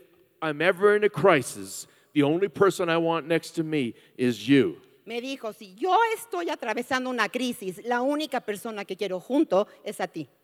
I'm 0.41 0.61
ever 0.61 0.95
in 0.95 1.03
a 1.03 1.09
crisis, 1.09 1.87
the 2.13 2.23
only 2.23 2.47
person 2.47 2.89
I 2.89 2.97
want 2.97 3.27
next 3.27 3.51
to 3.51 3.63
me 3.63 3.93
is 4.17 4.47
you. 4.47 4.77
Me 5.05 5.21
dijo, 5.21 5.53
si 5.53 5.75
yo 5.75 5.95
estoy 6.15 6.49
atravesando 6.49 7.11
una 7.11 7.29
crisis, 7.29 7.83
la 7.85 8.01
única 8.01 8.41
persona 8.41 8.85
que 8.85 8.97
quiero 8.97 9.19
junto 9.19 9.67
es 9.83 10.01
a 10.01 10.07
ti. 10.07 10.27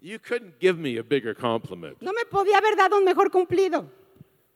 You 0.00 0.18
couldn't 0.20 0.60
give 0.60 0.78
me 0.78 0.98
a 0.98 1.02
bigger 1.02 1.34
compliment. 1.34 2.00
No 2.00 2.12
me 2.12 2.24
podía 2.24 2.58
haber 2.58 2.76
dado 2.76 2.96
un 2.96 3.04
mejor 3.04 3.30
cumplido. 3.30 3.88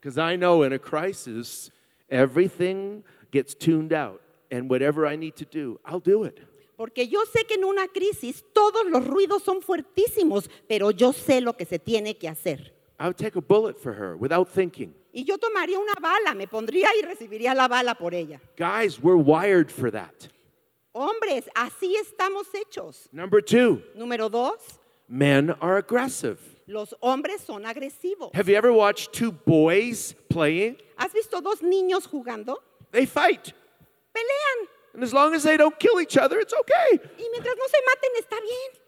Because 0.01 0.17
I 0.17 0.37
know 0.37 0.63
in 0.63 0.73
a 0.73 0.79
crisis, 0.79 1.71
everything 2.09 3.03
gets 3.33 3.55
tuned 3.55 3.93
out. 3.93 4.21
And 4.51 4.71
whatever 4.71 5.07
I 5.07 5.17
need 5.17 5.37
to 5.37 5.45
do, 5.45 5.81
I'll 5.85 6.01
do 6.01 6.25
it. 6.25 6.39
Porque 6.81 7.09
yo 7.09 7.21
sé 7.31 7.45
que 7.45 7.57
en 7.57 7.67
una 7.67 7.89
crisis 7.89 8.43
todos 8.55 8.87
los 8.87 9.07
ruidos 9.07 9.43
son 9.43 9.61
fuertísimos, 9.61 10.49
pero 10.67 10.91
yo 10.91 11.13
sé 11.13 11.43
lo 11.43 11.55
que 11.55 11.67
se 11.67 11.79
tiene 11.79 12.17
que 12.17 12.27
hacer. 12.27 12.73
I 12.99 13.03
would 13.05 13.19
take 13.19 13.37
a 13.37 13.43
bullet 13.43 13.75
for 13.79 13.93
her 13.93 14.17
without 14.17 14.49
thinking. 14.49 14.95
Y 15.13 15.25
yo 15.25 15.37
tomaría 15.37 15.79
una 15.79 15.93
bala, 16.01 16.35
me 16.35 16.49
pondría 16.49 16.89
y 16.99 17.03
recibiría 17.03 17.55
la 17.55 17.69
bala 17.69 17.95
por 17.97 18.15
ella. 18.15 18.41
Guys, 18.57 18.99
we're 18.99 19.21
wired 19.23 19.71
for 19.71 19.91
that. 19.93 20.15
Hombres, 20.95 21.51
así 21.55 21.97
estamos 21.97 22.47
hechos. 22.55 23.11
Number 23.13 23.43
two, 23.45 23.83
Número 23.95 24.31
dos, 24.31 24.81
men 25.07 25.51
are 25.61 25.77
aggressive. 25.77 26.39
los 26.67 26.95
hombres 27.03 27.43
son 27.43 27.67
agresivos. 27.67 28.31
Have 28.33 28.49
you 28.49 28.57
ever 28.57 28.73
watched 28.73 29.13
two 29.13 29.33
boys 29.33 30.15
playing? 30.31 30.79
¿Has 30.97 31.13
visto 31.13 31.43
dos 31.43 31.61
niños 31.61 32.07
jugando? 32.07 32.57
They 32.91 33.05
fight. 33.05 33.53
Pelean. 34.15 34.80
And 34.95 35.03
as 35.05 35.13
long 35.13 35.35
as 35.35 35.43
they 35.45 35.57
don't 35.57 35.79
kill 35.79 36.01
each 36.01 36.17
other, 36.17 36.39
it's 36.41 36.53
okay. 36.53 36.99
Y 37.19 37.29
mientras 37.33 37.55
no 37.57 37.67
se 37.67 37.79
maten, 37.87 38.11
está 38.19 38.41
bien. 38.41 38.81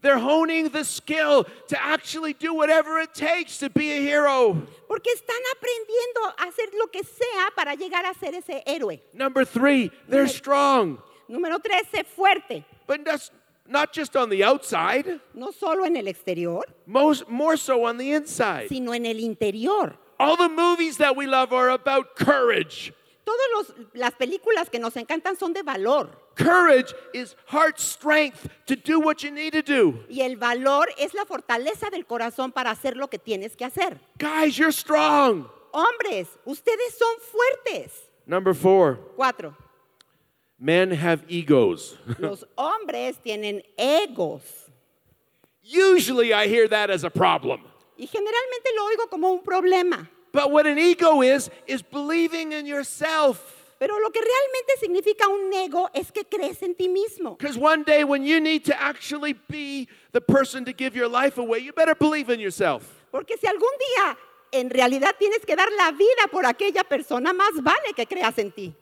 They're 0.00 0.18
honing 0.18 0.68
the 0.68 0.84
skill 0.84 1.44
to 1.68 1.76
actually 1.82 2.32
do 2.32 2.54
whatever 2.54 3.00
it 3.00 3.14
takes 3.14 3.58
to 3.58 3.68
be 3.68 3.90
a 3.90 4.00
hero. 4.00 4.54
Porque 4.88 5.10
están 5.12 5.40
aprendiendo 5.56 6.34
a 6.38 6.44
hacer 6.46 6.68
lo 6.78 6.86
que 6.86 7.02
sea 7.02 7.50
para 7.56 7.74
llegar 7.74 8.04
a 8.04 8.14
ser 8.14 8.34
ese 8.34 8.62
héroe. 8.64 9.00
Number 9.12 9.44
three, 9.44 9.90
they're 10.08 10.28
strong. 10.28 10.98
Número 11.28 11.60
tres, 11.60 11.82
sé 11.92 12.04
fuerte. 12.06 12.64
But 12.86 13.04
that's 13.04 13.30
not 13.66 13.92
just 13.92 14.14
on 14.16 14.30
the 14.30 14.44
outside, 14.44 15.20
No 15.34 15.50
solo 15.50 15.84
en 15.84 15.96
el 15.96 16.06
exterior, 16.06 16.62
most, 16.86 17.28
more 17.28 17.56
so 17.56 17.84
on 17.84 17.98
the 17.98 18.12
inside. 18.12 18.68
sino 18.68 18.92
en 18.92 19.04
el 19.04 19.18
interior. 19.18 19.96
All 20.20 20.36
the 20.36 20.48
movies 20.48 20.96
that 20.98 21.16
we 21.16 21.26
love 21.26 21.52
are 21.52 21.70
about 21.70 22.14
courage. 22.16 22.92
Todas 23.28 23.74
las 23.92 24.14
películas 24.14 24.70
que 24.70 24.78
nos 24.78 24.96
encantan 24.96 25.36
son 25.36 25.52
de 25.52 25.62
valor. 25.62 26.08
Courage 26.34 26.94
is 27.12 27.36
heart 27.48 27.78
strength 27.78 28.48
to 28.64 28.74
do 28.74 28.98
what 28.98 29.22
you 29.22 29.30
need 29.30 29.52
to 29.52 29.60
do. 29.60 30.02
Y 30.08 30.22
el 30.22 30.36
valor 30.36 30.86
es 30.96 31.12
la 31.12 31.26
fortaleza 31.26 31.90
del 31.90 32.06
corazón 32.06 32.52
para 32.52 32.70
hacer 32.70 32.96
lo 32.96 33.08
que 33.08 33.18
tienes 33.18 33.54
que 33.54 33.66
hacer. 33.66 34.00
Guys, 34.18 34.56
you're 34.56 34.72
strong. 34.72 35.46
Hombres, 35.72 36.28
ustedes 36.46 36.96
son 36.96 37.16
fuertes. 37.20 37.92
Number 38.26 38.54
four, 38.54 38.98
Cuatro. 39.14 39.54
men 40.58 40.90
have 40.90 41.22
egos. 41.28 41.98
Los 42.18 42.46
hombres 42.56 43.18
tienen 43.22 43.62
egos. 43.76 44.40
Usually 45.62 46.32
I 46.32 46.46
hear 46.48 46.66
that 46.68 46.88
as 46.90 47.04
a 47.04 47.10
problem. 47.10 47.60
Y 47.98 48.06
generalmente 48.06 48.70
lo 48.74 48.86
oigo 48.86 49.10
como 49.10 49.30
un 49.32 49.42
problema. 49.42 50.08
But 50.32 50.50
what 50.50 50.66
an 50.66 50.78
ego 50.78 51.22
is, 51.22 51.50
is 51.66 51.82
believing 51.82 52.52
in 52.52 52.66
yourself. 52.66 53.54
Pero 53.78 53.96
lo 54.00 54.10
que 54.10 54.20
realmente 54.20 54.76
significa 54.80 55.28
un 55.28 55.52
ego 55.52 55.88
es 55.94 56.10
que 56.10 56.24
crees 56.24 56.62
en 56.62 56.74
ti 56.74 56.88
mismo. 56.88 57.38
Because 57.38 57.56
one 57.56 57.84
day 57.84 58.02
when 58.02 58.24
you 58.24 58.40
need 58.40 58.64
to 58.64 58.80
actually 58.80 59.34
be 59.48 59.88
the 60.12 60.20
person 60.20 60.64
to 60.64 60.72
give 60.72 60.96
your 60.96 61.08
life 61.08 61.38
away, 61.38 61.60
you 61.60 61.72
better 61.72 61.94
believe 61.94 62.28
in 62.28 62.40
yourself. 62.40 63.04
Porque 63.12 63.36
si 63.38 63.46
algún 63.46 63.70
día 63.78 64.16
en 64.50 64.70
realidad 64.70 65.14
tienes 65.18 65.44
que 65.46 65.54
dar 65.54 65.68
la 65.76 65.92
vida 65.92 66.26
por 66.30 66.44
aquella 66.44 66.82
persona, 66.82 67.32
más 67.32 67.62
vale 67.62 67.94
que 67.94 68.04
creas 68.06 68.36
en 68.38 68.50
ti. 68.50 68.74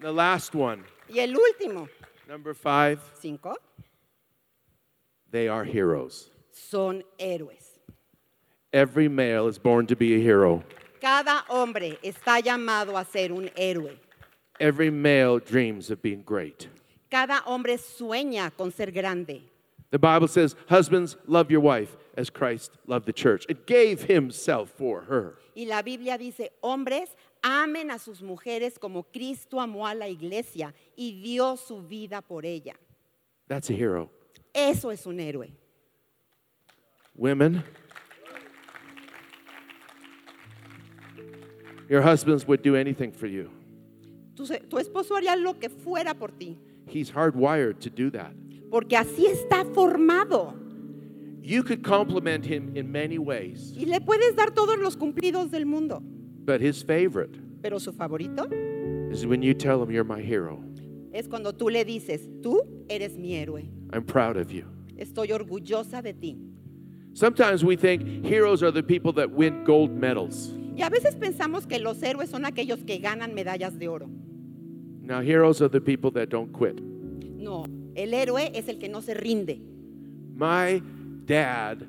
The 0.00 0.12
last 0.12 0.54
one, 0.54 0.84
Y 1.08 1.18
el 1.18 1.36
último, 1.36 1.88
number 2.28 2.54
five, 2.54 3.00
cinco, 3.20 3.56
they 5.32 5.48
are 5.48 5.64
heroes. 5.64 6.30
Son 6.70 7.02
héroes. 7.18 7.78
Every 8.72 9.08
male 9.08 9.48
is 9.48 9.58
born 9.58 9.86
to 9.86 9.96
be 9.96 10.14
a 10.14 10.20
hero. 10.20 10.62
Cada 11.00 11.44
hombre 11.48 11.98
está 12.02 12.40
llamado 12.40 12.98
a 12.98 13.04
ser 13.04 13.32
un 13.32 13.50
héroe. 13.56 13.96
Every 14.60 14.90
male 14.90 15.38
dreams 15.38 15.90
of 15.90 16.02
being 16.02 16.22
great. 16.22 16.68
Cada 17.10 17.42
hombre 17.46 17.78
sueña 17.78 18.50
con 18.56 18.70
ser 18.70 18.90
grande. 18.90 19.42
The 19.90 19.98
Bible 19.98 20.28
says, 20.28 20.54
Husbands, 20.68 21.16
love 21.26 21.50
your 21.50 21.60
wife 21.60 21.96
as 22.16 22.28
Christ 22.28 22.72
loved 22.86 23.06
the 23.06 23.12
church 23.12 23.46
and 23.48 23.64
gave 23.64 24.02
himself 24.02 24.68
for 24.70 25.02
her. 25.02 25.36
Y 25.56 25.64
la 25.66 25.80
Biblia 25.80 26.18
dice, 26.18 26.50
hombres, 26.62 27.08
amen 27.42 27.90
a 27.90 27.98
sus 27.98 28.20
mujeres 28.20 28.78
como 28.78 29.04
Cristo 29.04 29.56
amó 29.58 29.86
a 29.90 29.94
la 29.94 30.06
iglesia 30.06 30.74
y 30.96 31.20
dio 31.22 31.56
su 31.56 31.80
vida 31.80 32.20
por 32.20 32.44
ella. 32.44 32.74
That's 33.48 33.70
a 33.70 33.72
hero. 33.72 34.10
Eso 34.54 34.90
es 34.90 35.06
un 35.06 35.18
héroe. 35.20 35.50
Women, 37.18 37.62
your 41.88 42.00
husbands 42.02 42.46
would 42.46 42.62
do 42.62 42.76
anything 42.76 43.10
for 43.12 43.26
you. 43.26 43.50
Tu, 44.36 44.46
tu 44.68 44.78
esposo 44.78 45.16
haría 45.16 45.36
lo 45.36 45.54
que 45.54 45.68
fuera 45.68 46.14
por 46.14 46.28
ti, 46.38 46.56
He's 46.86 47.10
hardwired 47.10 47.80
to 47.80 47.90
do 47.90 48.10
that. 48.10 48.32
porque 48.70 48.96
así 48.96 49.26
está 49.26 49.64
formado. 49.74 50.54
You 51.42 51.62
could 51.64 51.82
compliment 51.82 52.44
him 52.44 52.76
in 52.76 52.92
many 52.92 53.18
ways, 53.18 53.72
Y 53.76 53.84
le 53.86 54.00
puedes 54.00 54.36
dar 54.36 54.50
todos 54.52 54.78
los 54.78 54.96
cumplidos 54.96 55.50
del 55.50 55.64
mundo, 55.66 56.00
but 56.44 56.60
his 56.60 56.82
favorite 56.82 57.36
pero 57.60 57.78
su 57.78 57.90
favorito 57.92 58.48
is 59.10 59.26
when 59.26 59.42
you 59.42 59.54
tell 59.54 59.82
him 59.82 59.90
you're 59.90 60.04
my 60.04 60.20
hero. 60.22 60.62
es 61.12 61.26
cuando 61.26 61.52
tú 61.52 61.68
le 61.70 61.84
dices, 61.84 62.28
tú 62.42 62.60
eres 62.88 63.16
mi 63.16 63.32
héroe, 63.34 63.68
I'm 63.92 64.04
proud 64.04 64.36
of 64.36 64.52
you. 64.52 64.64
estoy 64.96 65.32
orgullosa 65.32 66.00
de 66.02 66.12
ti. 66.12 66.38
Sometimes 67.14 67.64
we 67.64 67.76
think 67.76 68.24
heroes 68.24 68.62
are 68.62 68.70
the 68.70 68.82
people 68.82 69.12
that 69.14 69.30
win 69.30 69.64
gold 69.64 69.90
medals. 69.90 70.52
Y 70.76 70.82
a 70.82 70.90
veces 70.90 71.16
pensamos 71.16 71.66
que 71.66 71.78
los 71.80 72.00
héroes 72.02 72.30
son 72.30 72.44
aquellos 72.44 72.84
que 72.86 72.98
ganan 72.98 73.34
medallas 73.34 73.78
de 73.78 73.88
oro. 73.88 74.08
Now, 75.02 75.20
heroes 75.20 75.60
are 75.60 75.68
the 75.68 75.80
people 75.80 76.10
that 76.12 76.28
don't 76.28 76.52
quit. 76.52 76.80
No, 76.80 77.64
el 77.96 78.12
héroe 78.12 78.50
es 78.54 78.68
el 78.68 78.78
que 78.78 78.88
no 78.88 79.00
se 79.00 79.14
rinde. 79.14 79.60
My 80.36 80.80
dad 81.24 81.86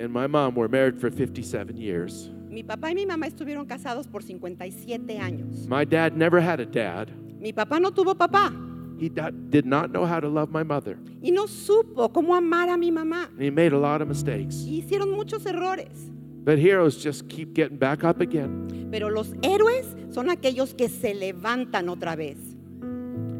and 0.00 0.12
my 0.12 0.26
mom 0.26 0.54
were 0.54 0.68
married 0.68 0.98
for 0.98 1.10
57 1.10 1.76
years. 1.76 2.30
Mi 2.48 2.62
papá 2.62 2.90
y 2.90 2.94
mi 2.94 3.04
mamá 3.04 3.26
estuvieron 3.26 3.66
casados 3.66 4.06
por 4.06 4.22
57 4.22 5.18
años. 5.18 5.66
My 5.68 5.84
dad 5.84 6.16
never 6.16 6.40
had 6.40 6.60
a 6.60 6.66
dad. 6.66 7.10
Mi 7.38 7.52
papá 7.52 7.78
no 7.80 7.90
tuvo 7.90 8.14
papá 8.16 8.52
He 8.98 9.08
did 9.08 9.64
not 9.64 9.92
know 9.92 10.04
how 10.04 10.18
to 10.18 10.28
love 10.28 10.50
my 10.50 10.64
mother. 10.64 10.98
y 11.22 11.30
no 11.30 11.46
supo 11.46 12.12
cómo 12.12 12.34
amar 12.36 12.68
a 12.68 12.76
mi 12.76 12.90
mamá. 12.90 13.28
And 13.30 13.42
he 13.42 13.50
made 13.50 13.72
a 13.72 13.78
lot 13.78 14.02
of 14.02 14.08
mistakes. 14.08 14.64
Y 14.66 14.82
hicieron 14.82 15.14
muchos 15.14 15.46
errores. 15.46 16.10
But 16.44 16.58
heroes 16.58 16.96
just 16.96 17.28
keep 17.28 17.54
getting 17.54 17.76
back 17.76 18.02
up 18.04 18.20
again. 18.20 18.88
Pero 18.90 19.08
los 19.08 19.28
héroes 19.42 19.86
son 20.12 20.28
aquellos 20.30 20.74
que 20.76 20.88
se 20.88 21.14
levantan 21.14 21.88
otra 21.88 22.16
vez. 22.16 22.38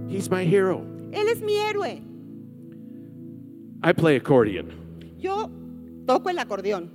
He's 0.08 0.30
my 0.30 0.44
hero. 0.44 0.84
Él 1.12 1.26
es 1.28 1.40
mi 1.40 1.54
héroe. 1.54 2.02
I 3.82 3.92
play 3.92 4.16
accordion. 4.16 4.72
Yo 5.18 5.50
toco 6.06 6.28
el 6.30 6.36
acordeón. 6.36 6.90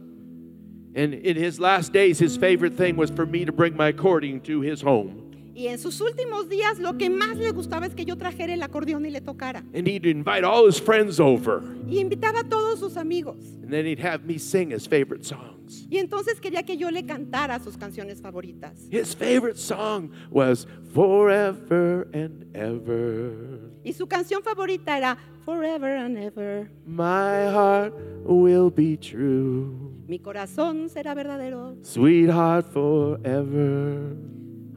And 0.95 1.13
in 1.13 1.35
his 1.35 1.59
last 1.59 1.91
days, 1.91 2.19
his 2.19 2.37
favorite 2.37 2.75
thing 2.77 2.95
was 2.95 3.09
for 3.09 3.25
me 3.25 3.45
to 3.45 3.51
bring 3.51 3.75
my 3.75 3.87
accordion 3.87 4.39
to 4.41 4.61
his 4.61 4.81
home. 4.81 5.22
Y 5.55 5.67
en 5.67 5.77
sus 5.77 6.01
últimos 6.01 6.49
días 6.49 6.79
lo 6.79 6.97
que 6.97 7.09
más 7.09 7.37
le 7.37 7.51
gustaba 7.51 7.85
es 7.85 7.93
que 7.93 8.05
yo 8.05 8.17
trajera 8.17 8.53
el 8.53 8.63
acordeón 8.63 9.05
y 9.05 9.11
le 9.11 9.21
tocara. 9.21 9.63
And 9.73 9.87
he'd 9.87 10.05
invite 10.05 10.43
all 10.43 10.67
his 10.67 10.81
friends 10.81 11.19
over. 11.19 11.61
Y 11.87 11.99
invitaba 11.99 12.39
a 12.39 12.43
todos 12.43 12.79
sus 12.79 12.97
amigos. 12.97 13.37
And 13.61 13.69
then 13.69 13.85
he'd 13.85 14.03
have 14.03 14.25
me 14.25 14.39
sing 14.39 14.71
his 14.71 14.87
favorite 14.87 15.23
songs. 15.23 15.87
Y 15.89 15.97
entonces 15.97 16.39
quería 16.39 16.63
que 16.63 16.75
yo 16.75 16.89
le 16.89 17.05
cantara 17.05 17.59
sus 17.59 17.77
canciones 17.77 18.19
favoritas. 18.19 18.87
His 18.89 19.15
favorite 19.15 19.57
song 19.57 20.11
was 20.31 20.67
Forever 20.93 22.07
and 22.13 22.45
Ever. 22.55 23.71
Y 23.83 23.93
su 23.93 24.07
canción 24.07 24.41
favorita 24.43 24.97
era 24.97 25.17
Forever 25.45 25.97
and 25.97 26.17
Ever. 26.17 26.71
My 26.85 27.45
heart 27.47 27.93
will 28.25 28.71
be 28.71 28.97
true. 28.97 29.91
Mi 30.07 30.19
corazón 30.19 30.89
será 30.89 31.13
verdadero. 31.13 31.75
Sweetheart 31.83 32.65
forever. 32.71 34.15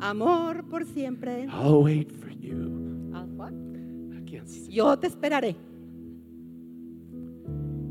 Amor 0.01 0.65
por 0.69 0.85
siempre. 0.85 1.47
I'll 1.51 1.83
wait 1.83 2.13
for 2.13 2.31
you. 2.31 3.13
Ah, 3.15 3.25
what? 3.25 3.53
I 4.15 4.21
can't 4.31 4.49
sing. 4.49 4.71
Yo 4.71 4.95
te 4.97 5.09
esperaré. 5.09 5.57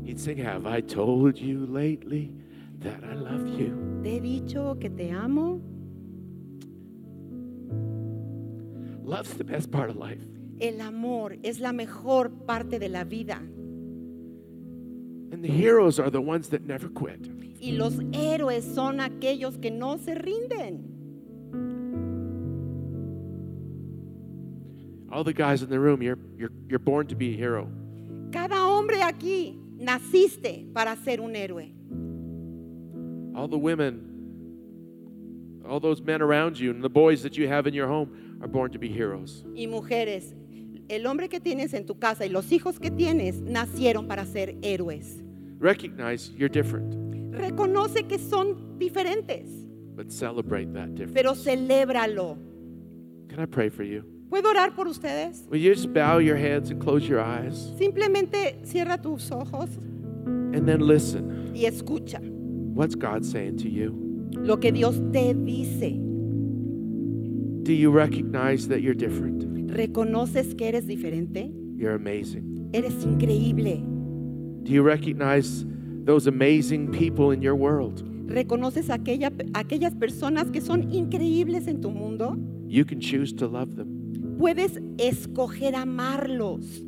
He'd 0.04 0.20
sing, 0.20 0.38
Have 0.38 0.66
I 0.66 0.80
told 0.80 1.36
you 1.36 1.66
lately 1.66 2.32
that 2.80 3.02
I 3.02 3.14
love 3.14 3.48
you? 3.58 4.00
Te 4.02 4.16
he 4.16 4.20
dicho 4.20 4.78
que 4.80 4.88
te 4.88 5.10
amo. 5.10 5.60
Love's 9.04 9.34
the 9.34 9.44
best 9.44 9.70
part 9.70 9.90
of 9.90 9.96
life. 9.96 10.22
El 10.60 10.80
amor 10.80 11.36
es 11.42 11.60
la 11.60 11.72
mejor 11.72 12.30
parte 12.46 12.78
de 12.78 12.88
la 12.88 13.04
vida. 13.04 13.38
And 15.32 15.42
the 15.42 15.48
heroes 15.50 15.98
are 15.98 16.10
the 16.10 16.20
ones 16.20 16.48
that 16.50 16.66
never 16.66 16.88
quit. 16.88 17.26
Y 17.60 17.72
los 17.72 17.94
héroes 18.12 18.64
son 18.64 19.00
aquellos 19.00 19.58
que 19.58 19.70
no 19.70 19.98
se 19.98 20.14
rinden. 20.14 20.95
All 25.16 25.24
the 25.24 25.32
guys 25.32 25.62
in 25.62 25.70
the 25.70 25.80
room, 25.80 26.02
you're, 26.02 26.18
you're, 26.36 26.50
you're 26.68 26.78
born 26.78 27.06
to 27.06 27.14
be 27.14 27.32
a 27.32 27.36
hero. 27.38 27.70
Cada 28.30 28.56
hombre 28.56 29.00
aquí 29.00 29.56
naciste 29.78 30.70
para 30.74 30.94
ser 30.94 31.22
un 31.22 31.34
héroe. 31.34 31.72
All 33.34 33.48
the 33.48 33.56
women, 33.56 34.02
all 35.66 35.80
those 35.80 36.02
men 36.02 36.20
around 36.20 36.58
you, 36.58 36.70
and 36.70 36.84
the 36.84 36.90
boys 36.90 37.22
that 37.22 37.38
you 37.38 37.48
have 37.48 37.66
in 37.66 37.72
your 37.72 37.86
home 37.86 38.38
are 38.42 38.46
born 38.46 38.70
to 38.72 38.78
be 38.78 38.90
heroes. 38.90 39.42
Y 39.54 39.66
mujeres, 39.66 40.34
el 40.90 41.06
hombre 41.06 41.28
que 41.28 41.40
tienes 41.40 41.72
en 41.72 41.86
tu 41.86 41.94
casa 41.94 42.26
y 42.26 42.28
los 42.28 42.52
hijos 42.52 42.78
que 42.78 42.90
tienes 42.90 43.40
nacieron 43.40 44.06
para 44.06 44.26
ser 44.26 44.54
héroes. 44.60 45.22
Recognize 45.58 46.28
you're 46.36 46.50
different, 46.50 46.94
Reconoce 47.32 48.06
que 48.06 48.18
son 48.18 48.78
diferentes, 48.78 49.48
but 49.96 50.12
celebrate 50.12 50.74
that 50.74 50.94
difference. 50.94 51.14
pero 51.14 51.34
celébralo. 51.34 52.36
Can 53.30 53.40
I 53.40 53.46
pray 53.46 53.70
for 53.70 53.82
you? 53.82 54.04
¿Puedo 54.28 54.50
orar 54.50 54.74
por 54.74 54.86
ustedes? 54.88 55.44
Will 55.50 55.60
you 55.60 55.72
just 55.72 55.92
bow 55.92 56.18
your 56.18 56.36
heads 56.36 56.70
and 56.70 56.80
close 56.80 57.06
your 57.08 57.20
eyes 57.20 57.72
Simplemente 57.78 58.56
cierra 58.64 58.98
tus 59.00 59.30
ojos 59.30 59.70
and 60.26 60.66
then 60.66 60.80
listen? 60.86 61.52
y 61.54 61.64
escucha 61.66 62.20
What's 62.74 62.94
God 62.96 63.24
saying 63.24 63.56
to 63.58 63.68
you? 63.68 63.94
lo 64.32 64.56
que 64.58 64.70
Dios 64.72 65.00
te 65.12 65.32
dice. 65.34 65.98
Do 67.62 67.72
you 67.72 67.90
recognize 67.90 68.68
that 68.68 68.80
you're 68.82 68.94
different? 68.94 69.44
¿Reconoces 69.72 70.54
que 70.56 70.68
eres 70.68 70.86
diferente? 70.86 71.50
You're 71.76 71.94
amazing. 71.94 72.70
Eres 72.72 72.94
increíble. 73.04 73.82
Do 74.64 74.72
you 74.72 74.82
recognize 74.82 75.64
those 76.04 76.26
amazing 76.28 76.90
people 76.92 77.30
in 77.32 77.40
your 77.42 77.54
world? 77.56 78.02
¿Reconoces 78.28 78.90
aquella, 78.90 79.30
aquellas 79.54 79.94
personas 79.94 80.50
que 80.50 80.60
son 80.60 80.92
increíbles 80.92 81.66
en 81.68 81.80
tu 81.80 81.90
mundo? 81.90 82.36
You 82.68 82.84
can 82.84 83.00
choose 83.00 83.32
to 83.34 83.46
love 83.46 83.76
them, 83.76 83.95
Puedes 84.38 84.78
escoger 84.98 85.74
amarlos, 85.74 86.80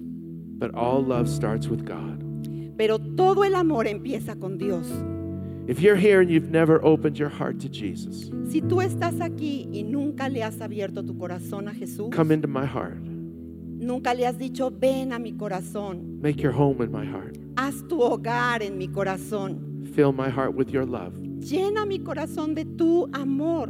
but 0.58 0.74
all 0.74 1.02
love 1.02 1.28
starts 1.28 1.68
with 1.68 1.84
God. 1.84 2.24
Pero 2.76 2.98
todo 2.98 3.42
el 3.44 3.54
amor 3.54 3.86
empieza 3.86 4.38
con 4.38 4.58
Dios. 4.58 4.86
If 5.66 5.80
you're 5.80 5.96
here 5.96 6.20
and 6.20 6.30
you've 6.30 6.50
never 6.50 6.82
opened 6.84 7.18
your 7.18 7.28
heart 7.28 7.58
to 7.60 7.68
Jesus, 7.68 8.30
Si 8.50 8.60
tú 8.62 8.80
estás 8.80 9.20
aquí 9.20 9.68
y 9.72 9.82
nunca 9.82 10.28
le 10.28 10.42
has 10.42 10.60
abierto 10.60 11.02
tu 11.04 11.14
corazón 11.16 11.68
a 11.68 11.74
Jesús, 11.74 12.10
come 12.14 12.32
into 12.32 12.48
my 12.48 12.64
heart. 12.66 12.98
nunca 13.02 14.14
le 14.14 14.24
has 14.26 14.36
dicho, 14.38 14.70
ven 14.70 15.12
a 15.12 15.18
mi 15.18 15.32
corazón, 15.32 16.20
Make 16.22 16.40
your 16.42 16.52
home 16.52 16.80
in 16.82 16.90
my 16.92 17.04
heart. 17.04 17.36
haz 17.56 17.82
tu 17.88 17.98
hogar 18.02 18.62
en 18.62 18.76
mi 18.78 18.88
corazón, 18.88 19.86
Fill 19.94 20.12
my 20.12 20.28
heart 20.30 20.54
with 20.54 20.70
your 20.70 20.84
love. 20.86 21.12
llena 21.40 21.86
mi 21.86 21.98
corazón 21.98 22.54
de 22.54 22.64
tu 22.64 23.06
amor. 23.12 23.68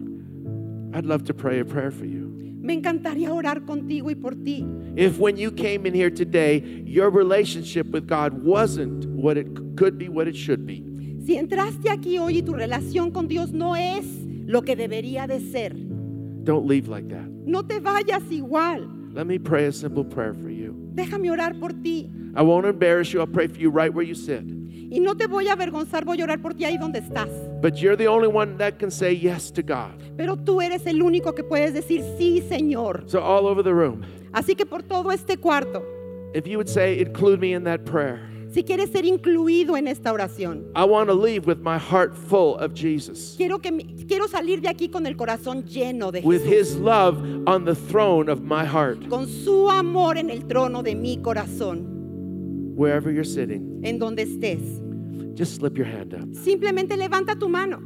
I'd 0.95 1.05
love 1.07 1.25
to 1.25 1.35
pray 1.35 1.61
a 1.61 1.65
prayer 1.65 1.91
for 1.91 2.05
you. 2.07 2.18
Me 2.69 2.75
encantaría 2.75 3.33
orar 3.33 3.65
contigo 3.65 4.11
y 4.11 4.15
por 4.15 4.35
ti. 4.35 4.63
If 4.95 5.19
when 5.19 5.39
you 5.39 5.51
came 5.51 5.87
in 5.87 5.95
here 5.95 6.11
today, 6.11 6.63
your 6.85 7.09
relationship 7.09 7.87
with 7.93 8.07
God 8.07 8.45
wasn't 8.45 9.07
what 9.07 9.39
it 9.39 9.47
could 9.79 9.97
be, 9.97 10.11
what 10.11 10.29
it 10.29 10.37
should 10.37 10.67
be, 10.67 10.85
Si 11.25 11.37
entraste 11.39 11.89
aquí 11.89 12.19
hoy 12.19 12.39
y 12.39 12.43
tu 12.43 12.53
relación 12.53 13.11
con 13.11 13.27
Dios 13.27 13.53
no 13.53 13.75
es 13.75 14.05
lo 14.45 14.61
que 14.61 14.77
debería 14.77 15.27
de 15.27 15.41
ser, 15.41 15.73
don't 16.45 16.67
leave 16.69 16.89
like 16.89 17.09
that. 17.09 17.27
no 17.47 17.63
te 17.63 17.81
vayas 17.81 18.31
igual. 18.31 18.87
Let 19.15 19.27
me 19.27 19.39
pray 19.39 19.65
a 19.65 19.73
simple 19.73 20.05
prayer 20.05 20.35
for 20.35 20.51
you. 20.51 20.75
Déjame 20.95 21.31
orar 21.31 21.59
por 21.59 21.71
ti. 21.73 22.11
I 22.37 22.43
won't 22.43 22.67
embarrass 22.67 23.15
you. 23.15 23.21
I'll 23.21 23.27
pray 23.27 23.47
for 23.47 23.59
you 23.59 23.71
right 23.71 23.93
where 23.95 24.05
you 24.05 24.15
sit. 24.15 24.45
Y 24.91 25.01
no 25.01 25.17
te 25.17 25.27
voy 25.27 25.49
a 25.49 25.53
avergonzar, 25.53 26.05
voy 26.05 26.21
a 26.21 26.25
orar 26.25 26.41
por 26.41 26.55
ti 26.55 26.65
ahí 26.65 26.79
donde 26.79 27.01
estás. 27.01 27.29
But 27.61 27.75
you're 27.75 27.97
the 27.97 28.09
only 28.09 28.29
one 28.29 28.57
that 28.59 28.79
can 28.79 28.91
say 28.91 29.15
yes 29.15 29.51
to 29.53 29.63
God. 29.63 29.93
Pero 30.17 30.37
tú 30.37 30.63
eres 30.63 30.87
el 30.87 31.03
único 31.03 31.35
que 31.35 31.45
puedes 31.45 31.75
decir 31.75 32.03
sí, 32.19 32.43
Señor. 32.49 33.05
So, 33.07 33.21
all 33.21 33.47
over 33.47 33.63
the 33.63 33.75
room, 33.75 34.03
Así 34.33 34.55
que 34.55 34.65
por 34.67 34.83
todo 34.83 35.11
este 35.11 35.37
cuarto, 35.39 35.83
if 36.35 36.47
you 36.47 36.59
would 36.59 36.69
say, 36.69 37.01
include 37.01 37.41
me 37.41 37.53
in 37.53 37.65
that 37.65 37.85
prayer, 37.85 38.21
si 38.51 38.63
quieres 38.63 38.91
ser 38.91 39.05
incluido 39.05 39.77
en 39.77 39.89
esta 39.89 40.13
oración, 40.13 40.71
I 40.75 40.85
want 40.85 41.09
to 41.09 41.15
leave 41.15 41.47
with 41.47 41.59
my 41.59 41.79
heart 41.79 42.15
full 42.15 42.57
of 42.57 42.73
Jesus, 42.75 43.35
quiero, 43.37 43.59
que, 43.59 43.71
quiero 44.07 44.27
salir 44.27 44.61
de 44.61 44.69
aquí 44.69 44.89
con 44.91 45.07
el 45.07 45.17
corazón 45.17 45.65
lleno 45.65 46.11
de 46.11 46.21
with 46.21 46.45
Jesús, 46.45 46.75
His 46.75 46.77
love 46.77 47.19
on 47.47 47.65
the 47.65 47.75
throne 47.75 48.31
of 48.31 48.41
my 48.43 48.65
heart, 48.65 49.09
con 49.09 49.27
su 49.27 49.69
amor 49.71 50.17
en 50.17 50.31
el 50.31 50.47
trono 50.47 50.83
de 50.83 50.95
mi 50.95 51.19
corazón, 51.19 51.98
wherever 52.79 53.11
you're 53.11 53.25
sitting. 53.25 53.81
en 53.83 53.99
donde 53.99 54.23
estés. 54.23 54.61
Just 55.35 55.57
slip 55.57 55.77
your 55.77 55.87
hand 55.87 56.15
up. 56.15 56.33
Simplemente 56.35 56.97
levanta 56.97 57.37
tu 57.39 57.49
mano. 57.49 57.79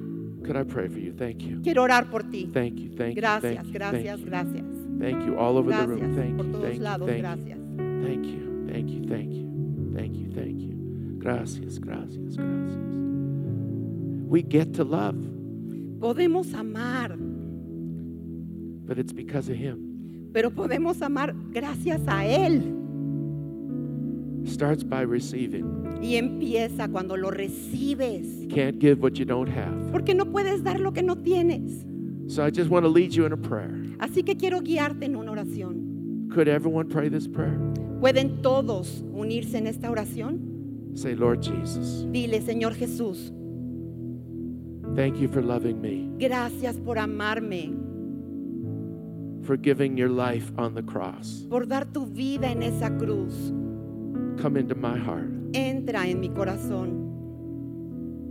Could 0.44 0.56
I 0.56 0.64
pray 0.64 0.88
for 0.88 0.98
you? 0.98 1.12
Thank 1.12 1.42
you. 1.42 1.60
Quiero 1.62 1.82
orar 1.82 2.10
por 2.10 2.22
ti. 2.24 2.48
Thank 2.52 2.78
you. 2.78 2.90
Thank 2.96 3.14
you. 3.14 3.20
Gracias, 3.20 3.54
thank 3.54 3.66
you, 3.66 3.72
gracias, 3.72 4.04
thank 4.04 4.18
you. 4.20 4.26
gracias. 4.26 4.64
Thank 4.98 5.24
you. 5.26 5.36
All 5.38 5.56
over 5.56 5.70
the 5.72 5.86
room. 5.86 6.14
Thank 6.14 6.38
you. 6.38 6.60
Thank 6.60 6.74
you. 6.76 6.82
lados, 6.82 7.08
Thank 7.08 7.22
you. 7.22 7.56
Thank 8.02 8.26
you. 8.26 8.66
Thank 8.66 8.90
you. 8.90 9.02
Thank 9.06 9.32
you. 9.34 9.46
Thank 9.94 10.16
you. 10.16 10.30
Thank 10.34 10.60
you. 10.60 10.74
Gracias. 11.18 11.78
Gracias. 11.78 12.36
Gracias. 12.36 12.78
We 14.28 14.42
get 14.42 14.72
to 14.74 14.84
love, 14.84 15.16
Podemos 16.00 16.52
amar, 16.54 17.16
but 18.86 18.98
it's 18.98 19.12
because 19.12 19.48
of 19.48 19.56
Him. 19.56 20.30
pero 20.32 20.50
podemos 20.50 21.00
amar 21.02 21.34
gracias 21.52 22.00
a 22.08 22.26
Él. 22.26 22.81
Starts 24.44 24.82
by 24.84 25.02
receiving. 25.02 25.98
Y 26.02 26.16
empieza 26.16 26.88
cuando 26.88 27.16
lo 27.16 27.30
recibes. 27.30 28.40
You 28.42 28.48
can't 28.48 28.78
give 28.80 29.00
what 29.00 29.18
you 29.18 29.24
don't 29.24 29.48
have. 29.48 29.92
Porque 29.92 30.14
no 30.14 30.24
puedes 30.26 30.62
dar 30.62 30.80
lo 30.80 30.92
que 30.92 31.02
no 31.02 31.16
tienes. 31.16 31.84
So 32.26 32.44
I 32.44 32.50
just 32.50 32.70
want 32.70 32.84
to 32.84 32.88
lead 32.88 33.12
you 33.12 33.24
in 33.26 33.32
a 33.32 33.36
prayer. 33.36 33.70
Así 33.98 34.24
que 34.24 34.36
quiero 34.36 34.60
guiarte 34.60 35.04
en 35.04 35.16
una 35.16 35.32
oración. 35.32 36.28
Could 36.30 36.48
everyone 36.48 36.88
pray 36.88 37.08
this 37.08 37.28
prayer? 37.28 37.58
¿Pueden 38.00 38.42
todos 38.42 39.04
unirse 39.12 39.58
en 39.58 39.66
esta 39.66 39.90
oración? 39.90 40.50
Say, 40.94 41.14
Lord 41.14 41.40
Jesus, 41.42 42.04
Dile, 42.10 42.40
Señor 42.42 42.74
Jesús, 42.74 43.32
thank 44.94 45.16
you 45.18 45.28
for 45.28 45.42
loving 45.42 45.80
me, 45.80 46.10
gracias 46.18 46.76
por 46.78 46.98
amarme, 46.98 47.72
for 49.42 49.56
giving 49.56 49.96
your 49.96 50.10
life 50.10 50.52
on 50.58 50.74
the 50.74 50.82
cross. 50.82 51.46
por 51.48 51.66
dar 51.66 51.86
tu 51.86 52.04
vida 52.06 52.50
en 52.50 52.62
esa 52.62 52.90
cruz. 52.98 53.52
Come 54.40 54.56
into 54.56 54.74
my 54.74 54.98
heart. 54.98 55.30
Entra 55.52 56.06
en 56.08 56.20
mi 56.20 56.28
corazón. 56.30 57.10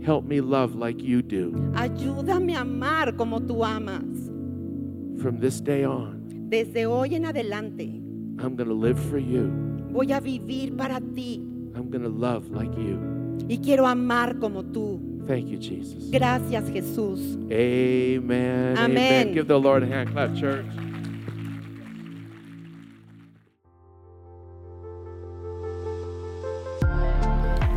Help 0.04 0.24
me 0.24 0.40
love 0.40 0.74
like 0.74 1.00
you 1.00 1.22
do. 1.22 1.52
Ayúdame 1.74 2.56
a 2.56 2.62
amar 2.62 3.14
como 3.16 3.40
tú 3.40 3.64
amas. 3.64 4.02
From 5.20 5.38
this 5.38 5.60
day 5.60 5.84
on, 5.84 6.20
Desde 6.50 6.86
hoy 6.86 7.14
en 7.14 7.24
adelante 7.26 7.84
I'm 8.38 8.56
going 8.56 8.68
to 8.68 8.74
live 8.74 8.98
for 8.98 9.18
you. 9.18 9.50
voy 9.92 10.10
a 10.12 10.20
vivir 10.20 10.76
para 10.76 11.00
ti 11.00 11.40
I'm 11.76 11.88
going 11.90 12.02
to 12.02 12.08
love 12.08 12.50
like 12.50 12.74
you. 12.76 12.98
y 13.48 13.58
quiero 13.58 13.86
amar 13.86 14.38
como 14.40 14.62
tú. 14.64 15.00
Thank 15.28 15.46
you, 15.46 15.58
Jesus. 15.58 16.10
Gracias 16.10 16.68
Jesús. 16.70 17.38
Amen. 17.52 18.76
Amen. 18.76 19.32
Give 19.32 19.46
the 19.46 19.58
Lord 19.58 19.84
a 19.84 19.86
hand 19.86 20.10
clap, 20.10 20.34
church. 20.34 20.66